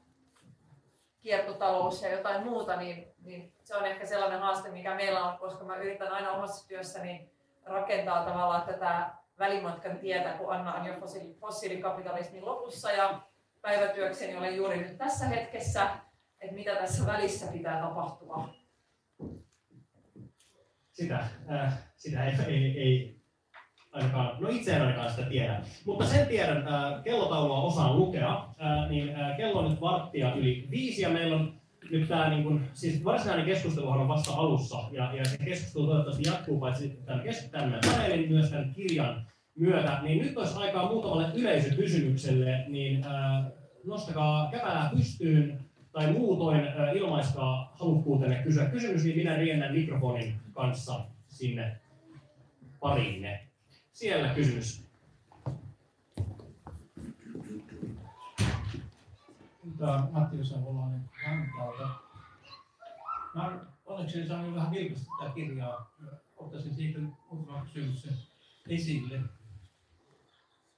kiertotalous 1.21 2.01
ja 2.01 2.11
jotain 2.11 2.43
muuta, 2.43 2.75
niin, 2.75 3.13
niin 3.23 3.53
se 3.63 3.75
on 3.75 3.85
ehkä 3.85 4.05
sellainen 4.05 4.39
haaste, 4.39 4.69
mikä 4.69 4.95
meillä 4.95 5.25
on, 5.25 5.39
koska 5.39 5.63
mä 5.63 5.77
yritän 5.77 6.11
aina 6.11 6.31
omassa 6.31 6.67
työssäni 6.67 7.31
rakentaa 7.65 8.25
tavallaan 8.25 8.67
tätä 8.67 9.09
välimatkan 9.39 9.99
tietä, 9.99 10.33
kun 10.33 10.53
Anna 10.53 10.73
on 10.73 10.85
jo 10.85 10.93
fossiilikapitalismin 11.39 12.45
lopussa 12.45 12.91
ja 12.91 13.21
päivätyökseni 13.69 14.35
olen 14.35 14.55
juuri 14.55 14.77
nyt 14.77 14.97
tässä 14.97 15.27
hetkessä, 15.27 15.89
että 16.41 16.55
mitä 16.55 16.75
tässä 16.75 17.05
välissä 17.05 17.51
pitää 17.51 17.81
tapahtua 17.81 18.49
sitä, 20.91 21.19
äh, 21.51 21.73
sitä 21.97 22.25
ei, 22.25 22.33
ei, 22.47 22.79
ei 22.79 23.19
ainakaan, 23.91 24.41
no 24.41 24.49
itse 24.49 24.73
en 24.73 24.81
ainakaan 24.81 25.11
sitä 25.11 25.29
tiedä. 25.29 25.61
Mutta 25.85 26.05
sen 26.05 26.27
tiedän, 26.27 26.57
äh, 26.57 27.03
kellotaulua 27.03 27.61
osaan 27.61 27.95
lukea, 27.95 28.33
äh, 28.35 28.89
niin 28.89 29.15
äh, 29.15 29.37
kello 29.37 29.59
on 29.59 29.69
nyt 29.69 29.81
varttia 29.81 30.35
yli 30.35 30.67
viisi 30.71 31.01
ja 31.01 31.09
meillä 31.09 31.35
on 31.35 31.53
nyt 31.91 32.07
tämä 32.07 32.29
niin 32.29 32.43
kun, 32.43 32.65
siis 32.73 33.03
varsinainen 33.03 33.45
keskusteluhan 33.45 33.99
on 33.99 34.07
vasta 34.07 34.33
alussa 34.33 34.77
ja, 34.91 35.13
ja 35.13 35.25
se 35.25 35.37
keskustelu 35.37 35.85
toivottavasti 35.85 36.29
jatkuu 36.29 36.59
paitsi 36.59 36.99
tämän, 37.05 37.23
tämän 37.51 37.79
paneelin 37.85 38.31
myös 38.31 38.49
tämän 38.49 38.73
kirjan 38.73 39.27
myötä, 39.55 39.99
niin 40.03 40.25
nyt 40.25 40.37
olisi 40.37 40.57
aikaa 40.57 40.91
muutamalle 40.91 41.31
yleisökysymykselle, 41.35 42.65
niin 42.67 43.05
äh, 43.05 43.58
nostakaa 43.89 44.51
käpälää 44.51 44.91
pystyyn 44.95 45.65
tai 45.91 46.11
muutoin 46.11 46.61
ilmaiskaa 46.95 47.75
halukkuutenne 47.79 48.43
kysyä 48.43 48.65
kysymys, 48.65 49.03
niin 49.03 49.17
minä 49.17 49.37
riennän 49.37 49.73
mikrofonin 49.73 50.35
kanssa 50.53 51.05
sinne 51.27 51.81
pariinne. 52.79 53.47
Siellä 53.91 54.33
kysymys. 54.33 54.89
Tämä 59.77 59.93
on 59.93 60.09
Matti 60.11 60.45
Savolainen 60.45 61.09
Vantaalta. 61.27 61.89
Mä 63.35 63.59
onneksi 63.85 64.27
saanut 64.27 64.55
vähän 64.55 64.71
vilkasta 64.71 65.11
tätä 65.19 65.33
kirjaa. 65.33 65.91
Ottaisin 66.37 66.75
siitä 66.75 66.99
muutama 67.31 67.65
kysymyksen 67.65 68.13
esille. 68.69 69.19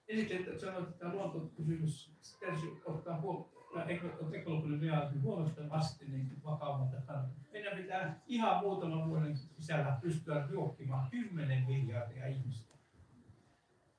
Ensin 0.08 0.38
että 0.38 0.60
sanoit, 0.60 0.90
että 0.90 1.00
tämä 1.00 1.14
luontokysymys 1.14 2.12
täytyy 2.40 2.81
ottaa 3.12 3.22
huomioon 3.22 4.34
ekologinen 4.34 4.82
realismi 4.82 5.22
huomattavasti 5.22 6.06
niin 6.06 6.44
vakavammalta 6.44 7.02
kannalta. 7.02 7.30
Meidän 7.52 7.78
pitää 7.78 8.22
ihan 8.28 8.60
muutaman 8.64 9.10
vuoden 9.10 9.38
sisällä 9.38 9.98
pystyä 10.02 10.48
ruokkimaan 10.52 11.10
10 11.10 11.66
miljardia 11.66 12.28
ihmistä. 12.28 12.74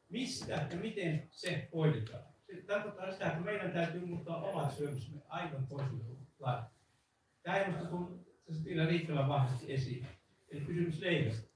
Mistä 0.09 0.53
ja 0.71 0.77
miten 0.77 1.29
se 1.31 1.69
hoidetaan? 1.75 2.23
Se 2.47 2.63
tarkoittaa 2.63 3.13
sitä, 3.13 3.27
että 3.27 3.41
meidän 3.41 3.73
täytyy 3.73 4.07
muuttaa 4.07 4.43
omat 4.43 4.73
syömysmme 4.73 5.21
aivan 5.29 5.67
toiselle. 5.67 6.17
Tämä 7.43 7.57
ei 7.57 7.67
minusta 7.67 7.89
kun 7.89 8.27
vielä 8.65 8.87
riittävän 8.87 9.29
vahvasti 9.29 9.73
esiin. 9.73 10.07
Eli 10.49 10.61
kysymys 10.61 11.01
leivästä. 11.01 11.53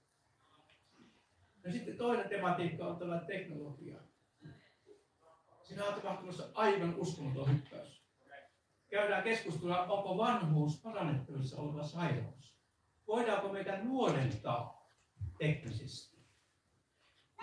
No 1.65 1.73
sitten 1.73 1.97
toinen 1.97 2.29
tematiikka 2.29 2.87
on 2.87 2.99
tämä 2.99 3.19
teknologia. 3.19 4.06
Siinä 5.69 5.85
on 5.85 5.95
tapahtumassa 5.95 6.49
aivan 6.55 6.95
uskomaton 6.97 7.49
hyppäys 7.55 8.07
käydään 8.91 9.23
keskustelua, 9.23 9.83
onko 9.83 10.17
vanhuus 10.17 10.81
parannettavissa 10.81 11.61
oleva 11.61 11.83
sairaus. 11.83 12.57
Voidaanko 13.07 13.53
meitä 13.53 13.83
nuorentaa 13.83 14.91
teknisesti? 15.39 16.17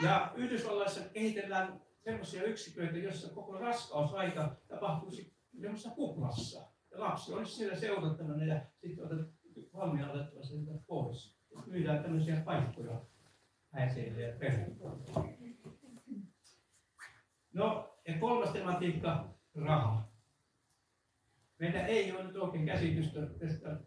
Ja 0.04 0.34
Yhdysvalloissa 0.36 1.02
kehitellään 1.10 1.82
sellaisia 2.04 2.44
yksiköitä, 2.44 2.98
joissa 2.98 3.34
koko 3.34 3.58
raskausaika 3.58 4.56
tapahtuisi 4.68 5.34
semmoisessa 5.62 5.96
kuplassa. 5.96 6.68
Ja 6.92 7.00
lapsi 7.00 7.34
olisi 7.34 7.56
siellä 7.56 7.76
seurattavana 7.76 8.46
ja 8.46 8.62
sitten 8.82 9.06
valmiina 9.74 10.12
otettava 10.12 10.44
sieltä 10.44 10.72
pois. 10.88 11.36
Myydään 11.66 12.04
tämmöisiä 12.04 12.42
paikkoja 12.46 13.02
häiseille 13.72 14.22
ja 14.22 14.36
perheille. 14.40 14.76
No, 17.54 17.93
ja 18.08 18.20
kolmas 18.20 18.50
tematiikka, 18.50 19.36
raha. 19.56 20.08
Meillä 21.60 21.88
ei 21.88 22.12
ole 22.12 22.24
nyt 22.24 22.36
oikein 22.36 22.66
käsitystä 22.66 23.20
tästä, 23.26 23.80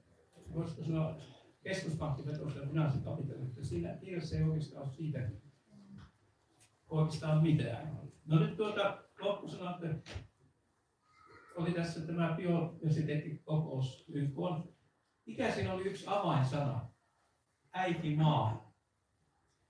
voisiko 0.54 0.84
sanoa, 0.84 1.16
keskuspankkivetoista 1.62 2.66
finanssikapitalismista. 2.66 3.64
Siinä 3.64 3.96
tiedossa 3.96 4.36
ei 4.36 4.42
oikeastaan 4.42 4.84
ole 4.84 4.92
siitä 4.92 5.30
oikeastaan 6.88 7.42
mitään. 7.42 7.98
No 8.26 8.38
nyt 8.38 8.56
tuota 8.56 8.98
loppusana, 9.20 9.70
että 9.74 10.10
oli 11.56 11.72
tässä 11.72 12.06
tämä 12.06 12.34
biodiversiteettikokous. 12.36 14.06
Mikä 15.26 15.52
siinä 15.52 15.72
oli 15.72 15.82
yksi 15.82 16.04
avainsana? 16.08 16.88
Äiti 17.72 18.16
maa. 18.16 18.72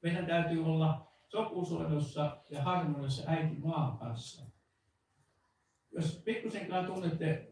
Meidän 0.03 0.27
täytyy 0.27 0.65
olla 0.65 1.06
sopusoinnussa 1.29 2.37
ja 2.51 2.63
harmonissa 2.63 3.31
äiti 3.31 3.55
maan 3.59 3.99
kanssa. 3.99 4.47
Jos 5.93 6.23
pikkusenkaan 6.25 6.87
tunnette 6.87 7.49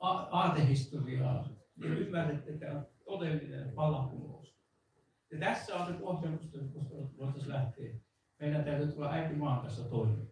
aatehistoriaa, 0.00 1.48
niin 1.76 1.92
ymmärrätte, 1.92 2.52
että 2.52 2.72
on 2.72 2.86
todellinen 3.04 3.76
vallankumous. 3.76 4.56
Ja 5.32 5.38
tässä 5.38 5.76
on 5.76 5.92
nyt 5.92 6.02
ohjelmusta, 6.02 6.58
koska 6.58 6.94
voitaisiin 7.18 7.52
lähteä. 7.52 7.94
Meidän 8.40 8.64
täytyy 8.64 8.92
tulla 8.92 9.10
maan 9.36 9.60
kanssa 9.60 9.84
toimeen. 9.84 10.30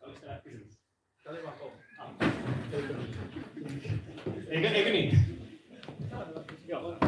Oliko 0.00 0.20
tämä 0.20 0.40
kysymys? 0.44 0.80
Tämä 1.24 1.36
oli 1.36 1.44
vaan 1.44 1.56
ah. 1.98 2.10
Eikö, 4.48 4.68
eikö 4.68 4.90
niin? 4.90 5.18
Joo. 6.66 6.98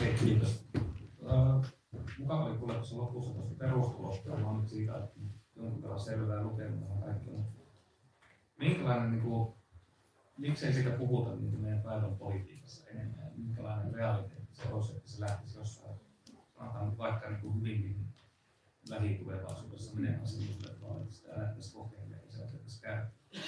Hei, 0.00 0.14
kiitos. 0.24 0.64
Uh, 1.18 1.64
tuossa 2.90 3.06
lopussa 3.06 3.32
tuosta 3.32 3.54
perustulosta. 3.54 4.36
Mä 4.36 4.58
nyt 4.58 4.68
siitä, 4.68 4.98
että 4.98 5.20
jonkun 5.56 5.82
verran 5.82 6.00
selvää 6.00 6.42
lukemaan 6.42 7.02
kaikki 7.02 7.30
minkälainen, 8.58 9.10
niin 9.10 9.22
kuin, 9.22 9.54
miksei 10.38 10.72
siitä 10.72 10.90
puhuta 10.90 11.36
niin 11.36 11.50
kuin 11.50 11.62
meidän 11.62 11.82
päivän 11.82 12.16
politiikassa 12.16 12.90
enemmän, 12.90 13.32
minkälainen 13.36 13.94
realiteetti 13.94 14.56
se 14.56 14.68
olisi, 14.68 14.96
että 14.96 15.10
se 15.10 15.20
lähtisi 15.20 15.58
jossain, 15.58 16.00
sanotaan 16.58 16.88
nyt 16.88 16.98
vaikka 16.98 17.30
niin 17.30 17.40
kuin 17.40 17.60
hyvinkin 17.60 18.06
lähitulevaisuudessa 18.88 19.94
menemään 19.94 20.26
sellaiselle 20.26 20.80
vaan, 20.80 21.02
että 21.02 21.14
sitä 21.14 21.38
lähtisi 21.38 21.74
kokeilemaan 21.74 22.26
ja 22.26 22.32
se 22.32 22.42
otettaisiin 22.42 22.82
käyttöön. 22.82 23.42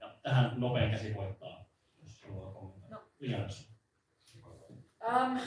Ja 0.00 0.14
tähän 0.22 0.60
nopein 0.60 0.90
käsi 0.90 1.14
voittaa, 1.14 1.64
jos 2.02 2.22
haluaa 2.22 2.52
kommentoida. 2.52 2.96
No. 2.96 3.42
Um, 5.06 5.40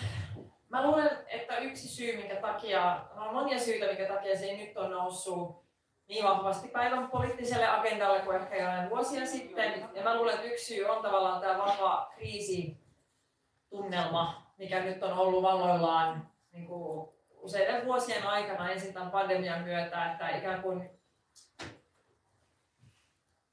mä 0.69 0.87
luulen, 0.87 1.09
että 1.27 1.57
yksi 1.57 1.87
syy, 1.87 2.17
minkä 2.17 2.35
takia, 2.35 3.05
no 3.15 3.27
on 3.27 3.33
monia 3.33 3.59
syitä, 3.59 3.85
minkä 3.85 4.07
takia 4.07 4.37
se 4.37 4.45
ei 4.45 4.57
nyt 4.57 4.77
on 4.77 4.91
noussut 4.91 5.69
niin 6.07 6.23
vahvasti 6.23 6.67
päivän 6.67 7.09
poliittiselle 7.09 7.67
agendalle 7.67 8.19
kuin 8.19 8.37
ehkä 8.37 8.55
jonain 8.55 8.89
vuosia 8.89 9.25
sitten. 9.25 9.89
Ja 9.93 10.03
mä 10.03 10.15
luulen, 10.15 10.35
että 10.35 10.47
yksi 10.47 10.65
syy 10.65 10.85
on 10.85 11.01
tavallaan 11.01 11.41
tämä 11.41 11.57
vahva 11.57 12.11
kriisitunnelma, 12.15 14.53
mikä 14.57 14.83
nyt 14.83 15.03
on 15.03 15.13
ollut 15.13 15.43
valloillaan 15.43 16.29
niin 16.51 16.67
kuin 16.67 17.09
useiden 17.31 17.85
vuosien 17.85 18.27
aikana 18.27 18.71
ensin 18.71 18.93
tämän 18.93 19.11
pandemian 19.11 19.63
myötä, 19.63 20.11
että 20.11 20.29
ikään 20.29 20.61
kuin 20.61 20.89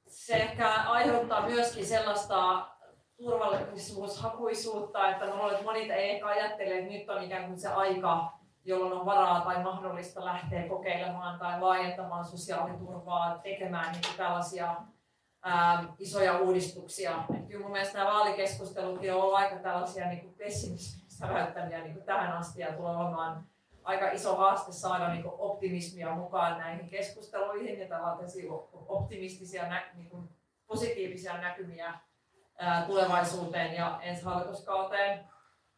se 0.07 0.35
ehkä 0.35 0.69
aiheuttaa 0.69 1.47
myöskin 1.47 1.87
sellaista 1.87 2.67
turvallisuushakuisuutta, 3.17 5.11
että 5.11 5.27
mä 5.27 5.37
luulen, 5.37 5.53
että 5.53 5.65
moni 5.65 5.93
ei 5.93 6.11
ehkä 6.11 6.27
ajattele, 6.27 6.79
että 6.79 6.91
nyt 6.93 7.11
on 7.11 7.23
ikään 7.23 7.47
kuin 7.47 7.61
se 7.61 7.69
aika 7.69 8.37
jolloin 8.67 8.93
on 8.93 9.07
varaa 9.07 9.41
tai 9.41 9.63
mahdollista 9.63 10.25
lähteä 10.25 10.69
kokeilemaan 10.69 11.39
tai 11.39 11.61
laajentamaan 11.61 12.25
sosiaaliturvaa, 12.25 13.39
tekemään 13.39 13.93
niin 13.93 14.17
tällaisia 14.17 14.77
ää, 15.43 15.85
isoja 15.99 16.39
uudistuksia. 16.39 17.25
Et 17.35 17.47
kyllä 17.47 17.63
mun 17.63 17.73
mielestä 17.73 17.99
nämä 17.99 18.11
vaalikeskustelut 18.11 18.99
on 18.99 19.15
ollut 19.15 19.35
aika 19.35 19.57
tällaisia 19.57 20.09
niin 20.09 20.35
pessimismin 20.39 21.11
säväyttämiä 21.11 21.85
niin 21.85 22.03
tähän 22.03 22.37
asti 22.37 22.61
ja 22.61 22.73
tulee 22.73 22.97
olemaan 22.97 23.47
aika 23.85 24.11
iso 24.11 24.37
haaste 24.37 24.73
saada 24.73 25.15
niin 25.15 25.25
optimismia 25.27 26.15
mukaan 26.15 26.59
näihin 26.59 26.89
keskusteluihin 26.89 27.81
ja 27.81 27.89
tällaisia 27.89 28.53
optimistisia, 28.73 29.83
niin 29.95 30.11
positiivisia 30.67 31.41
näkymiä 31.41 31.95
tulevaisuuteen 32.87 33.75
ja 33.75 33.99
ensi 34.03 34.25
hallituskauteen. 34.25 35.25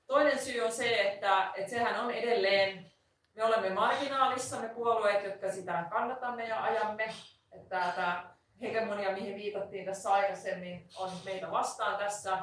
Toinen 0.07 0.39
syy 0.39 0.61
on 0.61 0.73
se, 0.73 1.01
että, 1.01 1.53
että 1.55 1.71
sehän 1.71 2.01
on 2.01 2.11
edelleen, 2.11 2.93
me 3.37 3.45
olemme 3.45 3.71
marginaalissa, 3.71 4.61
me 4.61 4.69
puolueet, 4.69 5.25
jotka 5.25 5.51
sitä 5.51 5.85
kannatamme 5.91 6.49
ja 6.49 6.63
ajamme. 6.63 7.09
Että 7.53 7.93
tämä 7.95 8.31
hegemonia, 8.61 9.13
mihin 9.13 9.35
viitattiin 9.35 9.87
tässä 9.87 10.13
aikaisemmin, 10.13 10.89
on 10.97 11.11
meitä 11.25 11.51
vastaan 11.51 11.99
tässä. 11.99 12.39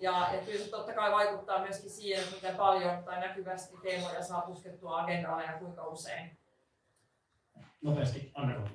Ja, 0.00 0.28
ja 0.32 0.40
kyllä 0.44 0.64
se 0.64 0.70
totta 0.70 0.92
kai 0.92 1.12
vaikuttaa 1.12 1.58
myöskin 1.58 1.90
siihen, 1.90 2.24
miten 2.34 2.56
paljon 2.56 3.04
tai 3.04 3.20
näkyvästi 3.20 3.76
teemoja 3.82 4.22
saa 4.22 4.40
puskettua 4.40 5.00
agendalle 5.00 5.44
ja 5.44 5.52
kuinka 5.52 5.86
usein. 5.86 6.38
Nopeasti, 7.82 8.30
anna 8.34 8.70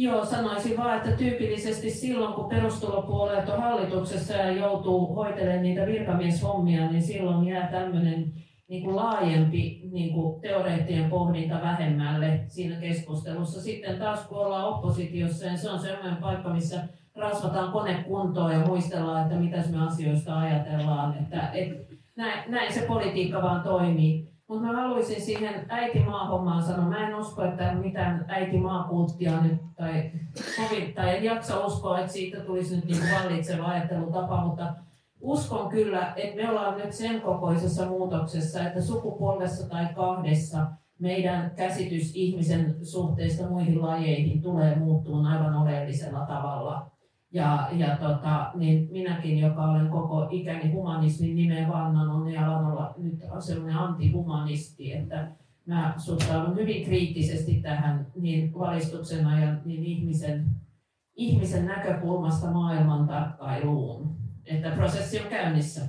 Joo, 0.00 0.24
sanoisin 0.24 0.76
vaan, 0.76 0.96
että 0.96 1.10
tyypillisesti 1.10 1.90
silloin, 1.90 2.34
kun 2.34 2.48
perustulopuolet 2.48 3.48
on 3.48 3.62
hallituksessa 3.62 4.32
ja 4.32 4.52
joutuu 4.52 5.14
hoitelemaan 5.14 5.62
niitä 5.62 5.86
virkamieshommia, 5.86 6.90
niin 6.90 7.02
silloin 7.02 7.48
jää 7.48 7.68
tämmöinen 7.70 8.32
niin 8.68 8.84
kuin 8.84 8.96
laajempi 8.96 9.80
niin 9.92 10.12
kuin 10.12 10.40
teoreettinen 10.40 11.10
pohdinta 11.10 11.54
vähemmälle 11.54 12.44
siinä 12.48 12.76
keskustelussa. 12.76 13.60
Sitten 13.60 13.98
taas 13.98 14.26
kun 14.26 14.38
ollaan 14.38 14.68
oppositiossa, 14.68 15.46
niin 15.46 15.58
se 15.58 15.70
on 15.70 15.78
sellainen 15.78 16.16
paikka, 16.16 16.54
missä 16.54 16.84
rasvataan 17.14 17.72
kone 17.72 18.04
kuntoon 18.08 18.52
ja 18.52 18.66
muistellaan, 18.66 19.22
että 19.22 19.34
mitä 19.34 19.56
me 19.56 19.86
asioista 19.86 20.38
ajatellaan. 20.38 21.18
Että, 21.18 21.50
et, 21.52 21.68
näin, 22.16 22.50
näin 22.50 22.72
se 22.72 22.80
politiikka 22.80 23.42
vaan 23.42 23.62
toimii. 23.62 24.28
Mutta 24.48 24.66
mä 24.66 24.72
haluaisin 24.72 25.22
siihen 25.22 25.66
äitimaa-hommaan 25.68 26.62
sanoa, 26.62 26.88
mä 26.88 27.08
en 27.08 27.14
usko, 27.14 27.44
että 27.44 27.74
mitään 27.74 28.24
äitimaakulttia 28.28 29.40
nyt 29.40 29.60
tai 29.76 30.10
kovittaa, 30.56 31.10
en 31.10 31.24
jaksa 31.24 31.66
uskoa, 31.66 31.98
että 31.98 32.12
siitä 32.12 32.40
tulisi 32.40 32.76
nyt 32.76 32.84
niin 32.84 33.02
vallitseva 33.14 33.66
ajattelutapa, 33.66 34.44
mutta 34.44 34.74
uskon 35.20 35.68
kyllä, 35.68 36.12
että 36.16 36.36
me 36.36 36.50
ollaan 36.50 36.78
nyt 36.78 36.92
sen 36.92 37.20
kokoisessa 37.20 37.86
muutoksessa, 37.86 38.62
että 38.62 38.82
sukupolvessa 38.82 39.68
tai 39.68 39.86
kahdessa 39.94 40.66
meidän 40.98 41.50
käsitys 41.56 42.12
ihmisen 42.14 42.76
suhteesta 42.82 43.48
muihin 43.48 43.82
lajeihin 43.82 44.42
tulee 44.42 44.76
muuttumaan 44.76 45.26
aivan 45.26 45.62
oleellisella 45.62 46.26
tavalla. 46.26 46.97
Ja, 47.32 47.68
ja 47.72 47.96
tota, 47.96 48.50
niin 48.54 48.88
minäkin, 48.92 49.38
joka 49.38 49.62
olen 49.62 49.88
koko 49.88 50.28
ikäni 50.30 50.72
humanismin 50.72 51.36
nimeen 51.36 51.68
vannannut, 51.68 52.24
niin 52.24 52.38
alan 52.38 52.66
olla 52.66 52.94
nyt 52.96 53.20
sellainen 53.38 53.76
antihumanisti, 53.76 54.92
että 54.92 55.30
mä 55.66 55.94
suhtaudun 55.98 56.56
hyvin 56.56 56.84
kriittisesti 56.84 57.54
tähän 57.54 58.06
niin 58.16 58.58
valistuksena 58.58 59.40
ja 59.40 59.54
niin 59.64 59.84
ihmisen, 59.84 60.46
ihmisen 61.14 61.66
näkökulmasta 61.66 62.50
maailman 62.50 63.08
tarkkailuun. 63.08 64.16
Että 64.46 64.70
prosessi 64.70 65.20
on 65.20 65.28
käynnissä. 65.28 65.80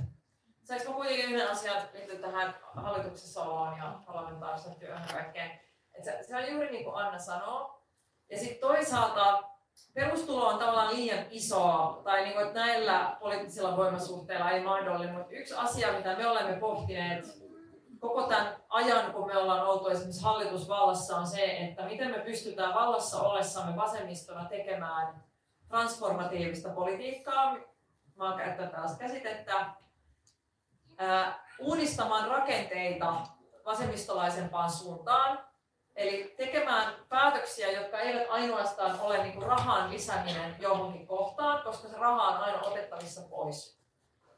Saanko 0.64 0.92
kuitenkin 0.92 1.24
yhden 1.24 1.50
asian 1.50 1.82
liittyen 1.94 2.20
tähän 2.20 2.54
hallituksessa 2.74 3.42
oloon 3.42 3.78
ja 3.78 4.00
parlamentaariseen 4.06 4.76
työhön 4.76 5.08
kaikkeen? 5.12 5.50
Että 5.94 6.10
se, 6.10 6.28
se 6.28 6.36
on 6.36 6.52
juuri 6.52 6.70
niin 6.70 6.84
kuin 6.84 6.96
Anna 6.96 7.18
sanoo. 7.18 7.84
Ja 8.30 8.38
sitten 8.38 8.60
toisaalta 8.60 9.49
perustulo 9.94 10.46
on 10.46 10.58
tavallaan 10.58 10.94
liian 10.96 11.24
iso, 11.30 12.00
tai 12.04 12.22
niin 12.22 12.32
kuin, 12.32 12.46
että 12.46 12.60
näillä 12.60 13.16
poliittisilla 13.20 13.76
voimasuhteilla 13.76 14.50
ei 14.50 14.64
mahdollinen, 14.64 15.14
mutta 15.14 15.34
yksi 15.34 15.54
asia, 15.54 15.92
mitä 15.92 16.16
me 16.16 16.26
olemme 16.26 16.56
pohtineet 16.56 17.40
koko 17.98 18.22
tämän 18.22 18.56
ajan, 18.68 19.12
kun 19.12 19.26
me 19.26 19.36
ollaan 19.36 19.66
oltu 19.66 19.88
esimerkiksi 19.88 20.22
hallitusvallassa, 20.22 21.16
on 21.16 21.26
se, 21.26 21.44
että 21.44 21.82
miten 21.82 22.10
me 22.10 22.18
pystytään 22.18 22.74
vallassa 22.74 23.22
ollessamme 23.22 23.76
vasemmistona 23.76 24.44
tekemään 24.44 25.24
transformatiivista 25.68 26.68
politiikkaa, 26.68 27.56
mä 28.16 28.30
oon 28.30 28.38
käyttänyt 28.38 28.72
tällaista 28.72 28.98
käsitettä, 28.98 29.66
ää, 30.98 31.44
uudistamaan 31.58 32.28
rakenteita 32.28 33.16
vasemmistolaisempaan 33.64 34.70
suuntaan, 34.70 35.49
Eli 35.96 36.34
tekemään 36.36 36.94
päätöksiä, 37.08 37.70
jotka 37.70 37.98
eivät 37.98 38.26
ainoastaan 38.30 39.00
ole 39.00 39.22
niin 39.22 39.34
kuin 39.34 39.46
rahan 39.46 39.90
lisääminen 39.90 40.56
johonkin 40.58 41.06
kohtaan, 41.06 41.62
koska 41.62 41.88
se 41.88 41.98
raha 41.98 42.28
on 42.28 42.36
aina 42.36 42.62
otettavissa 42.62 43.20
pois. 43.30 43.80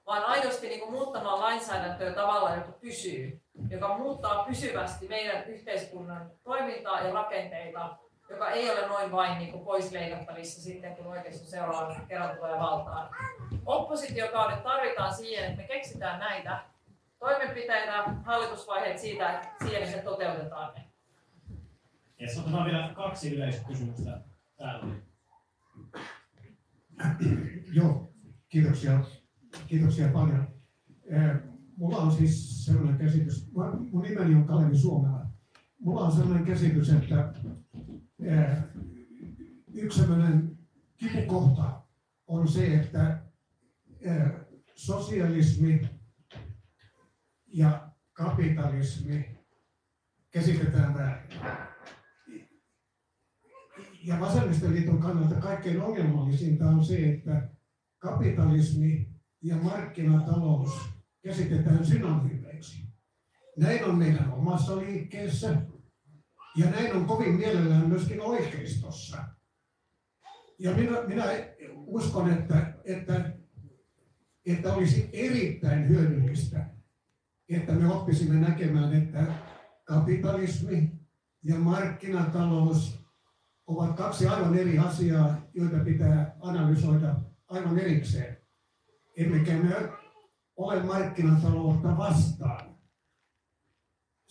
Vaan 0.06 0.24
aidosti 0.24 0.68
niin 0.68 0.80
kuin 0.80 0.92
muuttamaan 0.92 1.40
lainsäädäntöä 1.40 2.12
tavalla, 2.12 2.54
joka 2.54 2.72
pysyy, 2.72 3.40
joka 3.70 3.98
muuttaa 3.98 4.44
pysyvästi 4.44 5.08
meidän 5.08 5.44
yhteiskunnan 5.44 6.30
toimintaa 6.44 7.00
ja 7.00 7.12
rakenteita, 7.12 7.96
joka 8.30 8.50
ei 8.50 8.70
ole 8.70 8.86
noin 8.86 9.12
vain 9.12 9.38
niin 9.38 9.52
kuin 9.52 9.64
pois 9.64 9.92
leikattavissa 9.92 10.62
sitten, 10.62 10.96
kun 10.96 11.06
oikeisto 11.06 11.50
seuraavan 11.50 12.06
kerran 12.08 12.36
tulee 12.36 12.58
valtaan. 12.58 13.16
Oppositiokaudet 13.66 14.62
tarvitaan 14.62 15.14
siihen, 15.14 15.44
että 15.44 15.56
me 15.56 15.68
keksitään 15.68 16.20
näitä 16.20 16.58
toimenpiteitä, 17.18 18.04
hallitusvaiheet 18.24 18.98
siitä, 18.98 19.32
että 19.32 19.48
siihen 19.64 19.92
se 19.92 20.02
toteutetaan 20.02 20.74
ne. 20.74 20.91
Yes, 22.22 22.38
otetaan 22.38 22.66
vielä 22.66 22.92
kaksi 22.94 23.34
yleistä 23.34 23.68
kysymystä 23.68 24.20
täällä. 24.56 24.96
Joo, 27.72 28.14
kiitoksia. 28.48 29.04
Kiitoksia 29.66 30.08
paljon. 30.08 30.54
Mulla 31.76 31.96
on 31.96 32.12
siis 32.12 32.64
sellainen 32.64 32.98
käsitys, 32.98 33.52
mun 33.92 34.02
nimeni 34.02 34.34
on 34.34 34.46
Kalevi 34.46 34.78
Suomela. 34.78 35.26
Mulla 35.78 36.00
on 36.00 36.12
sellainen 36.12 36.44
käsitys, 36.44 36.90
että 36.90 37.34
yksi 39.74 40.00
sellainen 40.00 40.58
kipukohta 40.96 41.82
on 42.26 42.48
se, 42.48 42.74
että 42.74 43.22
sosialismi 44.74 45.80
ja 47.46 47.90
kapitalismi 48.12 49.38
käsitetään 50.30 50.94
väärin 50.94 51.71
ja 54.04 54.20
vasemmistoliiton 54.20 54.98
kannalta 54.98 55.34
kaikkein 55.34 55.82
ongelmallisinta 55.82 56.68
on 56.68 56.84
se, 56.84 57.12
että 57.12 57.48
kapitalismi 57.98 59.08
ja 59.42 59.56
markkinatalous 59.56 60.80
käsitetään 61.22 61.86
synonyymeiksi. 61.86 62.82
Näin 63.56 63.84
on 63.84 63.98
meidän 63.98 64.32
omassa 64.32 64.76
liikkeessä 64.76 65.62
ja 66.56 66.70
näin 66.70 66.96
on 66.96 67.06
kovin 67.06 67.34
mielellään 67.34 67.88
myöskin 67.88 68.20
oikeistossa. 68.20 69.24
Ja 70.58 70.72
minä, 70.72 71.02
minä 71.06 71.24
uskon, 71.74 72.30
että, 72.30 72.74
että, 72.84 73.32
että 74.46 74.74
olisi 74.74 75.10
erittäin 75.12 75.88
hyödyllistä, 75.88 76.66
että 77.48 77.72
me 77.72 77.94
oppisimme 77.94 78.40
näkemään, 78.40 78.94
että 78.94 79.26
kapitalismi 79.84 80.90
ja 81.42 81.58
markkinatalous 81.58 83.01
ovat 83.66 83.96
kaksi 83.96 84.26
aivan 84.26 84.58
eri 84.58 84.78
asiaa, 84.78 85.42
joita 85.54 85.84
pitää 85.84 86.36
analysoida 86.40 87.14
aivan 87.48 87.78
erikseen. 87.78 88.36
Emmekä 89.16 89.52
me 89.52 89.88
ole 90.56 90.82
markkinataloutta 90.82 91.96
vastaan 91.96 92.72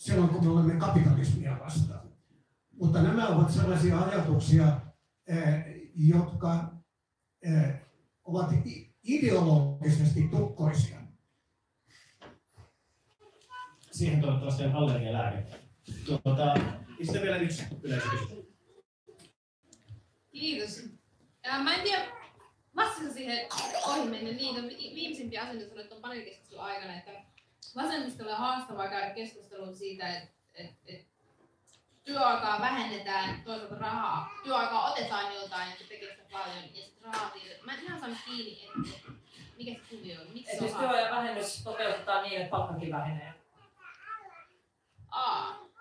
silloin, 0.02 0.28
kun 0.28 0.44
me 0.44 0.50
olemme 0.50 0.74
kapitalismia 0.74 1.58
vastaan. 1.60 2.08
Mutta 2.72 3.02
nämä 3.02 3.28
ovat 3.28 3.50
sellaisia 3.50 4.00
ajatuksia, 4.00 4.80
eh, 5.26 5.64
jotka 5.94 6.72
eh, 7.42 7.74
ovat 8.24 8.50
ideologisesti 9.02 10.28
tukkoisia. 10.28 10.98
Siihen 13.92 14.20
toivottavasti 14.20 14.64
on 14.64 14.72
allergialääke. 14.72 15.60
Tuota, 16.06 16.54
sitten 17.02 17.22
vielä 17.22 17.36
yksi 17.36 17.62
yleiskysymys. 17.82 18.51
Kiitos. 20.32 20.82
Ja 21.44 21.58
mä 21.58 21.74
en 21.74 21.82
tiedä, 21.82 22.06
vastassa 22.76 23.12
siihen 23.12 23.48
ohi 23.86 24.10
mennä 24.10 24.30
niitä 24.30 24.62
viimeisimpiä 24.94 25.42
asioita 25.42 25.68
sanoit 25.68 25.88
tuon 25.88 26.00
paneelikeskustelun 26.00 26.64
aikana, 26.64 26.94
että 26.94 27.12
vasemmistolle 27.76 28.32
on 28.32 28.38
haastavaa 28.38 28.88
käydä 28.88 29.10
keskustelua 29.10 29.72
siitä, 29.72 30.08
että, 30.08 30.28
että, 30.54 30.76
että 30.86 31.12
työaikaa 32.04 32.60
vähennetään, 32.60 33.42
toisaalta 33.44 33.74
rahaa, 33.74 34.30
työaikaa 34.44 34.90
otetaan 34.92 35.34
joltain, 35.34 35.72
että 35.72 35.84
tekee 35.88 36.10
sitä 36.10 36.28
paljon, 36.32 36.64
ja 36.74 36.82
sitten 36.82 37.02
rahaa 37.02 37.30
siirretään. 37.32 37.66
Mä 37.66 37.74
en 37.74 37.82
ihan 37.82 38.00
saanut 38.00 38.18
kiinni, 38.24 38.64
että 38.66 39.12
mikä 39.56 39.72
se 39.72 39.96
kuvio 39.96 40.20
on. 40.20 40.26
Miksi 40.32 40.58
se 40.58 40.64
on 40.64 40.80
työajan 40.80 41.16
vähennys 41.16 41.62
toteutetaan 41.64 42.22
niin, 42.22 42.40
että 42.40 42.50
palkkakin 42.50 42.92
vähenee. 42.92 43.34
Aa, 45.10 45.71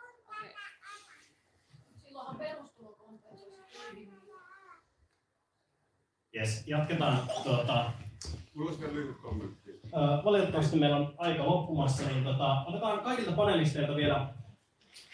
Yes, 6.36 6.64
jatketaan. 6.68 7.18
Tuota, 7.44 7.92
Mulla 8.56 8.70
olisi 8.70 8.82
vielä 8.82 8.94
lyhyt 8.94 9.18
kommentti. 9.22 9.80
valitettavasti 10.26 10.80
meillä 10.80 10.98
on 10.98 11.14
aika 11.18 11.46
loppumassa, 11.46 12.08
niin 12.08 12.24
tota, 12.24 12.62
otetaan 12.66 13.00
kaikilta 13.00 13.32
panelisteilta 13.32 13.96
vielä 13.96 14.28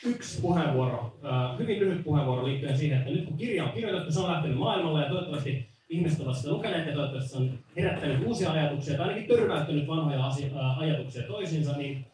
yksi 0.05 0.41
puheenvuoro, 0.41 1.19
hyvin 1.59 1.79
lyhyt 1.79 2.03
puheenvuoro 2.03 2.45
liittyen 2.47 2.77
siihen, 2.77 2.97
että 2.97 3.11
nyt 3.11 3.25
kun 3.25 3.37
kirja 3.37 3.63
on 3.63 3.71
kirjoitettu, 3.71 4.11
se 4.11 4.19
on 4.19 4.31
lähtenyt 4.31 4.57
maailmalle 4.57 5.01
ja 5.03 5.09
toivottavasti 5.09 5.69
ihmiset 5.89 6.19
ovat 6.19 6.37
sitä 6.37 6.51
lukeneet 6.51 6.87
ja 6.87 6.93
toivottavasti 6.93 7.29
se 7.29 7.37
on 7.37 7.59
herättänyt 7.77 8.27
uusia 8.27 8.51
ajatuksia 8.51 8.97
tai 8.97 9.07
ainakin 9.07 9.37
törmäyttänyt 9.37 9.87
vanhoja 9.87 10.25
asia, 10.25 10.71
ajatuksia 10.77 11.27
toisiinsa, 11.27 11.77
niin 11.77 12.05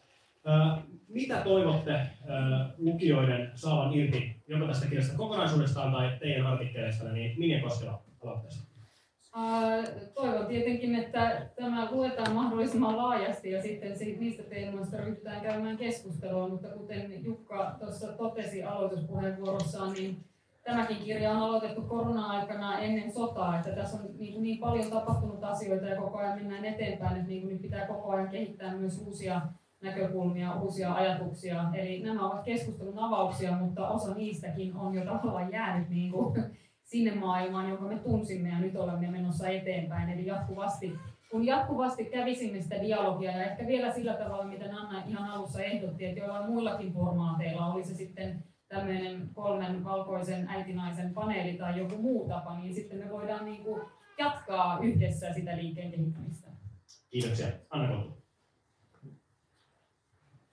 mitä 1.08 1.36
toivotte 1.40 2.00
lukijoiden 2.78 3.50
saavan 3.54 3.94
irti 3.94 4.36
joko 4.48 4.66
tästä 4.66 4.86
kirjasta 4.86 5.16
kokonaisuudestaan 5.16 5.92
tai 5.92 6.16
teidän 6.20 6.46
artikkeleista, 6.46 7.12
niin 7.12 7.38
Minja 7.38 7.62
Koskela 7.62 8.02
aloitteesta. 8.24 8.63
Toivon 10.14 10.46
tietenkin, 10.46 10.94
että 10.94 11.46
tämä 11.56 11.88
luetaan 11.90 12.34
mahdollisimman 12.34 12.96
laajasti 12.96 13.50
ja 13.50 13.62
sitten 13.62 13.98
si- 13.98 14.16
niistä 14.16 14.42
teemoista 14.42 14.96
ryhdytään 14.96 15.40
käymään 15.40 15.76
keskustelua, 15.76 16.48
mutta 16.48 16.68
kuten 16.68 17.24
Jukka 17.24 17.76
tuossa 17.78 18.12
totesi 18.12 18.62
aloituspuheenvuorossaan, 18.62 19.92
niin 19.92 20.24
tämäkin 20.62 20.96
kirja 20.96 21.30
on 21.30 21.36
aloitettu 21.36 21.82
korona-aikana 21.82 22.78
ennen 22.78 23.12
sotaa, 23.12 23.58
että 23.58 23.70
tässä 23.70 23.96
on 23.96 24.08
niin, 24.18 24.42
niin 24.42 24.58
paljon 24.58 24.90
tapahtunut 24.90 25.44
asioita 25.44 25.86
ja 25.86 26.00
koko 26.00 26.18
ajan 26.18 26.38
mennään 26.38 26.64
eteenpäin, 26.64 27.16
että 27.16 27.28
niin 27.28 27.48
nyt 27.48 27.62
pitää 27.62 27.86
koko 27.86 28.10
ajan 28.10 28.28
kehittää 28.28 28.76
myös 28.76 29.02
uusia 29.06 29.40
näkökulmia, 29.82 30.54
uusia 30.54 30.94
ajatuksia. 30.94 31.64
Eli 31.74 32.02
nämä 32.02 32.26
ovat 32.26 32.44
keskustelun 32.44 32.98
avauksia, 32.98 33.52
mutta 33.52 33.88
osa 33.88 34.14
niistäkin 34.14 34.76
on 34.76 34.94
jo 34.94 35.04
tavallaan 35.04 35.52
jäänyt 35.52 35.88
niin 35.88 36.12
kuin 36.12 36.56
sinne 36.84 37.14
maailmaan, 37.14 37.68
jonka 37.68 37.84
me 37.84 37.98
tunsimme 37.98 38.48
ja 38.48 38.58
nyt 38.58 38.76
olemme 38.76 39.10
menossa 39.10 39.48
eteenpäin. 39.48 40.10
Eli 40.10 40.26
jatkuvasti, 40.26 40.92
kun 41.30 41.46
jatkuvasti 41.46 42.04
kävisimme 42.04 42.60
sitä 42.60 42.80
dialogia 42.80 43.30
ja 43.30 43.44
ehkä 43.44 43.66
vielä 43.66 43.92
sillä 43.92 44.14
tavalla, 44.14 44.44
mitä 44.44 44.64
Anna 44.64 45.02
ihan 45.06 45.30
alussa 45.30 45.62
ehdotti, 45.62 46.04
että 46.04 46.20
jollain 46.20 46.50
muillakin 46.50 46.92
formaateilla, 46.92 47.66
oli 47.66 47.84
se 47.84 47.94
sitten 47.94 48.44
tämmöinen 48.68 49.28
kolmen 49.32 49.84
valkoisen 49.84 50.48
äitinaisen 50.48 51.14
paneeli 51.14 51.58
tai 51.58 51.78
joku 51.78 52.02
muu 52.02 52.28
tapa, 52.28 52.58
niin 52.58 52.74
sitten 52.74 52.98
me 52.98 53.10
voidaan 53.10 53.44
niin 53.44 53.64
kuin 53.64 53.80
jatkaa 54.18 54.78
yhdessä 54.82 55.32
sitä 55.32 55.56
liikkeen 55.56 55.90
kehittämistä. 55.90 56.48
Kiitoksia. 57.10 57.46
Anna 57.70 57.88
Kontula. 57.88 58.14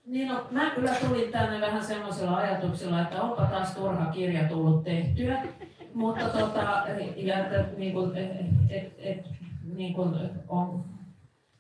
Niin 0.06 0.28
no, 0.28 0.48
mä 0.52 0.70
kyllä 0.70 0.96
tulin 0.96 1.32
tänne 1.32 1.62
vähän 1.62 1.84
semmoisella 1.84 2.38
ajatuksella, 2.38 3.02
että 3.02 3.22
onpa 3.22 3.46
taas 3.46 3.76
turha 3.76 4.06
kirja 4.06 4.48
tullut 4.48 4.84
tehtyä. 4.84 5.44
Mutta 5.94 6.30
tota, 6.30 6.84
ja 7.16 7.40
että 7.40 7.66
niin 7.78 7.94
kuin, 7.94 8.18
et, 8.70 8.94
et, 8.98 9.26
niin 9.76 9.94
kuin 9.94 10.16
on, 10.48 10.86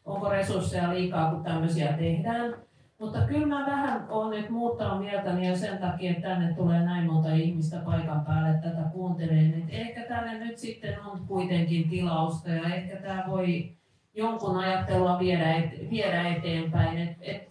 onko 0.06 0.30
resursseja 0.30 0.94
liikaa, 0.94 1.32
kun 1.32 1.44
tämmöisiä 1.44 1.94
tehdään. 1.94 2.56
Mutta 3.00 3.22
kyllä 3.22 3.48
mä 3.48 3.66
vähän 3.66 4.06
olen 4.10 4.42
nyt 4.42 4.50
muuttanut 4.50 5.00
mieltäni 5.00 5.48
jo 5.48 5.56
sen 5.56 5.78
takia, 5.78 6.12
että 6.12 6.30
tänne 6.30 6.54
tulee 6.54 6.80
näin 6.86 7.12
monta 7.12 7.34
ihmistä 7.34 7.78
paikan 7.86 8.26
päälle 8.26 8.60
tätä 8.62 8.82
kuuntelemaan. 8.94 9.54
Et 9.54 9.66
ehkä 9.70 10.04
tälle 10.08 10.34
nyt 10.34 10.58
sitten 10.58 11.06
on 11.06 11.28
kuitenkin 11.28 11.90
tilausta 11.90 12.50
ja 12.50 12.76
ehkä 12.76 12.96
tämä 12.96 13.24
voi 13.28 13.72
jonkun 14.14 14.58
ajattelua 14.58 15.20
viedä, 15.20 15.56
et, 15.56 15.90
viedä 15.90 16.28
eteenpäin. 16.28 16.98
Et, 16.98 17.18
et, 17.22 17.50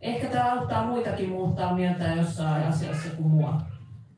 ehkä 0.00 0.28
tämä 0.28 0.52
auttaa 0.52 0.86
muitakin 0.86 1.28
muuttaa 1.28 1.74
mieltä 1.74 2.04
jossain 2.04 2.64
asiassa 2.64 3.16
kuin 3.16 3.28
mua. 3.28 3.60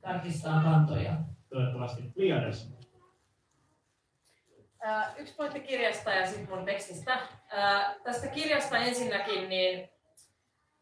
Tarkistaa 0.06 0.62
kantoja. 0.62 1.12
Toivottavasti. 1.48 2.02
Li 2.16 2.32
Andersson. 2.32 2.76
Ää, 4.80 5.14
Yksi 5.16 5.34
pointti 5.34 5.60
kirjasta 5.60 6.10
ja 6.10 6.26
sitten 6.26 6.56
mun 6.56 6.64
tekstistä. 6.64 7.18
Ää, 7.48 7.94
Tästä 8.04 8.26
kirjasta 8.26 8.78
ensinnäkin, 8.78 9.48
niin 9.48 9.88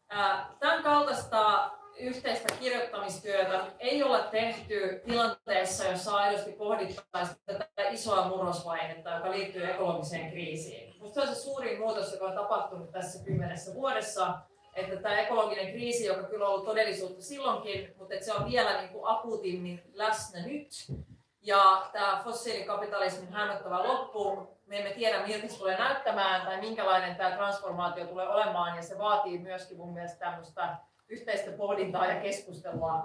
ää, 0.09 0.49
tämän 0.59 0.83
kaltaista 0.83 1.71
yhteistä 1.99 2.55
kirjoittamistyötä 2.59 3.65
ei 3.79 4.03
ole 4.03 4.23
tehty 4.31 5.01
tilanteessa, 5.05 5.83
jossa 5.87 6.15
aidosti 6.15 6.51
pohdittaisiin 6.51 7.37
tätä 7.45 7.89
isoa 7.89 8.27
murrosvaihetta, 8.27 9.09
joka 9.09 9.31
liittyy 9.31 9.69
ekologiseen 9.71 10.31
kriisiin. 10.31 10.93
Minusta 10.93 11.13
se 11.13 11.29
on 11.29 11.35
se 11.35 11.41
suurin 11.41 11.79
muutos, 11.79 12.13
joka 12.13 12.25
on 12.25 12.35
tapahtunut 12.35 12.91
tässä 12.91 13.25
kymmenessä 13.25 13.73
vuodessa, 13.73 14.33
että 14.75 14.95
tämä 14.95 15.19
ekologinen 15.19 15.71
kriisi, 15.71 16.05
joka 16.05 16.23
kyllä 16.23 16.45
on 16.45 16.53
ollut 16.53 16.65
todellisuutta 16.65 17.21
silloinkin, 17.21 17.95
mutta 17.97 18.13
että 18.13 18.25
se 18.25 18.33
on 18.33 18.51
vielä 18.51 18.81
niin 18.81 18.89
kuin 18.89 19.03
akuutimmin 19.05 19.83
läsnä 19.93 20.45
nyt. 20.45 20.69
Ja 21.41 21.89
tämä 21.91 22.21
fossiilikapitalismin 22.23 23.33
hämmättävä 23.33 23.83
loppu, 23.83 24.47
me 24.67 24.77
emme 24.77 24.93
tiedä 24.93 25.27
miltä 25.27 25.47
se 25.47 25.57
tulee 25.57 25.77
näyttämään 25.77 26.41
tai 26.41 26.61
minkälainen 26.61 27.15
tämä 27.15 27.31
transformaatio 27.35 28.05
tulee 28.05 28.27
olemaan 28.27 28.75
ja 28.75 28.81
se 28.81 28.97
vaatii 28.97 29.37
myöskin 29.37 29.77
mun 29.77 29.93
mielestä 29.93 30.19
tämmöistä 30.19 30.77
yhteistä 31.09 31.51
pohdintaa 31.51 32.05
ja 32.05 32.21
keskustelua 32.21 33.03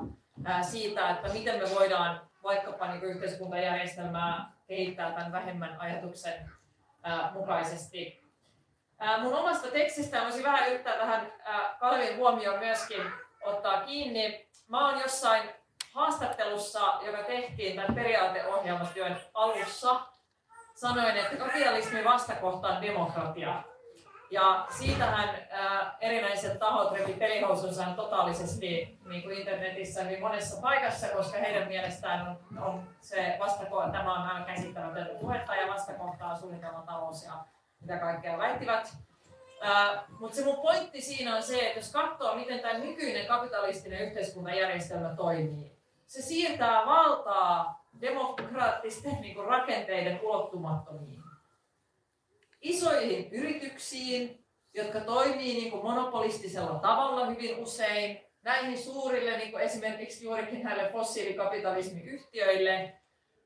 siitä, 0.63 1.11
että 1.11 1.29
miten 1.29 1.63
me 1.63 1.71
voidaan 1.75 2.21
vaikkapa 2.43 2.89
niin 2.89 3.05
yhteiskuntajärjestelmää 3.05 4.53
kehittää 4.67 5.13
tämän 5.13 5.33
vähemmän 5.33 5.81
ajatuksen 5.81 6.51
mukaisesti. 7.35 8.30
Mun 9.23 9.35
omasta 9.35 9.69
tekstistä 9.69 10.23
voisin 10.23 10.45
vähän 10.45 10.69
yrittää 10.69 10.97
tähän 10.97 11.33
ää, 11.45 11.77
Kalevin 11.81 12.17
huomioon 12.17 12.59
myöskin 12.59 13.03
ottaa 13.43 13.81
kiinni. 13.81 14.49
Mä 14.69 14.89
oon 14.89 15.01
jossain 15.01 15.51
haastattelussa, 15.93 16.95
joka 17.07 17.23
tehtiin 17.23 17.77
tämän 17.77 17.95
periaateohjelmatyön 17.95 19.21
alussa, 19.35 20.01
sanoin, 20.75 21.17
että 21.17 21.37
kapitalismin 21.37 22.05
vastakohta 22.05 22.69
on 22.69 22.83
demokratia. 22.83 23.63
Ja 24.31 24.67
siitähän 24.71 25.29
ää, 25.51 25.97
erinäiset 26.01 26.59
tahot 26.59 26.93
repi 26.93 27.13
pelihousunsa 27.13 27.85
totaalisesti 27.97 28.99
niin 29.09 29.23
kuin 29.23 29.39
internetissä 29.39 30.03
hyvin 30.03 30.21
monessa 30.21 30.63
paikassa, 30.63 31.09
koska 31.09 31.39
heidän 31.39 31.69
mielestään 31.69 32.29
on, 32.29 32.59
on 32.63 32.89
se 33.01 33.37
vastakohta, 33.39 33.93
tämä 33.93 34.15
on 34.15 34.29
aivan 34.29 34.45
käsittämätöntä 34.45 35.15
puhetta 35.21 35.55
ja 35.55 35.69
vastakohta 35.69 36.27
on 36.27 36.39
suunnitelmatalous 36.39 37.25
ja 37.25 37.33
mitä 37.81 37.97
kaikkea 37.97 38.39
väittivät. 38.39 38.97
Mutta 40.21 40.37
se 40.37 40.45
mun 40.45 40.63
pointti 40.63 41.01
siinä 41.01 41.37
on 41.37 41.43
se, 41.43 41.67
että 41.67 41.79
jos 41.79 41.93
katsoo, 41.93 42.37
miten 42.37 42.61
tämä 42.61 42.79
nykyinen 42.79 43.27
kapitalistinen 43.27 44.01
yhteiskuntajärjestelmä 44.01 45.15
toimii, 45.17 45.73
se 46.07 46.23
siirtää 46.23 46.87
valtaa 46.87 47.85
demokraattisten 48.01 49.21
niin 49.21 49.35
kuin, 49.35 49.47
rakenteiden 49.47 50.21
ulottumattomiin. 50.23 51.23
Isoihin 52.61 53.29
yrityksiin, 53.33 54.45
jotka 54.75 55.01
toimii 55.01 55.55
niin 55.55 55.71
kuin, 55.71 55.83
monopolistisella 55.83 56.79
tavalla 56.79 57.27
hyvin 57.27 57.57
usein, 57.57 58.21
näihin 58.43 58.79
suurille, 58.79 59.37
niin 59.37 59.53
kuin 59.53 59.63
esimerkiksi 59.63 60.25
juurikin 60.25 60.63
näille 60.63 60.91
fossiilikapitalismiyhtiöille, 60.93 63.01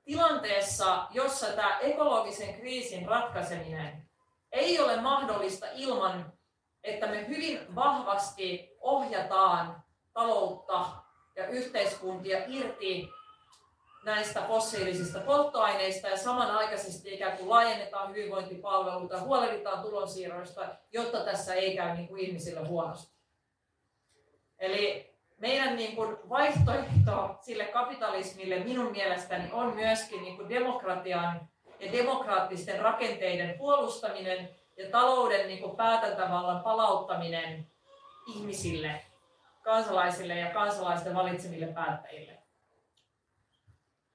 tilanteessa, 0.05 1.07
jossa 1.11 1.47
tämä 1.47 1.79
ekologisen 1.79 2.55
kriisin 2.55 3.07
ratkaiseminen 3.07 4.04
ei 4.55 4.81
ole 4.81 5.01
mahdollista 5.01 5.67
ilman, 5.75 6.33
että 6.85 7.07
me 7.07 7.29
hyvin 7.29 7.75
vahvasti 7.75 8.77
ohjataan 8.81 9.85
taloutta 10.13 10.87
ja 11.37 11.47
yhteiskuntia 11.47 12.39
irti 12.47 13.09
näistä 14.05 14.43
fossiilisista 14.49 15.21
polttoaineista 15.21 16.09
ja 16.09 16.17
samanaikaisesti 16.17 17.15
ikään 17.15 17.37
kuin 17.37 17.51
laajennetaan 17.51 18.11
hyvinvointipalveluita, 18.11 19.21
huolehditaan 19.21 19.83
tulonsiirroista, 19.83 20.69
jotta 20.93 21.25
tässä 21.25 21.55
ei 21.55 21.77
käy 21.77 21.97
niin 21.97 22.09
kuin 22.09 22.21
ihmisille 22.21 22.67
huonosti. 22.67 23.15
Eli 24.59 25.15
meidän 25.39 25.77
niin 25.77 25.97
kuin 25.97 26.17
vaihtoehto 26.29 27.39
sille 27.41 27.65
kapitalismille 27.65 28.59
minun 28.59 28.93
mielestäni 28.93 29.53
on 29.53 29.75
myöskin 29.75 30.23
niin 30.23 30.37
kuin 30.37 30.49
demokratian 30.49 31.49
ja 31.81 31.93
demokraattisten 31.93 32.81
rakenteiden 32.81 33.59
puolustaminen 33.59 34.49
ja 34.79 34.91
talouden 34.91 35.47
niin 35.47 35.77
päätäntävallan 35.77 36.63
palauttaminen 36.63 37.67
ihmisille, 38.27 39.01
kansalaisille 39.63 40.39
ja 40.39 40.51
kansalaisten 40.51 41.15
valitsemille 41.15 41.67
päättäjille. 41.67 42.39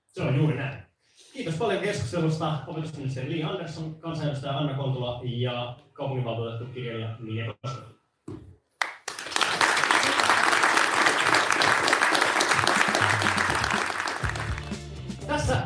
Se 0.05 0.21
on 0.21 0.35
juuri 0.35 0.57
näin. 0.57 0.89
Kiitos 1.33 1.55
paljon 1.55 1.81
keskustelusta 1.81 2.57
opetusministeri 2.67 3.31
Li 3.31 3.43
Andersson, 3.43 3.95
kansanedustaja 3.95 4.57
Anna 4.57 4.73
Kontula 4.73 5.21
ja 5.23 5.75
kaupunginvaltuutettu 5.93 6.73
kirjailija 6.73 7.15
Minja. 7.19 7.55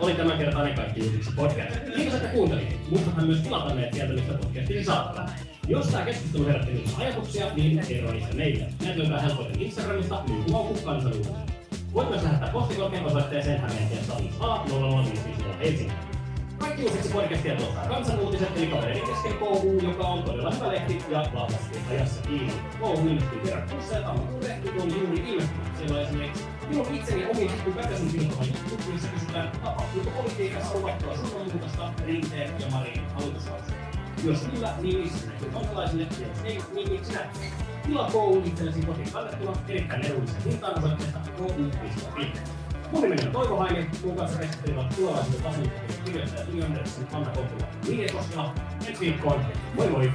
Oli 0.04 0.14
tämän 0.14 0.38
kertainen 0.38 0.76
Kaikki 0.76 1.02
uutiksi 1.02 1.32
podcast. 1.36 1.80
Kiitos, 1.96 2.14
että 2.14 2.28
kuuntelitte. 2.28 2.76
Muistathan 2.90 3.26
myös 3.26 3.42
tilata 3.42 3.74
meidät 3.74 3.94
sieltä, 3.94 4.14
mistä 4.14 4.34
podcastin 4.34 4.86
saattaa. 4.86 5.30
Jos 5.68 5.88
tämä 5.88 6.06
keskustelu 6.06 6.46
herätti 6.46 6.72
minusta 6.72 7.02
ajatuksia, 7.02 7.46
niin 7.56 7.88
kerro 7.88 8.12
niistä 8.12 8.36
meille. 8.36 8.66
Näitä 8.82 9.00
löytää 9.00 9.22
helpoiten 9.22 9.62
Instagramista, 9.62 10.24
Lykuauku 10.28 10.74
kansanuutinen. 10.86 11.42
Voit 11.94 12.10
myös 12.10 12.24
lähettää 12.24 12.50
postikorkean 12.50 13.06
osoitteeseen 13.06 13.62
Hämeentie 13.62 14.04
105 14.08 14.38
A 14.40 14.66
005 14.66 15.22
Helsinki. 15.60 16.13
Kaikki 16.64 16.84
uusiksi 16.84 17.10
podcastia 17.10 17.56
tuottaa 17.56 17.88
Kansan 17.88 18.20
uutiset, 18.20 18.58
eli 18.58 18.68
kavereiden 18.68 19.08
kesken 19.08 19.34
KU, 19.34 19.80
joka 19.84 20.08
on 20.08 20.24
todella 20.24 20.52
hyvä 20.52 20.68
lehti 20.68 21.04
ja 21.10 21.26
vahvasti 21.34 21.78
ajassa 21.90 22.22
kiinni. 22.22 22.54
KU 22.80 22.94
ilmestyy 22.94 23.40
kerran 23.40 23.70
kuussa 23.70 23.96
ja 23.96 24.02
tammikuun 24.02 24.44
lehti 24.44 24.70
on 24.70 24.96
juuri 24.96 25.24
ilmestynyt. 25.30 25.78
Siellä 25.78 25.98
on 25.98 26.06
esimerkiksi 26.06 26.44
minun 26.70 26.94
itseni 26.94 27.26
omin 27.26 27.52
kuin 27.64 27.76
Päkäsen 27.76 28.08
kirjoittama 28.08 28.44
juttu, 28.46 28.92
missä 28.92 29.08
kysytään, 29.08 29.52
tapahtuuko 29.64 30.10
politiikassa 30.10 30.78
luvattua 30.78 31.18
suunnanmuutosta 31.18 31.94
Rinteen 32.06 32.52
ja 32.60 32.68
Marin 32.72 33.06
hallituskaudessa. 33.14 33.74
Jos 34.24 34.40
kyllä, 34.54 34.74
niin 34.82 35.00
missä 35.00 35.28
näkyy 35.28 35.50
kansalaisille, 35.50 36.04
ja 36.04 36.28
jos 36.28 36.38
ei, 36.44 36.62
niin 36.74 36.92
miksi 36.92 37.14
näkyy? 37.14 37.42
Tilaa 37.86 38.12
KU 38.12 38.44
itsellesi 38.46 38.82
kotiin 38.82 39.12
kannettuna 39.12 39.54
erittäin 39.68 40.06
edullisen 40.06 40.44
hintaan 40.44 40.78
osoitteesta 40.78 41.20
ku.fi. 41.38 42.32
On 42.94 43.32
Toivo 43.32 43.58
Haini, 43.58 43.90
mun 44.04 44.16
kanssa 44.16 44.40
keskustelivat 44.40 44.96
tulevaisuuden 44.96 45.46
asiantuntijat 45.46 46.02
kirjoittaja 46.06 46.46
Joni 46.48 46.64
Andersson, 46.66 47.08
Anna 47.14 47.32
Kontula, 47.32 47.68
Liike 47.88 48.14
Koskela. 48.14 48.54
Ensi 48.88 49.00
viikkoon, 49.00 49.46
moi 49.76 49.90
moi! 49.90 50.12